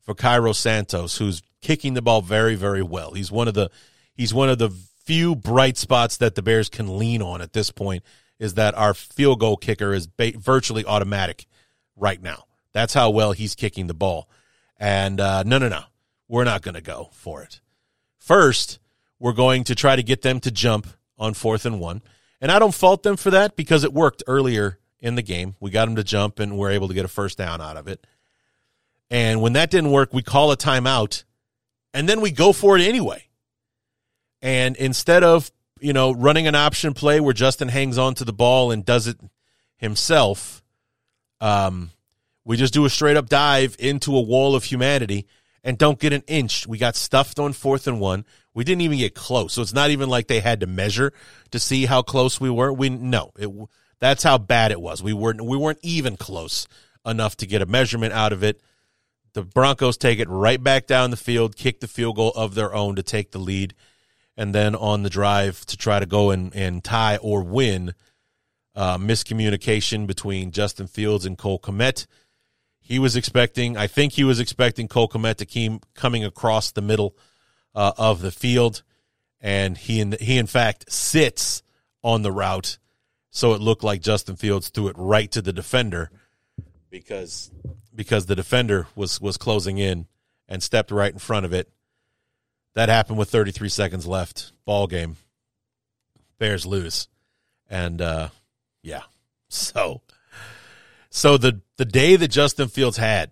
for 0.09 0.15
Cairo 0.15 0.55
Santos, 0.55 1.19
who's 1.19 1.43
kicking 1.61 1.93
the 1.93 2.01
ball 2.01 2.23
very, 2.23 2.55
very 2.55 2.81
well. 2.81 3.13
He's 3.13 3.31
one 3.31 3.47
of 3.47 3.53
the 3.53 3.71
he's 4.15 4.33
one 4.33 4.49
of 4.49 4.57
the 4.57 4.71
few 5.05 5.37
bright 5.37 5.77
spots 5.77 6.17
that 6.17 6.35
the 6.35 6.41
Bears 6.41 6.71
can 6.71 6.97
lean 6.97 7.21
on 7.21 7.43
at 7.43 7.53
this 7.53 7.71
point. 7.71 8.03
Is 8.39 8.55
that 8.55 8.75
our 8.75 8.95
field 8.95 9.41
goal 9.41 9.59
kicker 9.59 9.93
is 9.93 10.07
ba- 10.07 10.33
virtually 10.35 10.83
automatic 10.87 11.45
right 11.95 12.23
now. 12.23 12.45
That's 12.73 12.95
how 12.95 13.11
well 13.11 13.33
he's 13.33 13.55
kicking 13.55 13.87
the 13.87 13.93
ball. 13.93 14.31
And 14.79 15.21
uh, 15.21 15.43
no, 15.43 15.59
no, 15.59 15.69
no, 15.69 15.83
we're 16.27 16.45
not 16.45 16.63
going 16.63 16.77
to 16.77 16.81
go 16.81 17.11
for 17.13 17.43
it. 17.43 17.61
First, 18.17 18.79
we're 19.19 19.35
going 19.35 19.65
to 19.65 19.75
try 19.75 19.95
to 19.95 20.03
get 20.03 20.23
them 20.23 20.41
to 20.41 20.51
jump 20.51 20.87
on 21.19 21.35
fourth 21.35 21.67
and 21.67 21.81
one. 21.81 22.01
And 22.41 22.51
I 22.51 22.59
don't 22.59 22.75
fault 22.75 23.03
them 23.03 23.19
for 23.19 23.31
that 23.33 23.57
because 23.57 23.85
it 23.85 23.93
worked 23.93 24.23
earlier 24.27 24.79
in 25.01 25.17
the 25.17 25.23
game. 25.23 25.57
We 25.61 25.71
got 25.71 25.85
them 25.85 25.97
to 25.97 26.05
jump 26.05 26.39
and 26.39 26.57
we're 26.57 26.71
able 26.71 26.89
to 26.89 26.95
get 26.95 27.05
a 27.05 27.09
first 27.09 27.37
down 27.37 27.61
out 27.61 27.77
of 27.77 27.89
it. 27.89 28.07
And 29.11 29.41
when 29.41 29.55
that 29.55 29.71
didn't 29.71 29.91
work, 29.91 30.13
we 30.13 30.23
call 30.23 30.53
a 30.53 30.57
timeout 30.57 31.25
and 31.95 32.09
then 32.09 32.21
we 32.21 32.31
go 32.31 32.53
for 32.53 32.77
it 32.77 32.87
anyway. 32.87 33.25
And 34.43 34.77
instead 34.77 35.25
of, 35.25 35.51
you 35.81 35.93
know, 35.93 36.13
running 36.13 36.47
an 36.47 36.55
option 36.55 36.95
play 36.95 37.21
where 37.21 37.35
Justin 37.35 37.69
hangs 37.69 37.99
on 37.99 38.15
to 38.15 38.25
the 38.25 38.33
ball 38.33 38.71
and 38.71 38.85
does 38.85 39.07
it 39.07 39.19
himself, 39.77 40.63
um, 41.41 41.91
we 42.45 42.57
just 42.57 42.75
do 42.75 42.85
a 42.85 42.91
straight 42.91 43.17
up 43.17 43.29
dive 43.29 43.77
into 43.79 44.17
a 44.17 44.21
wall 44.21 44.55
of 44.55 44.65
humanity 44.65 45.27
and 45.65 45.79
don't 45.79 45.99
get 45.99 46.13
an 46.13 46.23
inch. 46.27 46.67
We 46.67 46.79
got 46.79 46.97
stuffed 46.97 47.39
on 47.39 47.53
fourth 47.53 47.87
and 47.87 48.01
one. 48.01 48.25
We 48.55 48.65
didn't 48.65 48.83
even 48.83 48.99
get 48.99 49.15
close. 49.15 49.53
So 49.53 49.63
it's 49.63 49.75
not 49.75 49.91
even 49.91 50.09
like 50.09 50.27
they 50.27 50.41
had 50.41 50.61
to 50.61 50.67
measure 50.67 51.13
to 51.51 51.59
see 51.59 51.87
how 51.87 52.03
close 52.03 52.41
we 52.41 52.51
were. 52.51 52.73
We 52.73 52.91
no, 52.91 53.33
it, 53.39 53.51
that's 54.01 54.23
how 54.23 54.39
bad 54.39 54.71
it 54.73 54.81
was. 54.81 55.03
We 55.03 55.13
weren't 55.13 55.45
we 55.45 55.57
weren't 55.57 55.81
even 55.83 56.17
close 56.17 56.67
enough 57.05 57.37
to 57.37 57.47
get 57.47 57.63
a 57.63 57.67
measurement 57.67 58.13
out 58.13 58.33
of 58.33 58.43
it. 58.43 58.61
The 59.39 59.45
Broncos 59.45 59.97
take 59.97 60.19
it 60.19 60.29
right 60.29 60.61
back 60.61 60.89
down 60.89 61.13
the 61.13 61.17
field, 61.17 61.55
kick 61.55 61.79
the 61.79 61.87
field 61.87 62.17
goal 62.17 62.33
of 62.35 62.57
their 62.57 62.75
own 62.75 62.97
to 62.97 63.05
take 63.05 63.31
the 63.31 63.39
lead, 63.39 63.73
and 64.37 64.53
then 64.53 64.75
on 64.75 65.05
the 65.05 65.11
drive 65.11 65.65
to 65.67 65.77
try 65.77 66.01
to 66.01 66.07
go 66.07 66.33
and, 66.33 66.53
and 66.57 66.83
tie 66.83 67.19
or 67.19 67.45
win. 67.45 67.95
Uh, 68.75 68.99
miscommunication 68.99 70.09
between 70.09 70.51
Justin 70.51 70.89
Fields 70.89 71.25
and 71.25 71.39
Cole 71.39 71.61
Kmet. 71.61 72.09
He 72.81 72.99
was 72.99 73.15
expecting, 73.15 73.77
I 73.77 73.87
think 73.87 74.15
he 74.15 74.25
was 74.25 74.41
expecting 74.41 74.89
Cole 74.89 75.09
Kmet 75.09 75.37
to 75.37 75.47
keep 75.47 75.87
coming 75.95 76.25
across 76.25 76.73
the 76.73 76.83
middle 76.83 77.17
uh, 77.77 77.93
of 77.97 78.23
the 78.23 78.33
field, 78.33 78.83
and 79.41 79.79
he 79.79 80.01
in, 80.01 80.17
he 80.21 80.37
in 80.37 80.49
fact 80.49 80.91
sits 80.91 81.63
on 82.03 82.23
the 82.23 82.33
route, 82.33 82.79
so 83.31 83.53
it 83.53 83.61
looked 83.61 83.85
like 83.85 84.01
Justin 84.01 84.35
Fields 84.35 84.69
threw 84.69 84.89
it 84.89 84.97
right 84.99 85.31
to 85.31 85.41
the 85.41 85.53
defender 85.53 86.11
because 86.91 87.53
because 87.99 88.27
the 88.27 88.37
defender 88.37 88.87
was 88.95 89.21
was 89.21 89.37
closing 89.37 89.77
in 89.77 90.07
and 90.49 90.63
stepped 90.63 90.93
right 90.93 91.13
in 91.13 91.19
front 91.19 91.45
of 91.45 91.53
it. 91.53 91.69
That 92.75 92.89
happened 92.89 93.19
with 93.19 93.29
33 93.29 93.69
seconds 93.69 94.07
left. 94.07 94.53
Ball 94.65 94.87
game. 94.87 95.17
Bears 96.39 96.65
lose. 96.65 97.09
And 97.69 98.01
uh 98.01 98.29
yeah. 98.83 99.03
So 99.51 100.03
so 101.11 101.39
the 101.39 101.63
the 101.79 101.87
day 101.87 102.15
that 102.15 102.29
Justin 102.29 102.69
Fields 102.69 102.99
had 102.99 103.31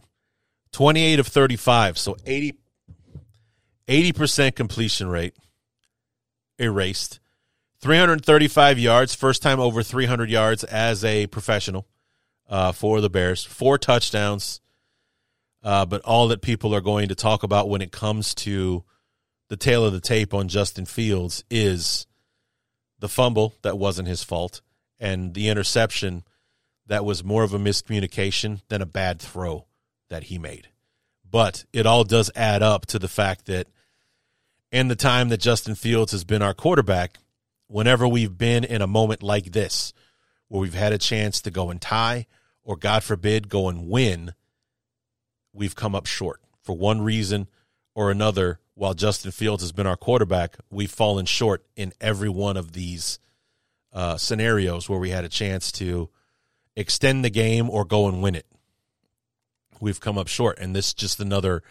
28 0.73 1.21
of 1.21 1.27
35, 1.27 1.99
so 1.99 2.17
80 2.25 2.59
80% 3.87 4.57
completion 4.57 5.09
rate, 5.09 5.37
erased. 6.59 7.21
335 7.83 8.79
yards, 8.81 9.15
first 9.15 9.43
time 9.43 9.61
over 9.61 9.83
300 9.85 10.29
yards 10.29 10.65
as 10.65 11.05
a 11.05 11.29
professional 11.29 11.87
uh, 12.49 12.73
for 12.73 13.01
the 13.01 13.11
Bears. 13.11 13.45
Four 13.45 13.79
touchdowns. 13.79 14.61
Uh, 15.63 15.85
but 15.85 16.01
all 16.03 16.29
that 16.29 16.43
people 16.43 16.75
are 16.75 16.81
going 16.81 17.09
to 17.09 17.15
talk 17.15 17.43
about 17.43 17.69
when 17.69 17.83
it 17.83 17.91
comes 17.91 18.35
to 18.35 18.85
the 19.49 19.57
tale 19.57 19.85
of 19.85 19.93
the 19.93 20.01
tape 20.01 20.33
on 20.33 20.49
Justin 20.49 20.87
Fields 20.87 21.45
is 21.51 22.07
the 23.01 23.09
fumble 23.09 23.55
that 23.63 23.79
wasn't 23.79 24.09
his 24.09 24.23
fault 24.23 24.61
and 24.99 25.35
the 25.35 25.49
interception 25.49 26.25
that 26.87 27.05
was 27.05 27.25
more 27.25 27.43
of 27.43 27.53
a 27.53 27.59
miscommunication 27.59 28.61
than 28.69 28.81
a 28.81 28.87
bad 28.87 29.21
throw 29.21 29.67
that 30.09 30.25
he 30.25 30.39
made. 30.39 30.69
But 31.29 31.65
it 31.73 31.87
all 31.87 32.05
does 32.05 32.31
add 32.37 32.63
up 32.63 32.87
to 32.87 32.99
the 32.99 33.09
fact 33.09 33.47
that 33.47 33.67
in 34.71 34.89
the 34.89 34.97
time 34.97 35.29
that 35.31 35.41
Justin 35.41 35.75
Fields 35.75 36.13
has 36.13 36.25
been 36.25 36.43
our 36.43 36.55
quarterback, 36.55 37.19
whenever 37.67 38.07
we've 38.07 38.39
been 38.39 38.65
in 38.65 38.83
a 38.83 38.87
moment 38.87 39.23
like 39.23 39.53
this, 39.53 39.93
where 40.49 40.61
we've 40.61 40.75
had 40.75 40.93
a 40.93 40.99
chance 40.99 41.41
to 41.41 41.51
go 41.51 41.71
and 41.71 41.81
tie, 41.81 42.27
or 42.63 42.77
God 42.77 43.03
forbid, 43.03 43.49
go 43.49 43.69
and 43.69 43.89
win, 43.89 44.35
we've 45.53 45.75
come 45.75 45.95
up 45.95 46.07
short 46.07 46.41
for 46.63 46.77
one 46.77 47.03
reason 47.03 47.49
or 47.95 48.11
another. 48.11 48.61
While 48.75 48.95
Justin 48.95 49.31
Fields 49.31 49.63
has 49.63 49.73
been 49.73 49.87
our 49.87 49.97
quarterback, 49.97 50.59
we've 50.71 50.91
fallen 50.91 51.25
short 51.25 51.65
in 51.77 51.93
every 52.01 52.29
one 52.29 52.57
of 52.57 52.73
these 52.73 53.19
uh, 53.93 54.19
scenarios 54.19 54.89
where 54.89 54.99
we 54.99 55.11
had 55.11 55.25
a 55.25 55.31
chance 55.31 55.73
to 55.73 56.11
extend 56.77 57.25
the 57.25 57.31
game 57.31 57.71
or 57.71 57.87
go 57.87 58.07
and 58.07 58.23
win 58.23 58.35
it. 58.35 58.47
We've 59.81 60.01
come 60.01 60.19
up 60.19 60.29
short, 60.29 60.59
and 60.59 60.77
this 60.77 60.89
is 60.89 60.95
just 60.95 61.21
another 61.21 61.63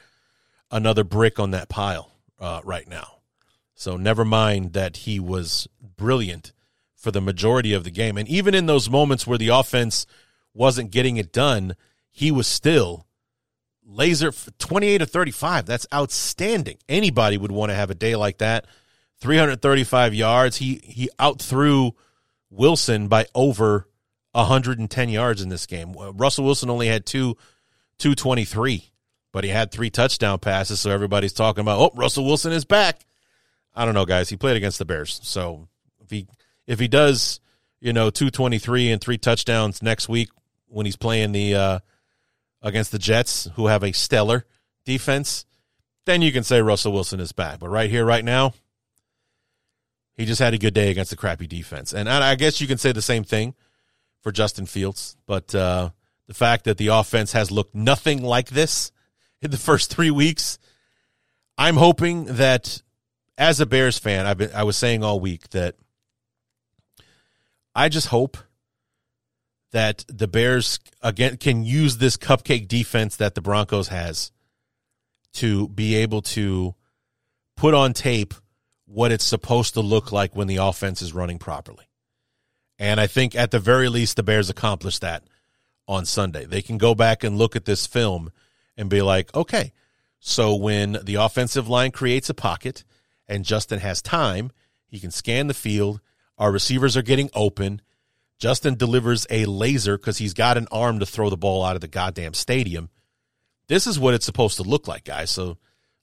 another 0.72 1.04
brick 1.04 1.40
on 1.40 1.52
that 1.52 1.70
pile 1.70 2.12
uh, 2.40 2.62
right 2.64 2.88
now. 2.88 3.20
So 3.76 3.98
never 3.98 4.26
mind 4.26 4.74
that 4.74 4.98
he 4.98 5.20
was 5.20 5.68
brilliant 5.96 6.54
for 7.06 7.12
the 7.12 7.22
majority 7.22 7.72
of 7.72 7.84
the 7.84 7.92
game, 7.92 8.18
and 8.18 8.28
even 8.28 8.56
in 8.56 8.66
those 8.66 8.90
moments 8.90 9.28
where 9.28 9.38
the 9.38 9.50
offense 9.50 10.08
wasn't 10.56 10.90
getting 10.90 11.18
it 11.18 11.32
done, 11.32 11.76
he 12.10 12.32
was 12.32 12.48
still 12.48 13.06
laser 13.86 14.32
28 14.58 14.98
to 14.98 15.06
35. 15.06 15.68
That's 15.68 15.86
outstanding. 15.94 16.80
Anybody 16.90 17.38
would 17.38 17.52
want 17.52 17.70
to 17.70 17.76
have 17.76 17.92
a 17.92 17.96
day 17.96 18.16
like 18.16 18.40
that. 18.40 18.66
335 19.20 20.16
yards. 20.16 20.58
He 20.58 20.82
he 20.84 21.12
outthrew 21.20 21.92
Wilson 22.50 23.08
by 23.08 23.28
over 23.36 23.88
110 24.32 25.10
yards 25.10 25.44
in 25.44 25.50
this 25.50 25.68
game. 25.68 25.96
Uh, 25.96 26.12
Russell 26.12 26.44
Wilson 26.44 26.72
only 26.72 26.88
had 26.88 27.06
two 27.06 27.38
223, 28.00 28.90
but 29.32 29.44
he 29.44 29.52
had 29.52 29.72
three 29.72 29.92
touchdown 29.92 30.40
passes. 30.40 30.80
So 30.80 30.90
everybody's 30.90 31.34
talking 31.34 31.62
about, 31.62 31.80
oh, 31.80 31.92
Russell 31.96 32.26
Wilson 32.26 32.52
is 32.52 32.66
back. 32.66 33.06
I 33.76 33.86
don't 33.86 33.94
know, 33.94 34.06
guys. 34.06 34.28
He 34.28 34.38
played 34.38 34.58
against 34.58 34.80
the 34.80 34.86
Bears, 34.86 35.20
so 35.22 35.68
if 36.04 36.10
he 36.10 36.28
if 36.68 36.80
he 36.80 36.88
does, 36.88 37.40
you 37.80 37.94
know, 37.94 38.10
223 38.10 38.92
and 38.92 39.02
three 39.02 39.18
touchdowns 39.18 39.82
next 39.82 40.10
week 40.10 40.30
when 40.68 40.86
he's 40.86 40.96
playing 40.96 41.32
the 41.32 41.56
uh, 41.56 41.80
against 42.62 42.92
the 42.92 43.00
Jets, 43.00 43.48
who 43.56 43.68
have 43.68 43.84
a 43.84 43.92
stellar 43.92 44.46
defense, 44.86 45.46
then 46.06 46.22
you 46.22 46.32
can 46.32 46.44
say 46.44 46.62
Russell 46.62 46.94
Wilson 46.94 47.20
is 47.20 47.32
back. 47.32 47.60
But 47.60 47.70
right 47.70 47.90
here, 47.90 48.06
right 48.06 48.26
now, 48.26 48.54
he 50.16 50.26
just 50.26 50.40
had 50.40 50.54
a 50.54 50.58
good 50.58 50.74
day 50.74 50.92
against 50.92 51.12
a 51.12 51.16
crappy 51.16 51.48
defense. 51.48 51.94
And 51.94 52.10
I 52.10 52.36
guess 52.36 52.62
you 52.62 52.68
can 52.68 52.78
say 52.78 52.92
the 52.92 53.02
same 53.02 53.24
thing 53.24 53.54
for 54.22 54.32
Justin 54.32 54.66
Fields. 54.66 55.18
But 55.26 55.54
uh, 55.54 55.90
the 56.28 56.34
fact 56.34 56.66
that 56.66 56.78
the 56.78 56.88
offense 56.88 57.34
has 57.34 57.52
looked 57.52 57.76
nothing 57.76 58.24
like 58.24 58.50
this 58.50 58.92
in 59.42 59.52
the 59.52 59.58
first 59.70 59.94
three 59.94 60.12
weeks, 60.12 60.58
I'm 61.58 61.76
hoping 61.76 62.26
that 62.26 62.82
as 63.38 63.60
a 63.60 63.66
Bears 63.66 64.00
fan, 64.00 64.26
I've 64.26 64.38
been, 64.38 64.52
I 64.54 64.64
was 64.64 64.78
saying 64.78 65.04
all 65.04 65.20
week 65.20 65.50
that 65.50 65.76
I 67.76 67.90
just 67.90 68.08
hope 68.08 68.38
that 69.72 70.06
the 70.08 70.28
Bears 70.28 70.80
again 71.02 71.38
can 71.38 71.66
use 71.66 71.98
this 71.98 72.16
cupcake 72.16 72.68
defense 72.68 73.18
that 73.18 73.36
the 73.36 73.42
Broncos 73.42 73.90
has 73.90 74.32
to 75.34 75.68
be 75.68 75.96
able 75.96 76.22
to 76.22 76.76
put 77.58 77.74
on 77.74 77.94
tape 77.94 78.34
what 78.86 79.12
it's 79.12 79.26
supposed 79.26 79.74
to 79.74 79.82
look 79.82 80.12
like 80.12 80.36
when 80.36 80.48
the 80.48 80.58
offense 80.58 81.02
is 81.02 81.14
running 81.14 81.40
properly. 81.40 81.86
And 82.80 83.00
I 83.00 83.08
think 83.08 83.36
at 83.36 83.52
the 83.52 83.60
very 83.60 83.90
least, 83.90 84.16
the 84.16 84.24
Bears 84.24 84.50
accomplished 84.50 85.02
that 85.02 85.24
on 85.88 86.06
Sunday. 86.06 86.46
They 86.46 86.62
can 86.62 86.78
go 86.78 86.96
back 86.96 87.24
and 87.24 87.38
look 87.38 87.56
at 87.56 87.66
this 87.66 87.86
film 87.86 88.32
and 88.78 88.90
be 88.90 89.02
like, 89.02 89.34
okay, 89.36 89.74
so 90.20 90.56
when 90.56 90.98
the 91.04 91.16
offensive 91.16 91.68
line 91.68 91.92
creates 91.92 92.30
a 92.30 92.34
pocket 92.34 92.84
and 93.28 93.46
Justin 93.46 93.80
has 93.80 94.02
time, 94.02 94.52
he 94.88 95.00
can 95.00 95.12
scan 95.12 95.48
the 95.48 95.54
field. 95.54 96.02
Our 96.38 96.52
receivers 96.52 96.98
are 96.98 97.02
getting 97.02 97.30
open. 97.34 97.82
Justin 98.38 98.76
delivers 98.76 99.26
a 99.30 99.46
laser 99.46 99.98
because 99.98 100.18
he's 100.18 100.34
got 100.34 100.58
an 100.58 100.68
arm 100.72 101.00
to 101.00 101.06
throw 101.06 101.30
the 101.30 101.38
ball 101.38 101.64
out 101.64 101.76
of 101.76 101.82
the 101.82 101.88
goddamn 101.88 102.34
stadium. 102.34 102.90
This 103.68 103.88
is 103.88 104.00
what 104.00 104.14
it's 104.14 104.26
supposed 104.26 104.58
to 104.58 104.64
look 104.64 104.88
like, 104.88 105.06
guys. 105.06 105.30
So 105.30 105.58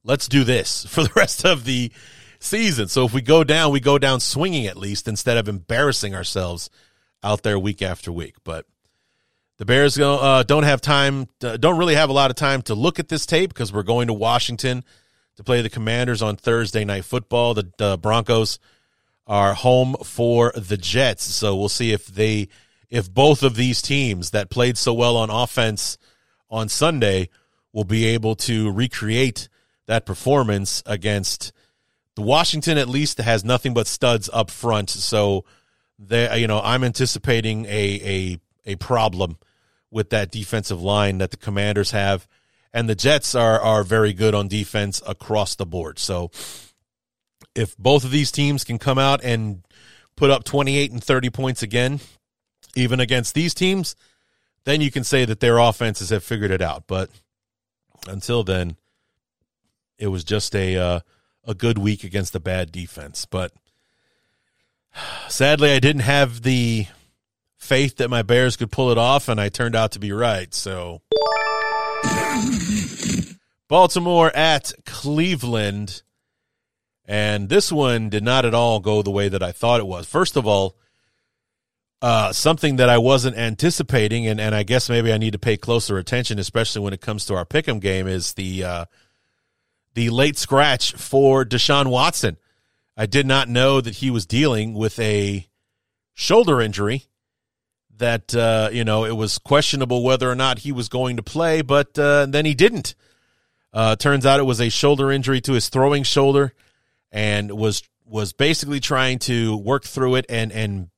let's 0.04 0.28
do 0.28 0.44
this 0.44 0.86
for 0.88 1.02
the 1.02 1.12
rest 1.14 1.44
of 1.44 1.64
the 1.64 1.92
season. 2.40 2.88
So 2.88 3.04
if 3.04 3.12
we 3.12 3.22
go 3.22 3.44
down, 3.44 3.72
we 3.72 3.80
go 3.80 3.98
down 3.98 4.20
swinging 4.20 4.66
at 4.66 4.76
least 4.76 5.06
instead 5.06 5.36
of 5.36 5.48
embarrassing 5.48 6.14
ourselves 6.14 6.70
out 7.22 7.42
there 7.42 7.58
week 7.58 7.82
after 7.82 8.10
week. 8.10 8.36
But 8.44 8.66
the 9.58 9.64
Bears 9.64 9.98
uh, 9.98 10.42
don't 10.46 10.64
have 10.64 10.80
time, 10.80 11.28
don't 11.38 11.78
really 11.78 11.94
have 11.94 12.10
a 12.10 12.14
lot 12.14 12.30
of 12.30 12.36
time 12.36 12.62
to 12.62 12.74
look 12.74 12.98
at 12.98 13.08
this 13.08 13.26
tape 13.26 13.50
because 13.50 13.72
we're 13.72 13.84
going 13.84 14.08
to 14.08 14.12
Washington 14.12 14.82
to 15.36 15.44
play 15.44 15.62
the 15.62 15.70
Commanders 15.70 16.20
on 16.20 16.36
Thursday 16.36 16.84
night 16.84 17.04
football. 17.04 17.54
The, 17.54 17.70
the 17.78 17.96
Broncos 17.98 18.58
are 19.26 19.54
home 19.54 19.94
for 20.04 20.52
the 20.56 20.76
Jets, 20.76 21.24
so 21.24 21.56
we'll 21.56 21.68
see 21.68 21.92
if 21.92 22.06
they, 22.06 22.48
if 22.90 23.12
both 23.12 23.42
of 23.42 23.54
these 23.54 23.80
teams 23.80 24.30
that 24.30 24.50
played 24.50 24.76
so 24.76 24.92
well 24.92 25.16
on 25.16 25.30
offense 25.30 25.96
on 26.50 26.68
Sunday 26.68 27.28
will 27.72 27.84
be 27.84 28.04
able 28.06 28.34
to 28.34 28.70
recreate 28.70 29.48
that 29.86 30.06
performance 30.06 30.82
against 30.86 31.52
the 32.14 32.22
Washington 32.22 32.78
at 32.78 32.88
least 32.88 33.18
has 33.18 33.44
nothing 33.44 33.74
but 33.74 33.86
studs 33.86 34.28
up 34.32 34.50
front, 34.50 34.90
so 34.90 35.44
they 35.98 36.40
you 36.40 36.46
know 36.46 36.60
I'm 36.62 36.84
anticipating 36.84 37.64
a 37.66 38.38
a 38.64 38.72
a 38.72 38.76
problem 38.76 39.38
with 39.90 40.10
that 40.10 40.30
defensive 40.30 40.82
line 40.82 41.18
that 41.18 41.30
the 41.30 41.36
Commanders 41.36 41.92
have, 41.92 42.28
and 42.72 42.88
the 42.88 42.94
Jets 42.94 43.34
are 43.34 43.60
are 43.60 43.82
very 43.82 44.12
good 44.12 44.34
on 44.34 44.48
defense 44.48 45.02
across 45.06 45.54
the 45.54 45.66
board. 45.66 45.98
So 45.98 46.30
if 47.54 47.76
both 47.76 48.04
of 48.04 48.10
these 48.10 48.32
teams 48.32 48.64
can 48.64 48.78
come 48.78 48.98
out 48.98 49.22
and 49.22 49.62
put 50.16 50.30
up 50.30 50.44
28 50.44 50.92
and 50.92 51.02
30 51.02 51.30
points 51.30 51.62
again, 51.62 52.00
even 52.74 53.00
against 53.00 53.34
these 53.34 53.54
teams, 53.54 53.96
then 54.64 54.80
you 54.80 54.90
can 54.90 55.04
say 55.04 55.24
that 55.24 55.40
their 55.40 55.58
offenses 55.58 56.10
have 56.10 56.24
figured 56.24 56.50
it 56.50 56.62
out. 56.62 56.84
But 56.86 57.10
until 58.08 58.44
then, 58.44 58.76
it 59.98 60.08
was 60.08 60.24
just 60.24 60.54
a 60.54 60.76
uh, 60.76 61.00
a 61.44 61.54
good 61.54 61.78
week 61.78 62.04
against 62.04 62.34
a 62.34 62.40
bad 62.40 62.72
defense. 62.72 63.26
But 63.26 63.52
sadly, 65.28 65.72
I 65.72 65.78
didn't 65.78 66.02
have 66.02 66.42
the 66.42 66.86
faith 67.56 67.96
that 67.96 68.10
my 68.10 68.22
Bears 68.22 68.56
could 68.56 68.72
pull 68.72 68.90
it 68.90 68.98
off, 68.98 69.28
and 69.28 69.40
I 69.40 69.48
turned 69.48 69.76
out 69.76 69.92
to 69.92 69.98
be 69.98 70.12
right. 70.12 70.52
So, 70.54 71.02
Baltimore 73.68 74.34
at 74.34 74.72
Cleveland. 74.84 76.02
And 77.12 77.50
this 77.50 77.70
one 77.70 78.08
did 78.08 78.24
not 78.24 78.46
at 78.46 78.54
all 78.54 78.80
go 78.80 79.02
the 79.02 79.10
way 79.10 79.28
that 79.28 79.42
I 79.42 79.52
thought 79.52 79.80
it 79.80 79.86
was. 79.86 80.06
First 80.06 80.34
of 80.34 80.46
all, 80.46 80.78
uh, 82.00 82.32
something 82.32 82.76
that 82.76 82.88
I 82.88 82.96
wasn't 82.96 83.36
anticipating, 83.36 84.26
and, 84.26 84.40
and 84.40 84.54
I 84.54 84.62
guess 84.62 84.88
maybe 84.88 85.12
I 85.12 85.18
need 85.18 85.34
to 85.34 85.38
pay 85.38 85.58
closer 85.58 85.98
attention, 85.98 86.38
especially 86.38 86.80
when 86.80 86.94
it 86.94 87.02
comes 87.02 87.26
to 87.26 87.34
our 87.34 87.44
pick'em 87.44 87.82
game, 87.82 88.06
is 88.06 88.32
the 88.32 88.64
uh, 88.64 88.84
the 89.92 90.08
late 90.08 90.38
scratch 90.38 90.94
for 90.94 91.44
Deshaun 91.44 91.88
Watson. 91.88 92.38
I 92.96 93.04
did 93.04 93.26
not 93.26 93.46
know 93.46 93.82
that 93.82 93.96
he 93.96 94.10
was 94.10 94.24
dealing 94.24 94.72
with 94.72 94.98
a 94.98 95.46
shoulder 96.14 96.62
injury. 96.62 97.04
That 97.94 98.34
uh, 98.34 98.70
you 98.72 98.84
know, 98.84 99.04
it 99.04 99.18
was 99.18 99.36
questionable 99.36 100.02
whether 100.02 100.30
or 100.30 100.34
not 100.34 100.60
he 100.60 100.72
was 100.72 100.88
going 100.88 101.18
to 101.18 101.22
play, 101.22 101.60
but 101.60 101.98
uh, 101.98 102.24
then 102.24 102.46
he 102.46 102.54
didn't. 102.54 102.94
Uh, 103.70 103.96
turns 103.96 104.24
out 104.24 104.40
it 104.40 104.44
was 104.44 104.62
a 104.62 104.70
shoulder 104.70 105.12
injury 105.12 105.42
to 105.42 105.52
his 105.52 105.68
throwing 105.68 106.04
shoulder, 106.04 106.54
and 107.12 107.52
was 107.52 107.82
was 108.04 108.32
basically 108.32 108.80
trying 108.80 109.18
to 109.20 109.56
work 109.58 109.84
through 109.84 110.16
it 110.16 110.26
and 110.28 110.50
and 110.50 110.88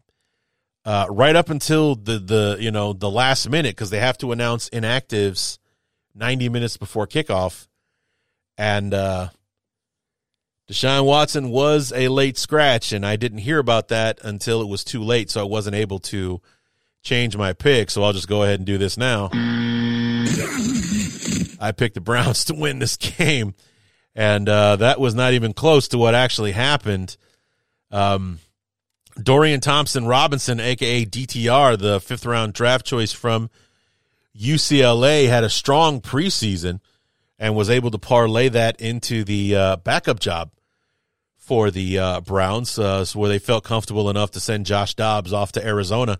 uh, 0.87 1.07
right 1.11 1.37
up 1.37 1.51
until 1.51 1.95
the 1.95 2.19
the 2.19 2.57
you 2.61 2.71
know 2.71 2.93
the 2.93 3.11
last 3.11 3.49
minute 3.51 3.75
because 3.75 3.91
they 3.91 4.01
have 4.01 4.17
to 4.19 4.33
announce 4.33 4.71
inactives 4.71 5.59
ninety 6.15 6.49
minutes 6.49 6.77
before 6.77 7.07
kickoff 7.07 7.67
and 8.57 8.95
uh, 8.95 9.29
Deshaun 10.71 11.05
Watson 11.05 11.51
was 11.51 11.93
a 11.95 12.09
late 12.09 12.39
scratch, 12.39 12.93
and 12.93 13.05
I 13.05 13.17
didn't 13.17 13.39
hear 13.39 13.59
about 13.59 13.89
that 13.89 14.19
until 14.23 14.63
it 14.63 14.69
was 14.69 14.83
too 14.83 15.03
late, 15.03 15.31
so 15.31 15.41
I 15.41 15.45
wasn't 15.45 15.77
able 15.77 15.99
to 16.01 16.41
change 17.03 17.37
my 17.37 17.53
pick. 17.53 17.91
So 17.91 18.03
I'll 18.03 18.15
just 18.15 18.29
go 18.29 18.45
ahead 18.45 18.61
and 18.61 18.67
do 18.67 18.79
this 18.79 18.97
now. 18.97 19.29
I 21.61 21.73
picked 21.77 21.95
the 21.95 22.01
Browns 22.01 22.45
to 22.47 22.55
win 22.55 22.79
this 22.79 22.97
game, 22.97 23.55
and 24.15 24.49
uh, 24.49 24.77
that 24.77 25.01
was 25.01 25.15
not 25.15 25.33
even 25.33 25.53
close 25.53 25.89
to 25.89 25.99
what 25.99 26.15
actually 26.15 26.53
happened. 26.53 27.17
Um, 27.91 28.39
Dorian 29.21 29.61
Thompson 29.61 30.07
Robinson, 30.07 30.61
aka 30.61 31.05
DTR, 31.05 31.79
the 31.79 32.01
fifth 32.01 32.27
round 32.27 32.53
draft 32.53 32.85
choice 32.85 33.13
from 33.13 33.51
UCLA, 34.37 35.29
had 35.29 35.45
a 35.45 35.51
strong 35.51 36.01
preseason 36.01 36.81
and 37.39 37.55
was 37.55 37.71
able 37.71 37.91
to 37.91 37.99
parlay 37.99 38.49
that 38.49 38.81
into 38.81 39.25
the 39.25 39.55
uh, 39.55 39.77
backup 39.77 40.21
job 40.21 40.51
for 41.37 41.71
the 41.71 41.99
uh, 41.99 42.21
Browns, 42.23 42.79
uh, 42.79 43.05
where 43.15 43.29
they 43.29 43.39
felt 43.39 43.65
comfortable 43.65 44.09
enough 44.09 44.31
to 44.33 44.41
send 44.41 44.67
Josh 44.67 44.95
Dobbs 44.95 45.33
off 45.33 45.53
to 45.53 45.65
Arizona, 45.65 46.19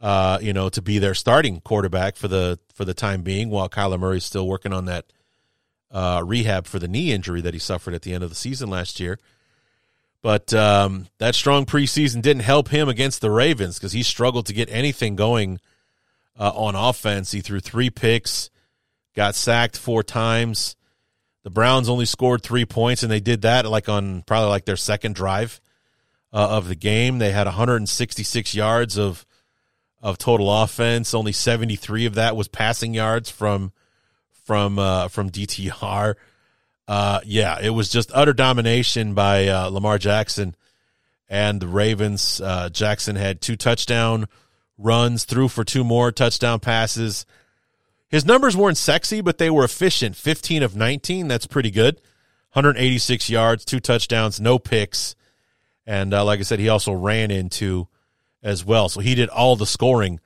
uh, 0.00 0.38
you 0.42 0.52
know, 0.52 0.68
to 0.68 0.82
be 0.82 0.98
their 0.98 1.14
starting 1.14 1.60
quarterback 1.60 2.16
for 2.16 2.28
the 2.28 2.58
for 2.74 2.84
the 2.84 2.94
time 2.94 3.22
being, 3.22 3.48
while 3.50 3.68
Kyler 3.68 3.98
Murray's 3.98 4.24
still 4.24 4.46
working 4.46 4.72
on 4.72 4.84
that 4.84 5.06
uh, 5.92 6.22
rehab 6.24 6.66
for 6.66 6.78
the 6.78 6.88
knee 6.88 7.12
injury 7.12 7.40
that 7.42 7.54
he 7.54 7.60
suffered 7.60 7.94
at 7.94 8.02
the 8.02 8.14
end 8.14 8.24
of 8.24 8.30
the 8.30 8.36
season 8.36 8.70
last 8.70 8.98
year. 8.98 9.18
But 10.22 10.54
um, 10.54 11.08
that 11.18 11.34
strong 11.34 11.66
preseason 11.66 12.22
didn't 12.22 12.44
help 12.44 12.68
him 12.68 12.88
against 12.88 13.20
the 13.20 13.30
Ravens 13.30 13.78
because 13.78 13.92
he 13.92 14.02
struggled 14.02 14.46
to 14.46 14.52
get 14.52 14.70
anything 14.70 15.16
going 15.16 15.60
uh, 16.38 16.52
on 16.54 16.74
offense. 16.74 17.32
He 17.32 17.40
threw 17.40 17.60
three 17.60 17.90
picks, 17.90 18.48
got 19.14 19.34
sacked 19.34 19.76
four 19.76 20.02
times. 20.02 20.76
The 21.42 21.50
Browns 21.50 21.88
only 21.88 22.06
scored 22.06 22.42
three 22.42 22.64
points, 22.64 23.02
and 23.02 23.10
they 23.10 23.20
did 23.20 23.42
that 23.42 23.66
like 23.66 23.88
on 23.88 24.22
probably 24.22 24.48
like 24.48 24.64
their 24.64 24.76
second 24.76 25.16
drive 25.16 25.60
uh, 26.32 26.50
of 26.50 26.68
the 26.68 26.76
game. 26.76 27.18
They 27.18 27.32
had 27.32 27.46
166 27.46 28.54
yards 28.54 28.96
of 28.96 29.26
of 30.00 30.18
total 30.18 30.62
offense. 30.62 31.14
Only 31.14 31.32
73 31.32 32.06
of 32.06 32.14
that 32.14 32.36
was 32.36 32.48
passing 32.48 32.94
yards 32.94 33.30
from 33.30 33.72
from 34.52 34.78
uh, 34.78 35.08
from 35.08 35.30
DTR. 35.30 36.14
Uh, 36.86 37.20
yeah, 37.24 37.58
it 37.58 37.70
was 37.70 37.88
just 37.88 38.10
utter 38.12 38.34
domination 38.34 39.14
by 39.14 39.48
uh, 39.48 39.68
Lamar 39.68 39.96
Jackson 39.96 40.54
and 41.26 41.58
the 41.58 41.66
Ravens. 41.66 42.38
Uh, 42.38 42.68
Jackson 42.68 43.16
had 43.16 43.40
two 43.40 43.56
touchdown 43.56 44.26
runs, 44.76 45.24
threw 45.24 45.48
for 45.48 45.64
two 45.64 45.84
more 45.84 46.12
touchdown 46.12 46.60
passes. 46.60 47.24
His 48.10 48.26
numbers 48.26 48.54
weren't 48.54 48.76
sexy, 48.76 49.22
but 49.22 49.38
they 49.38 49.48
were 49.48 49.64
efficient. 49.64 50.16
15 50.16 50.62
of 50.62 50.76
19, 50.76 51.28
that's 51.28 51.46
pretty 51.46 51.70
good. 51.70 51.94
186 52.52 53.30
yards, 53.30 53.64
two 53.64 53.80
touchdowns, 53.80 54.38
no 54.38 54.58
picks. 54.58 55.16
And 55.86 56.12
uh, 56.12 56.26
like 56.26 56.40
I 56.40 56.42
said, 56.42 56.58
he 56.58 56.68
also 56.68 56.92
ran 56.92 57.30
into 57.30 57.88
as 58.42 58.66
well. 58.66 58.90
So 58.90 59.00
he 59.00 59.14
did 59.14 59.30
all 59.30 59.56
the 59.56 59.64
scoring 59.64 60.20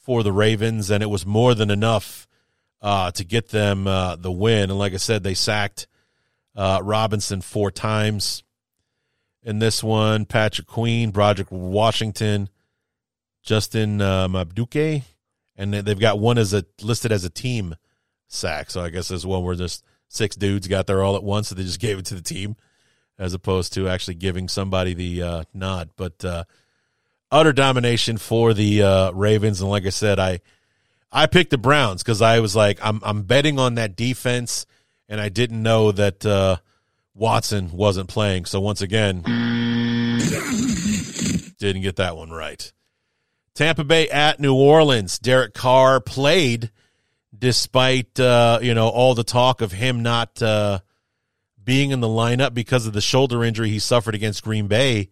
for 0.00 0.24
the 0.24 0.32
Ravens, 0.32 0.90
and 0.90 1.00
it 1.00 1.10
was 1.10 1.24
more 1.24 1.54
than 1.54 1.70
enough 1.70 2.27
uh, 2.80 3.10
to 3.12 3.24
get 3.24 3.48
them 3.48 3.86
uh, 3.86 4.16
the 4.16 4.32
win. 4.32 4.70
And 4.70 4.78
like 4.78 4.94
I 4.94 4.98
said, 4.98 5.22
they 5.22 5.34
sacked 5.34 5.86
uh, 6.54 6.80
Robinson 6.82 7.40
four 7.40 7.70
times 7.70 8.42
in 9.42 9.58
this 9.58 9.82
one. 9.82 10.24
Patrick 10.24 10.66
Queen, 10.66 11.10
Broderick 11.10 11.48
Washington, 11.50 12.48
Justin 13.42 14.00
uh, 14.00 14.28
Madubuike, 14.28 15.02
and 15.56 15.74
they've 15.74 15.98
got 15.98 16.18
one 16.18 16.38
as 16.38 16.54
a 16.54 16.64
listed 16.82 17.12
as 17.12 17.24
a 17.24 17.30
team 17.30 17.74
sack. 18.26 18.70
So 18.70 18.82
I 18.82 18.90
guess 18.90 19.08
there's 19.08 19.26
one 19.26 19.42
where 19.42 19.54
just 19.54 19.84
six 20.08 20.36
dudes 20.36 20.68
got 20.68 20.86
there 20.86 21.02
all 21.02 21.16
at 21.16 21.24
once, 21.24 21.48
so 21.48 21.54
they 21.54 21.64
just 21.64 21.80
gave 21.80 21.98
it 21.98 22.04
to 22.06 22.14
the 22.14 22.22
team 22.22 22.56
as 23.18 23.34
opposed 23.34 23.72
to 23.72 23.88
actually 23.88 24.14
giving 24.14 24.48
somebody 24.48 24.94
the 24.94 25.22
uh, 25.22 25.44
nod. 25.52 25.90
But 25.96 26.24
uh, 26.24 26.44
utter 27.30 27.52
domination 27.52 28.16
for 28.16 28.54
the 28.54 28.82
uh, 28.82 29.10
Ravens, 29.12 29.60
and 29.60 29.68
like 29.68 29.86
I 29.86 29.90
said, 29.90 30.18
I 30.20 30.40
I 31.10 31.26
picked 31.26 31.50
the 31.50 31.58
Browns 31.58 32.02
because 32.02 32.20
I 32.20 32.40
was 32.40 32.54
like, 32.54 32.78
I'm 32.82 33.00
I'm 33.02 33.22
betting 33.22 33.58
on 33.58 33.76
that 33.76 33.96
defense 33.96 34.66
and 35.08 35.20
I 35.20 35.28
didn't 35.28 35.62
know 35.62 35.90
that 35.92 36.24
uh, 36.24 36.56
Watson 37.14 37.70
wasn't 37.72 38.08
playing. 38.08 38.44
So 38.44 38.60
once 38.60 38.82
again, 38.82 39.22
didn't 41.58 41.82
get 41.82 41.96
that 41.96 42.16
one 42.16 42.30
right. 42.30 42.72
Tampa 43.54 43.84
Bay 43.84 44.08
at 44.08 44.38
New 44.38 44.54
Orleans. 44.54 45.18
Derek 45.18 45.54
Carr 45.54 46.00
played 46.00 46.70
despite 47.36 48.18
uh, 48.20 48.58
you 48.62 48.74
know 48.74 48.88
all 48.88 49.14
the 49.14 49.24
talk 49.24 49.62
of 49.62 49.72
him 49.72 50.02
not 50.02 50.42
uh, 50.42 50.80
being 51.62 51.90
in 51.90 52.00
the 52.00 52.08
lineup 52.08 52.52
because 52.52 52.86
of 52.86 52.92
the 52.92 53.00
shoulder 53.00 53.42
injury 53.42 53.70
he 53.70 53.78
suffered 53.78 54.14
against 54.14 54.44
Green 54.44 54.66
Bay 54.66 55.08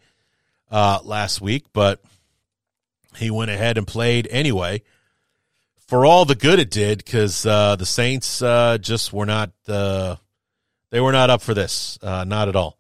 uh, 0.71 0.99
last 1.03 1.41
week, 1.41 1.65
but 1.73 2.03
he 3.17 3.31
went 3.31 3.51
ahead 3.51 3.79
and 3.79 3.87
played 3.87 4.29
anyway 4.31 4.83
for 5.87 6.05
all 6.05 6.25
the 6.25 6.35
good 6.35 6.59
it 6.59 6.71
did, 6.71 6.99
because 6.99 7.47
uh, 7.47 7.77
the 7.77 7.87
Saints 7.87 8.43
uh, 8.43 8.79
just 8.79 9.13
were 9.13 9.27
not 9.27 9.53
uh, 9.69 10.17
they 10.91 11.01
were 11.01 11.13
not 11.13 11.31
up 11.31 11.43
for 11.43 11.55
this, 11.55 11.99
uh, 12.03 12.25
not 12.25 12.49
at 12.49 12.57
all. 12.57 12.79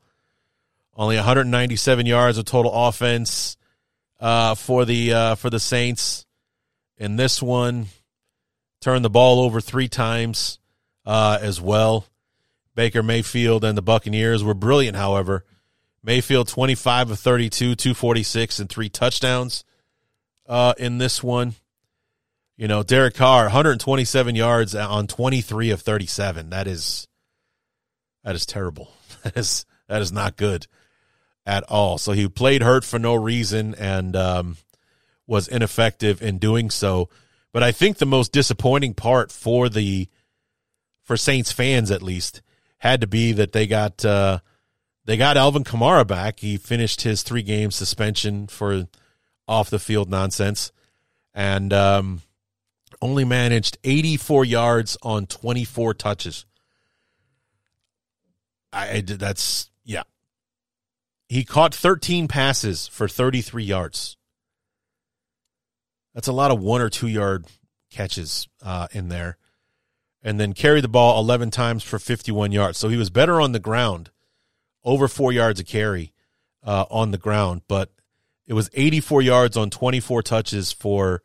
Only 0.94 1.16
197 1.16 2.07
yards 2.07 2.38
of 2.38 2.44
total 2.46 2.72
offense 2.72 3.57
uh, 4.18 4.54
for 4.54 4.84
the 4.84 5.12
uh, 5.12 5.34
for 5.36 5.50
the 5.50 5.61
Saints 5.61 6.26
in 6.98 7.16
this 7.16 7.40
one. 7.40 7.86
Turned 8.80 9.04
the 9.04 9.11
ball 9.11 9.40
over 9.40 9.61
three 9.61 9.88
times 9.88 10.59
as 11.04 11.61
well. 11.61 12.07
Baker 12.74 13.02
Mayfield 13.02 13.64
and 13.64 13.76
the 13.76 13.82
Buccaneers 13.82 14.44
were 14.44 14.54
brilliant, 14.54 14.96
however. 14.96 15.44
Mayfield 16.02 16.46
25 16.46 17.12
of 17.12 17.18
32, 17.18 17.74
246, 17.74 18.61
and 18.61 18.68
three 18.68 18.88
touchdowns 18.88 19.64
in 20.78 20.98
this 20.98 21.22
one. 21.22 21.54
You 22.57 22.68
know, 22.68 22.82
Derek 22.82 23.14
Carr, 23.14 23.44
127 23.44 24.34
yards 24.34 24.74
on 24.74 25.07
23 25.07 25.70
of 25.70 25.82
37. 25.82 26.50
That 26.50 26.66
is 26.66 27.07
that 28.24 28.34
is 28.34 28.46
terrible. 28.46 28.90
That 29.22 29.36
is 29.36 29.66
that 29.88 30.02
is 30.02 30.12
not 30.12 30.36
good 30.36 30.68
at 31.44 31.64
all. 31.64 31.98
So 31.98 32.12
he 32.12 32.28
played 32.28 32.62
hurt 32.62 32.84
for 32.84 33.00
no 33.00 33.16
reason 33.16 33.74
and 33.74 34.14
um, 34.14 34.57
was 35.26 35.48
ineffective 35.48 36.22
in 36.22 36.38
doing 36.38 36.70
so. 36.70 37.09
But 37.52 37.64
I 37.64 37.72
think 37.72 37.98
the 37.98 38.07
most 38.07 38.30
disappointing 38.30 38.94
part 38.94 39.32
for 39.32 39.68
the 39.68 40.09
for 41.02 41.16
Saints 41.16 41.50
fans 41.50 41.90
at 41.90 42.02
least 42.02 42.40
had 42.78 43.00
to 43.00 43.09
be 43.09 43.32
that 43.32 43.52
they 43.52 43.66
got 43.66 44.04
uh, 44.04 44.38
they 45.04 45.16
got 45.16 45.36
Alvin 45.36 45.64
Kamara 45.64 46.07
back. 46.07 46.40
He 46.40 46.57
finished 46.57 47.02
his 47.02 47.22
three 47.22 47.42
game 47.42 47.70
suspension 47.70 48.46
for 48.46 48.86
off 49.48 49.70
the 49.70 49.78
field 49.78 50.11
nonsense, 50.11 50.70
and 51.34 51.72
um, 51.72 52.22
only 53.01 53.24
managed 53.24 53.78
84 53.84 54.44
yards 54.44 54.97
on 55.03 55.26
24 55.26 55.94
touches. 55.94 56.47
I, 58.72 59.01
did 59.01 59.18
that's 59.18 59.70
yeah. 59.84 60.03
He 61.28 61.44
caught 61.44 61.74
13 61.74 62.28
passes 62.28 62.86
for 62.86 63.09
33 63.09 63.64
yards. 63.64 64.16
That's 66.14 66.28
a 66.28 66.32
lot 66.32 66.51
of 66.51 66.61
one 66.61 66.80
or 66.80 66.90
two 66.90 67.09
yard 67.09 67.47
catches 67.90 68.49
uh, 68.62 68.88
in 68.92 69.09
there. 69.09 69.38
And 70.22 70.40
then 70.40 70.55
carried 70.55 70.82
the 70.82 70.88
ball 70.88 71.20
11 71.20 71.51
times 71.53 71.84
for 71.84 71.99
51 71.99 72.51
yards. 72.51 72.78
So 72.78 72.88
he 72.88 72.97
was 72.97 73.11
better 73.11 73.40
on 73.40 73.53
the 73.53 73.61
ground, 73.61 74.11
over 74.82 75.07
four 75.07 75.32
yards 75.32 75.61
a 75.61 75.64
carry 75.64 76.12
uh, 76.64 76.84
on 76.90 77.12
the 77.12 77.18
ground. 77.18 77.62
But 77.68 77.90
it 78.47 78.55
was 78.55 78.68
84 78.74 79.22
yards 79.22 79.57
on 79.57 79.70
24 79.70 80.22
touches 80.22 80.72
for 80.72 81.22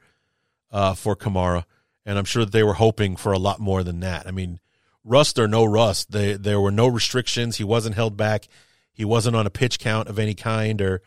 uh, 0.72 0.94
for 0.94 1.16
Kamara, 1.16 1.66
and 2.06 2.18
I'm 2.18 2.26
sure 2.26 2.46
that 2.46 2.52
they 2.52 2.64
were 2.64 2.74
hoping 2.74 3.16
for 3.16 3.32
a 3.32 3.40
lot 3.40 3.60
more 3.60 3.84
than 3.84 4.00
that. 4.02 4.28
I 4.28 4.32
mean, 4.32 4.60
rust 5.04 5.38
or 5.38 5.48
no 5.48 5.64
rust, 5.66 6.12
they, 6.12 6.34
there 6.34 6.60
were 6.60 6.72
no 6.72 6.88
restrictions. 6.88 7.58
He 7.58 7.64
wasn't 7.64 7.96
held 7.96 8.18
back. 8.18 8.48
He 8.94 9.06
wasn't 9.06 9.36
on 9.36 9.48
a 9.48 9.52
pitch 9.52 9.80
count 9.80 10.08
of 10.08 10.20
any 10.20 10.34
kind 10.34 10.82
or 10.82 11.02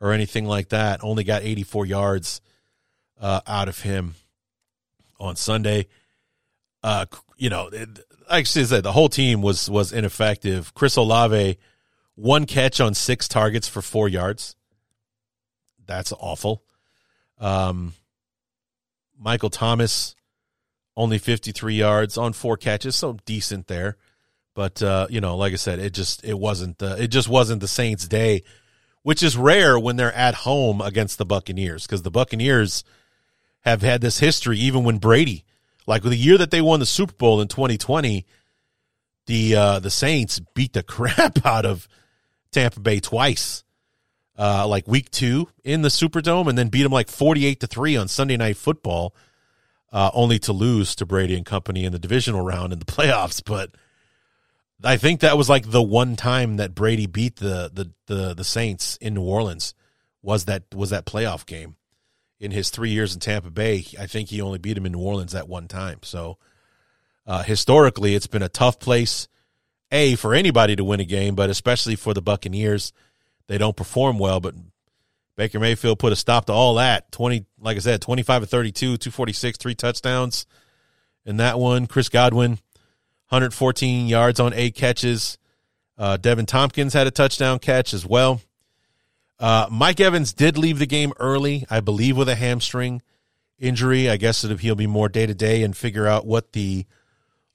or 0.00 0.12
anything 0.12 0.46
like 0.46 0.68
that. 0.68 1.02
Only 1.02 1.24
got 1.24 1.42
84 1.42 1.86
yards 1.86 2.40
uh, 3.20 3.40
out 3.46 3.68
of 3.68 3.80
him 3.80 4.14
on 5.18 5.36
Sunday. 5.36 5.88
Uh, 6.82 7.06
you 7.36 7.50
know, 7.50 7.68
it, 7.68 7.88
like 8.30 8.40
I 8.40 8.42
said, 8.42 8.82
the 8.82 8.92
whole 8.92 9.08
team 9.08 9.42
was 9.42 9.68
was 9.68 9.92
ineffective. 9.92 10.74
Chris 10.74 10.96
Olave, 10.96 11.58
one 12.14 12.46
catch 12.46 12.80
on 12.80 12.94
six 12.94 13.28
targets 13.28 13.68
for 13.68 13.82
four 13.82 14.08
yards. 14.08 14.54
That's 15.86 16.12
awful. 16.12 16.62
Um, 17.38 17.94
Michael 19.18 19.50
Thomas, 19.50 20.14
only 20.96 21.18
53 21.18 21.74
yards 21.74 22.16
on 22.16 22.32
four 22.32 22.56
catches, 22.56 22.96
so 22.96 23.18
decent 23.24 23.66
there. 23.66 23.96
But 24.54 24.82
uh, 24.82 25.06
you 25.10 25.20
know, 25.20 25.36
like 25.36 25.52
I 25.52 25.56
said, 25.56 25.78
it 25.78 25.94
just 25.94 26.24
it 26.24 26.38
wasn't 26.38 26.78
the 26.78 27.00
it 27.00 27.08
just 27.08 27.28
wasn't 27.28 27.60
the 27.60 27.68
Saints' 27.68 28.08
day, 28.08 28.42
which 29.02 29.22
is 29.22 29.36
rare 29.36 29.78
when 29.78 29.96
they're 29.96 30.12
at 30.12 30.34
home 30.34 30.80
against 30.80 31.18
the 31.18 31.24
Buccaneers 31.24 31.86
because 31.86 32.02
the 32.02 32.10
Buccaneers 32.10 32.82
have 33.60 33.82
had 33.82 34.00
this 34.00 34.18
history 34.18 34.58
even 34.58 34.82
when 34.82 34.98
Brady, 34.98 35.44
like 35.86 36.02
the 36.02 36.16
year 36.16 36.38
that 36.38 36.50
they 36.50 36.60
won 36.60 36.80
the 36.80 36.86
Super 36.86 37.12
Bowl 37.12 37.40
in 37.40 37.46
2020, 37.46 38.26
the 39.26 39.54
uh, 39.54 39.78
the 39.78 39.90
Saints 39.90 40.40
beat 40.54 40.72
the 40.72 40.82
crap 40.84 41.44
out 41.46 41.64
of 41.64 41.86
Tampa 42.50 42.80
Bay 42.80 42.98
twice 42.98 43.62
uh, 44.38 44.66
like 44.66 44.86
week 44.86 45.10
two 45.10 45.48
in 45.64 45.82
the 45.82 45.88
Superdome, 45.88 46.48
and 46.48 46.56
then 46.56 46.68
beat 46.68 46.84
them 46.84 46.92
like 46.92 47.08
forty-eight 47.08 47.60
to 47.60 47.66
three 47.66 47.96
on 47.96 48.08
Sunday 48.08 48.36
Night 48.36 48.56
Football, 48.56 49.14
uh, 49.92 50.10
only 50.14 50.38
to 50.40 50.52
lose 50.52 50.94
to 50.96 51.06
Brady 51.06 51.36
and 51.36 51.44
company 51.44 51.84
in 51.84 51.92
the 51.92 51.98
divisional 51.98 52.42
round 52.42 52.72
in 52.72 52.78
the 52.78 52.84
playoffs. 52.86 53.42
But 53.44 53.72
I 54.82 54.96
think 54.96 55.20
that 55.20 55.36
was 55.36 55.48
like 55.48 55.70
the 55.70 55.82
one 55.82 56.16
time 56.16 56.56
that 56.56 56.74
Brady 56.74 57.06
beat 57.06 57.36
the 57.36 57.70
the 57.72 57.90
the, 58.06 58.34
the 58.34 58.44
Saints 58.44 58.96
in 59.00 59.14
New 59.14 59.22
Orleans 59.22 59.74
was 60.22 60.44
that 60.44 60.64
was 60.74 60.90
that 60.90 61.06
playoff 61.06 61.44
game 61.44 61.76
in 62.40 62.52
his 62.52 62.70
three 62.70 62.90
years 62.90 63.14
in 63.14 63.20
Tampa 63.20 63.50
Bay. 63.50 63.84
I 63.98 64.06
think 64.06 64.28
he 64.28 64.40
only 64.40 64.58
beat 64.58 64.76
him 64.76 64.86
in 64.86 64.92
New 64.92 65.00
Orleans 65.00 65.32
that 65.32 65.48
one 65.48 65.66
time. 65.68 65.98
So 66.02 66.38
uh, 67.26 67.42
historically, 67.42 68.14
it's 68.14 68.26
been 68.26 68.42
a 68.42 68.48
tough 68.48 68.78
place, 68.78 69.28
a 69.90 70.14
for 70.14 70.34
anybody 70.34 70.76
to 70.76 70.84
win 70.84 71.00
a 71.00 71.04
game, 71.04 71.34
but 71.34 71.50
especially 71.50 71.96
for 71.96 72.14
the 72.14 72.22
Buccaneers. 72.22 72.92
They 73.48 73.58
don't 73.58 73.76
perform 73.76 74.18
well, 74.18 74.40
but 74.40 74.54
Baker 75.36 75.58
Mayfield 75.58 75.98
put 75.98 76.12
a 76.12 76.16
stop 76.16 76.46
to 76.46 76.52
all 76.52 76.74
that. 76.74 77.10
Twenty, 77.10 77.46
like 77.58 77.76
I 77.76 77.80
said, 77.80 78.00
twenty-five 78.00 78.42
of 78.42 78.50
thirty-two, 78.50 78.98
two 78.98 79.10
forty-six, 79.10 79.58
three 79.58 79.74
touchdowns 79.74 80.46
in 81.24 81.38
that 81.38 81.58
one. 81.58 81.86
Chris 81.86 82.08
Godwin, 82.08 82.52
114 83.30 84.06
yards 84.06 84.38
on 84.38 84.52
eight 84.54 84.74
catches. 84.74 85.38
Uh, 85.96 86.16
Deven 86.16 86.46
Thompkins 86.46 86.92
had 86.92 87.06
a 87.06 87.10
touchdown 87.10 87.58
catch 87.58 87.92
as 87.92 88.06
well. 88.06 88.40
Uh, 89.40 89.66
Mike 89.70 90.00
Evans 90.00 90.32
did 90.32 90.58
leave 90.58 90.78
the 90.78 90.86
game 90.86 91.12
early, 91.18 91.66
I 91.70 91.80
believe, 91.80 92.16
with 92.16 92.28
a 92.28 92.34
hamstring 92.34 93.02
injury. 93.58 94.10
I 94.10 94.16
guess 94.16 94.42
that 94.42 94.60
he'll 94.60 94.74
be 94.74 94.86
more 94.86 95.08
day 95.08 95.26
to 95.26 95.34
day 95.34 95.62
and 95.62 95.76
figure 95.76 96.06
out 96.06 96.26
what 96.26 96.52
the 96.52 96.86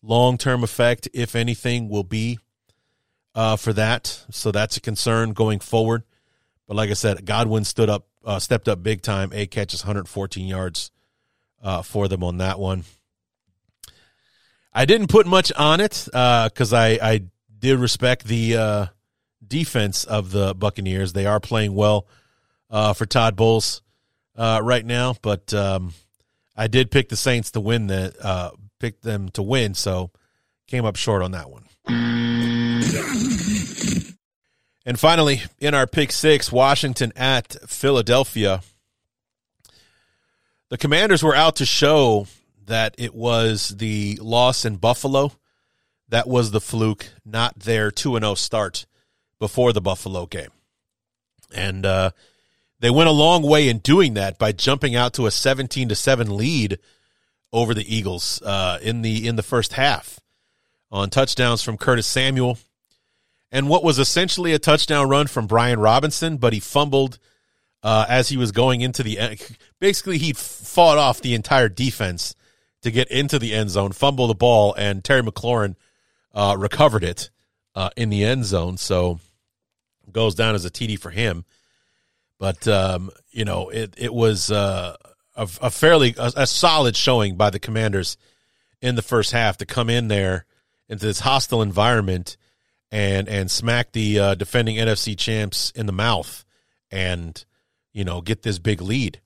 long 0.02 0.38
term 0.38 0.64
effect, 0.64 1.10
if 1.14 1.36
anything, 1.36 1.90
will 1.90 2.04
be 2.04 2.40
uh, 3.36 3.56
for 3.56 3.74
that. 3.74 4.26
So 4.32 4.52
that's 4.52 4.78
a 4.78 4.82
concern 4.82 5.34
going 5.34 5.60
forward. 5.60 6.04
But 6.68 6.76
like 6.76 6.90
I 6.90 6.94
said, 6.94 7.26
Godwin 7.26 7.66
stood 7.66 7.90
up, 7.90 8.08
uh, 8.24 8.40
stepped 8.40 8.68
up 8.68 8.84
big 8.84 9.02
time. 9.02 9.32
Eight 9.34 9.52
catches, 9.52 9.84
114 9.84 10.48
yards 10.48 10.92
uh, 11.62 11.82
for 11.82 12.08
them 12.08 12.24
on 12.24 12.38
that 12.38 12.60
one. 12.60 12.84
I 14.74 14.86
didn't 14.86 15.08
put 15.08 15.28
much 15.28 15.52
on 15.54 15.82
it 15.82 16.04
because 16.06 16.74
uh, 16.74 16.78
I, 16.78 17.00
I 17.02 17.22
did 17.60 17.78
respect 17.78 18.26
the 18.26 18.58
uh, 18.58 18.86
defense 19.46 20.04
of 20.04 20.32
the 20.32 20.56
Buccaneers. 20.56 21.14
They 21.14 21.26
are 21.26 21.40
playing 21.40 21.76
well 21.76 22.08
uh, 22.72 22.94
for 22.94 23.06
Todd 23.06 23.36
Bowles 23.36 23.82
right 24.36 24.86
now, 24.86 25.16
but 25.22 25.54
um, 25.54 25.94
I 26.58 26.68
did 26.68 26.90
pick 26.90 27.10
the 27.10 27.16
Saints 27.16 27.52
to 27.52 27.60
win 27.60 27.88
that 27.88 28.54
picked 28.80 29.04
them 29.04 29.30
to 29.30 29.44
win, 29.44 29.76
so 29.76 30.12
came 30.66 30.86
up 30.86 30.96
short 30.96 31.22
on 31.22 31.32
that 31.32 31.50
one. 31.50 31.66
And 34.86 35.00
finally, 35.00 35.44
in 35.60 35.74
our 35.74 35.88
pick 35.88 36.12
six, 36.12 36.52
Washington 36.52 37.14
at 37.16 37.56
Philadelphia. 37.70 38.62
The 40.70 40.78
commanders 40.78 41.24
were 41.24 41.36
out 41.36 41.56
to 41.58 41.66
show 41.66 42.28
that 42.66 42.96
it 42.98 43.14
was 43.14 43.70
the 43.70 44.18
loss 44.22 44.66
in 44.66 44.78
Buffalo 44.78 45.32
that 46.10 46.28
was 46.28 46.52
the 46.52 46.62
fluke, 46.62 47.10
not 47.26 47.60
their 47.60 47.90
2 47.90 48.20
0 48.20 48.36
start 48.36 48.86
before 49.40 49.74
the 49.74 49.82
Buffalo 49.82 50.26
game. 50.28 50.52
And 51.54 51.86
uh, 51.86 52.12
they 52.80 52.90
went 52.90 53.10
a 53.10 53.14
long 53.14 53.42
way 53.42 53.68
in 53.68 53.80
doing 53.80 54.14
that 54.14 54.38
by 54.38 54.52
jumping 54.52 54.96
out 54.96 55.14
to 55.14 55.26
a 55.26 55.32
17 55.32 55.90
to 55.90 55.96
7 55.96 56.38
lead 56.38 56.78
over 57.52 57.74
the 57.74 57.96
Eagles 57.96 58.42
uh, 58.44 58.80
in 58.82 59.02
the 59.02 59.28
in 59.28 59.38
the 59.38 59.44
first 59.44 59.74
half 59.74 60.20
on 60.94 61.10
touchdowns 61.10 61.64
from 61.64 61.76
Curtis 61.76 62.06
Samuel 62.06 62.60
and 63.52 63.68
what 63.68 63.84
was 63.84 63.98
essentially 63.98 64.54
a 64.54 64.60
touchdown 64.60 65.10
run 65.10 65.28
from 65.28 65.48
Brian 65.48 65.80
Robinson, 65.80 66.38
but 66.38 66.54
he 66.54 66.60
fumbled 66.60 67.18
uh, 67.82 68.06
as 68.08 68.30
he 68.30 68.38
was 68.38 68.52
going 68.52 68.82
into 68.82 69.02
the 69.02 69.18
end. 69.20 69.58
Basically, 69.80 70.20
he 70.20 70.34
fought 70.34 71.00
off 71.00 71.20
the 71.20 71.34
entire 71.34 71.68
defense 71.68 72.36
to 72.84 72.92
get 72.92 73.10
into 73.10 73.40
the 73.40 73.54
end 73.54 73.72
zone, 73.72 73.92
fumble 73.92 74.28
the 74.28 74.36
ball, 74.36 74.74
and 74.76 75.04
Terry 75.04 75.24
McLaurin 75.24 75.76
uh, 76.34 76.56
recovered 76.58 77.04
it 77.04 77.32
uh, 77.76 77.90
in 77.98 78.10
the 78.10 78.24
end 78.24 78.46
zone. 78.46 78.78
So 78.78 79.20
goes 80.12 80.36
down 80.36 80.54
as 80.54 80.64
a 80.64 80.70
TD 80.70 81.00
for 81.00 81.10
him. 81.10 81.44
But 82.40 82.68
um, 82.68 83.10
you 83.32 83.46
know, 83.46 83.70
it 83.70 83.96
it 83.98 84.14
was 84.14 84.52
uh, 84.52 84.96
a, 85.36 85.50
a 85.62 85.70
fairly 85.72 86.14
a, 86.18 86.32
a, 86.38 86.48
solid 86.48 86.96
showing 86.96 87.36
by 87.36 87.50
the 87.50 87.60
Commanders 87.60 88.18
in 88.82 88.96
the 88.96 89.02
first 89.02 89.32
half 89.32 89.58
to 89.58 89.66
come 89.66 89.90
in 89.90 90.08
there 90.08 90.46
into 90.90 91.06
this 91.06 91.22
hostile 91.22 91.62
environment 91.62 92.38
and 92.92 93.28
and 93.28 93.50
smack 93.50 93.92
the 93.92 94.20
uh, 94.20 94.36
defending 94.36 94.78
NFC 94.78 95.18
champs 95.18 95.72
in 95.72 95.86
the 95.86 95.92
mouth 95.92 96.46
and 96.92 97.44
you 97.92 98.04
know 98.04 98.22
get 98.22 98.44
this 98.44 98.60
big 98.60 98.82
lead. 98.82 99.20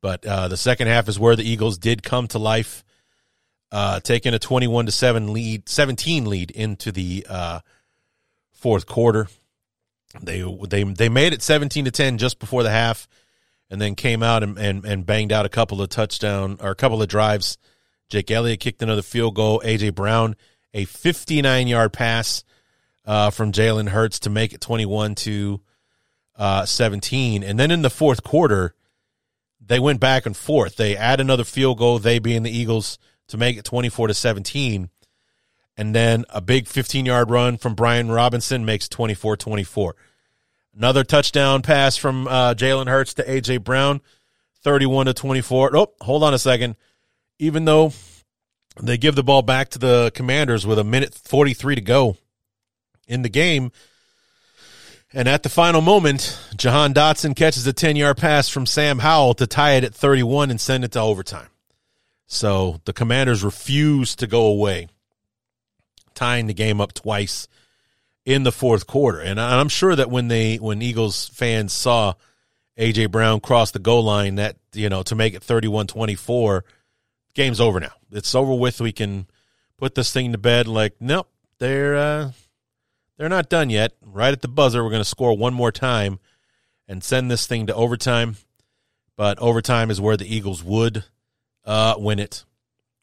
But 0.00 0.24
uh, 0.24 0.48
the 0.48 0.56
second 0.56 0.88
half 0.88 1.08
is 1.08 1.18
where 1.18 1.36
the 1.36 1.48
Eagles 1.48 1.78
did 1.78 2.02
come 2.02 2.28
to 2.28 2.38
life, 2.38 2.84
uh, 3.72 4.00
taking 4.00 4.34
a 4.34 4.38
twenty-one 4.38 4.86
to 4.86 4.92
seven 4.92 5.32
lead, 5.32 5.68
seventeen 5.68 6.26
lead 6.26 6.50
into 6.50 6.92
the 6.92 7.26
uh, 7.28 7.60
fourth 8.52 8.86
quarter. 8.86 9.28
They 10.22 10.42
they 10.68 10.84
they 10.84 11.08
made 11.08 11.32
it 11.32 11.42
seventeen 11.42 11.86
to 11.86 11.90
ten 11.90 12.18
just 12.18 12.38
before 12.38 12.62
the 12.62 12.70
half 12.70 13.08
and 13.70 13.80
then 13.80 13.94
came 13.94 14.22
out 14.22 14.42
and, 14.42 14.58
and, 14.58 14.84
and 14.84 15.06
banged 15.06 15.32
out 15.32 15.46
a 15.46 15.50
couple 15.50 15.82
of 15.82 15.88
touchdown 15.88 16.58
or 16.60 16.70
a 16.70 16.74
couple 16.76 17.02
of 17.02 17.08
drives. 17.08 17.58
Jake 18.08 18.30
Elliott 18.30 18.60
kicked 18.60 18.82
another 18.82 19.02
field 19.02 19.34
goal. 19.34 19.60
AJ 19.64 19.94
Brown 19.94 20.36
a 20.76 20.84
59 20.84 21.66
yard 21.66 21.92
pass 21.92 22.44
uh, 23.06 23.30
from 23.30 23.50
Jalen 23.50 23.88
Hurts 23.88 24.20
to 24.20 24.30
make 24.30 24.52
it 24.52 24.60
21 24.60 25.14
to 25.16 25.60
uh, 26.36 26.66
17. 26.66 27.42
And 27.42 27.58
then 27.58 27.70
in 27.70 27.82
the 27.82 27.90
fourth 27.90 28.22
quarter, 28.22 28.74
they 29.58 29.80
went 29.80 30.00
back 30.00 30.26
and 30.26 30.36
forth. 30.36 30.76
They 30.76 30.96
add 30.96 31.18
another 31.18 31.44
field 31.44 31.78
goal, 31.78 31.98
they 31.98 32.18
being 32.18 32.42
the 32.42 32.56
Eagles, 32.56 32.98
to 33.28 33.38
make 33.38 33.56
it 33.56 33.64
24 33.64 34.08
to 34.08 34.14
17. 34.14 34.90
And 35.78 35.94
then 35.94 36.24
a 36.28 36.40
big 36.40 36.68
15 36.68 37.06
yard 37.06 37.30
run 37.30 37.56
from 37.56 37.74
Brian 37.74 38.10
Robinson 38.10 38.64
makes 38.64 38.88
24 38.88 39.38
24. 39.38 39.96
Another 40.76 41.04
touchdown 41.04 41.62
pass 41.62 41.96
from 41.96 42.28
uh, 42.28 42.52
Jalen 42.52 42.86
Hurts 42.86 43.14
to 43.14 43.24
AJ 43.24 43.64
Brown, 43.64 44.02
thirty-one 44.62 45.06
to 45.06 45.14
twenty-four. 45.14 45.74
Oh, 45.74 45.94
hold 46.02 46.22
on 46.22 46.34
a 46.34 46.38
second. 46.38 46.76
Even 47.38 47.64
though 47.64 47.94
they 48.80 48.98
give 48.98 49.14
the 49.14 49.22
ball 49.22 49.42
back 49.42 49.70
to 49.70 49.78
the 49.78 50.12
Commanders 50.14 50.66
with 50.66 50.78
a 50.78 50.84
minute 50.84 51.14
forty-three 51.14 51.74
to 51.74 51.80
go 51.80 52.16
in 53.08 53.22
the 53.22 53.28
game, 53.28 53.72
and 55.12 55.28
at 55.28 55.42
the 55.42 55.48
final 55.48 55.80
moment, 55.80 56.38
Jahan 56.56 56.92
Dotson 56.92 57.34
catches 57.34 57.66
a 57.66 57.72
ten-yard 57.72 58.16
pass 58.16 58.48
from 58.48 58.66
Sam 58.66 58.98
Howell 58.98 59.34
to 59.34 59.46
tie 59.46 59.72
it 59.72 59.84
at 59.84 59.94
thirty-one 59.94 60.50
and 60.50 60.60
send 60.60 60.84
it 60.84 60.92
to 60.92 61.00
overtime. 61.00 61.48
So 62.26 62.80
the 62.84 62.92
Commanders 62.92 63.44
refuse 63.44 64.16
to 64.16 64.26
go 64.26 64.46
away, 64.46 64.88
tying 66.14 66.46
the 66.46 66.54
game 66.54 66.80
up 66.80 66.92
twice 66.92 67.46
in 68.24 68.42
the 68.42 68.50
fourth 68.50 68.88
quarter. 68.88 69.20
And 69.20 69.38
I'm 69.40 69.68
sure 69.68 69.94
that 69.94 70.10
when 70.10 70.26
they 70.28 70.56
when 70.56 70.82
Eagles 70.82 71.28
fans 71.28 71.72
saw 71.72 72.14
AJ 72.76 73.10
Brown 73.12 73.40
cross 73.40 73.70
the 73.70 73.78
goal 73.78 74.02
line 74.02 74.34
that, 74.34 74.56
you 74.74 74.88
know, 74.88 75.02
to 75.04 75.14
make 75.14 75.34
it 75.34 75.42
31-24, 75.42 76.62
game's 77.36 77.60
over 77.60 77.78
now. 77.78 77.92
It's 78.10 78.34
over 78.34 78.54
with. 78.54 78.80
We 78.80 78.92
can 78.92 79.26
put 79.76 79.94
this 79.94 80.12
thing 80.12 80.32
to 80.32 80.38
bed 80.38 80.66
like, 80.66 80.94
nope, 80.98 81.28
they're 81.58 81.94
uh 81.96 82.32
they're 83.16 83.28
not 83.28 83.48
done 83.48 83.70
yet. 83.70 83.92
Right 84.02 84.32
at 84.32 84.42
the 84.42 84.48
buzzer, 84.48 84.82
we're 84.82 84.90
going 84.90 85.00
to 85.00 85.04
score 85.04 85.36
one 85.36 85.54
more 85.54 85.72
time 85.72 86.18
and 86.88 87.02
send 87.02 87.30
this 87.30 87.46
thing 87.46 87.66
to 87.68 87.74
overtime. 87.74 88.36
But 89.16 89.38
overtime 89.38 89.90
is 89.90 90.00
where 90.00 90.16
the 90.16 90.34
Eagles 90.34 90.62
would 90.62 91.04
uh, 91.64 91.94
win 91.96 92.18
it. 92.18 92.44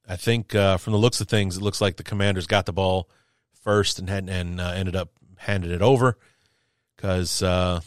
I 0.08 0.16
think 0.16 0.54
uh, 0.54 0.78
from 0.78 0.94
the 0.94 1.00
looks 1.00 1.20
of 1.22 1.28
things, 1.28 1.58
it 1.58 1.64
looks 1.64 1.82
like 1.82 1.96
the 1.96 2.04
Commanders 2.04 2.46
got 2.46 2.68
the 2.68 2.74
ball 2.74 3.10
first 3.64 3.98
and 3.98 4.10
had, 4.10 4.30
and 4.30 4.62
uh, 4.62 4.70
ended 4.76 4.96
up 4.96 5.10
handed 5.38 5.72
it 5.72 5.82
over 5.82 6.18
because 6.96 7.42
uh, 7.42 7.82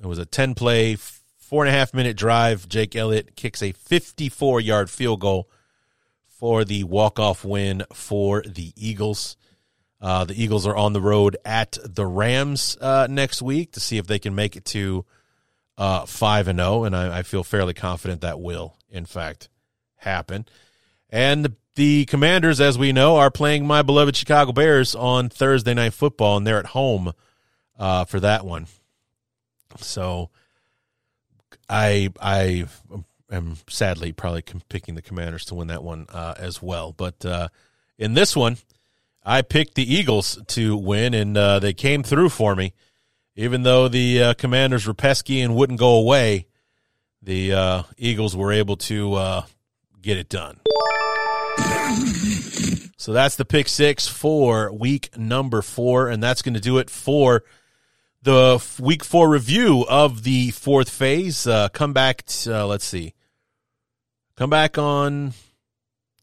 it 0.00 0.06
was 0.06 0.18
a 0.18 0.24
10 0.24 0.54
play, 0.54 0.96
four 0.96 1.64
and 1.64 1.74
a 1.74 1.78
half 1.78 1.92
minute 1.92 2.16
drive. 2.16 2.68
Jake 2.68 2.96
Elliott 2.96 3.36
kicks 3.36 3.62
a 3.62 3.72
54 3.72 4.60
yard 4.62 4.88
field 4.88 5.20
goal 5.20 5.50
for 6.40 6.64
the 6.64 6.84
walk 6.84 7.18
off 7.18 7.44
win 7.44 7.84
for 7.92 8.42
the 8.42 8.72
Eagles. 8.74 9.36
Uh, 10.00 10.24
the 10.24 10.42
Eagles 10.42 10.66
are 10.66 10.74
on 10.74 10.94
the 10.94 11.00
road 11.00 11.36
at 11.44 11.76
the 11.84 12.06
Rams 12.06 12.78
uh, 12.80 13.06
next 13.10 13.42
week 13.42 13.72
to 13.72 13.80
see 13.80 13.98
if 13.98 14.06
they 14.06 14.18
can 14.18 14.34
make 14.34 14.56
it 14.56 14.64
to 14.64 15.04
uh, 15.76 16.06
five 16.06 16.48
and 16.48 16.58
zero, 16.58 16.68
oh, 16.70 16.84
and 16.84 16.96
I, 16.96 17.22
feel 17.22 17.44
fairly 17.44 17.74
confident 17.74 18.22
that 18.22 18.40
will, 18.40 18.74
in 18.88 19.04
fact, 19.04 19.50
happen. 19.96 20.46
And 21.10 21.44
the 21.44 21.52
the 21.76 22.04
Commanders, 22.06 22.60
as 22.60 22.76
we 22.76 22.92
know, 22.92 23.16
are 23.16 23.30
playing 23.30 23.66
my 23.66 23.82
beloved 23.82 24.16
Chicago 24.16 24.52
Bears 24.52 24.94
on 24.94 25.28
Thursday 25.28 25.72
Night 25.72 25.92
Football, 25.92 26.38
and 26.38 26.46
they're 26.46 26.58
at 26.58 26.66
home 26.66 27.12
uh, 27.78 28.04
for 28.06 28.18
that 28.20 28.44
one. 28.44 28.66
So, 29.78 30.30
I 31.68 32.10
I 32.20 32.66
am 32.92 33.04
sadly 33.68 34.12
probably 34.12 34.42
picking 34.68 34.94
the 34.94 35.02
Commanders 35.02 35.44
to 35.46 35.54
win 35.54 35.68
that 35.68 35.82
one 35.82 36.06
uh, 36.12 36.34
as 36.38 36.60
well. 36.60 36.92
But 36.92 37.24
uh, 37.24 37.48
in 37.98 38.14
this 38.14 38.34
one, 38.36 38.56
I 39.24 39.42
picked 39.42 39.74
the 39.74 39.94
Eagles 39.94 40.38
to 40.48 40.76
win, 40.76 41.14
and 41.14 41.36
uh, 41.36 41.58
they 41.58 41.72
came 41.72 42.02
through 42.02 42.30
for 42.30 42.56
me. 42.56 42.72
Even 43.36 43.62
though 43.62 43.88
the 43.88 44.22
uh, 44.22 44.34
Commanders 44.34 44.86
were 44.86 44.94
pesky 44.94 45.40
and 45.40 45.54
wouldn't 45.54 45.78
go 45.78 45.96
away, 45.96 46.46
the 47.22 47.52
uh, 47.52 47.82
Eagles 47.96 48.36
were 48.36 48.52
able 48.52 48.76
to 48.76 49.44
get 50.02 50.16
it 50.16 50.28
done. 50.28 50.60
So 52.96 53.14
that's 53.14 53.36
the 53.36 53.46
pick 53.46 53.68
six 53.68 54.06
for 54.06 54.70
week 54.70 55.16
number 55.16 55.62
four, 55.62 56.08
and 56.08 56.22
that's 56.22 56.42
going 56.42 56.52
to 56.52 56.60
do 56.60 56.76
it 56.76 56.90
for 56.90 57.44
the 58.22 58.62
week 58.78 59.02
four 59.02 59.30
review 59.30 59.86
of 59.88 60.22
the 60.22 60.50
fourth 60.50 60.90
phase. 60.90 61.46
Uh, 61.46 61.70
come 61.70 61.94
back, 61.94 62.26
t- 62.26 62.52
uh, 62.52 62.66
let's 62.66 62.84
see, 62.84 63.14
come 64.40 64.48
back 64.48 64.78
on 64.78 65.34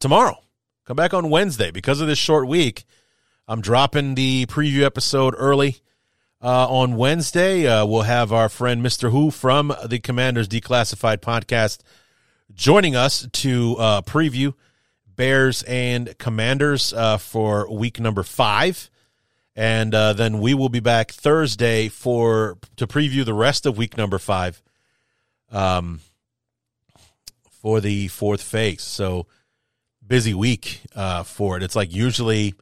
tomorrow. 0.00 0.42
Come 0.84 0.96
back 0.96 1.14
on 1.14 1.30
Wednesday 1.30 1.70
because 1.70 2.00
of 2.00 2.08
this 2.08 2.18
short 2.18 2.48
week. 2.48 2.82
I'm 3.46 3.60
dropping 3.60 4.16
the 4.16 4.44
preview 4.46 4.82
episode 4.82 5.36
early. 5.38 5.76
Uh, 6.42 6.66
on 6.68 6.96
Wednesday, 6.96 7.68
uh, 7.68 7.86
we'll 7.86 8.02
have 8.02 8.32
our 8.32 8.48
friend 8.48 8.84
Mr. 8.84 9.12
Who 9.12 9.30
from 9.30 9.72
the 9.86 10.00
Commanders 10.00 10.48
Declassified 10.48 11.18
podcast 11.18 11.78
joining 12.52 12.96
us 12.96 13.24
to 13.34 13.76
uh, 13.78 14.02
preview 14.02 14.52
Bears 15.06 15.62
and 15.62 16.18
Commanders 16.18 16.92
uh, 16.92 17.18
for 17.18 17.72
week 17.72 18.00
number 18.00 18.24
five. 18.24 18.90
And 19.54 19.94
uh, 19.94 20.12
then 20.14 20.40
we 20.40 20.54
will 20.54 20.70
be 20.70 20.80
back 20.80 21.12
Thursday 21.12 21.88
for 21.88 22.58
to 22.74 22.88
preview 22.88 23.24
the 23.24 23.34
rest 23.34 23.64
of 23.64 23.78
week 23.78 23.96
number 23.96 24.18
five 24.18 24.60
um, 25.52 26.00
for 27.68 27.82
the 27.82 28.08
fourth 28.08 28.40
phase. 28.40 28.80
So 28.80 29.26
busy 30.06 30.32
week 30.32 30.80
uh, 30.94 31.22
for 31.22 31.58
it. 31.58 31.62
It's 31.62 31.76
like 31.76 31.92
usually 31.94 32.54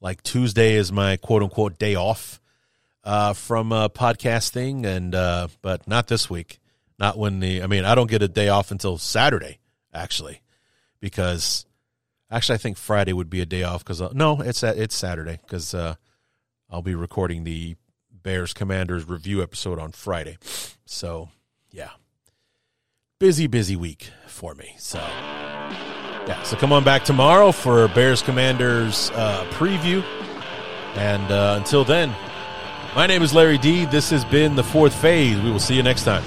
like 0.00 0.22
Tuesday 0.22 0.74
is 0.74 0.92
my 0.92 1.16
quote 1.16 1.42
unquote 1.42 1.76
day 1.76 1.96
off 1.96 2.40
uh, 3.02 3.32
from 3.32 3.72
uh, 3.72 3.88
podcasting, 3.88 4.86
and 4.86 5.12
uh, 5.12 5.48
but 5.60 5.88
not 5.88 6.06
this 6.06 6.30
week. 6.30 6.60
Not 7.00 7.18
when 7.18 7.40
the 7.40 7.64
I 7.64 7.66
mean 7.66 7.84
I 7.84 7.96
don't 7.96 8.08
get 8.08 8.22
a 8.22 8.28
day 8.28 8.48
off 8.48 8.70
until 8.70 8.96
Saturday 8.96 9.58
actually, 9.92 10.40
because 11.00 11.66
actually 12.30 12.54
I 12.54 12.58
think 12.58 12.76
Friday 12.76 13.12
would 13.12 13.30
be 13.30 13.40
a 13.40 13.46
day 13.46 13.64
off 13.64 13.82
because 13.82 14.00
uh, 14.00 14.10
no 14.12 14.40
it's 14.40 14.62
it's 14.62 14.94
Saturday 14.94 15.40
because 15.42 15.74
uh, 15.74 15.96
I'll 16.70 16.80
be 16.80 16.94
recording 16.94 17.42
the 17.42 17.74
Bears 18.12 18.52
Commanders 18.52 19.08
review 19.08 19.42
episode 19.42 19.80
on 19.80 19.90
Friday. 19.90 20.38
So 20.86 21.30
yeah, 21.72 21.90
busy 23.24 23.46
busy 23.46 23.74
week 23.74 24.10
for 24.26 24.54
me. 24.54 24.74
So. 24.76 24.98
Yeah, 24.98 26.42
so 26.42 26.58
come 26.58 26.74
on 26.74 26.84
back 26.84 27.04
tomorrow 27.04 27.52
for 27.52 27.88
Bears 27.88 28.20
Commanders 28.20 29.10
uh, 29.14 29.46
preview. 29.52 30.02
And 30.94 31.32
uh, 31.32 31.54
until 31.56 31.86
then, 31.86 32.14
my 32.94 33.06
name 33.06 33.22
is 33.22 33.32
Larry 33.32 33.56
D. 33.56 33.86
This 33.86 34.10
has 34.10 34.26
been 34.26 34.56
the 34.56 34.62
fourth 34.62 34.94
phase. 34.94 35.40
We 35.40 35.50
will 35.50 35.58
see 35.58 35.74
you 35.74 35.82
next 35.82 36.04
time. 36.04 36.22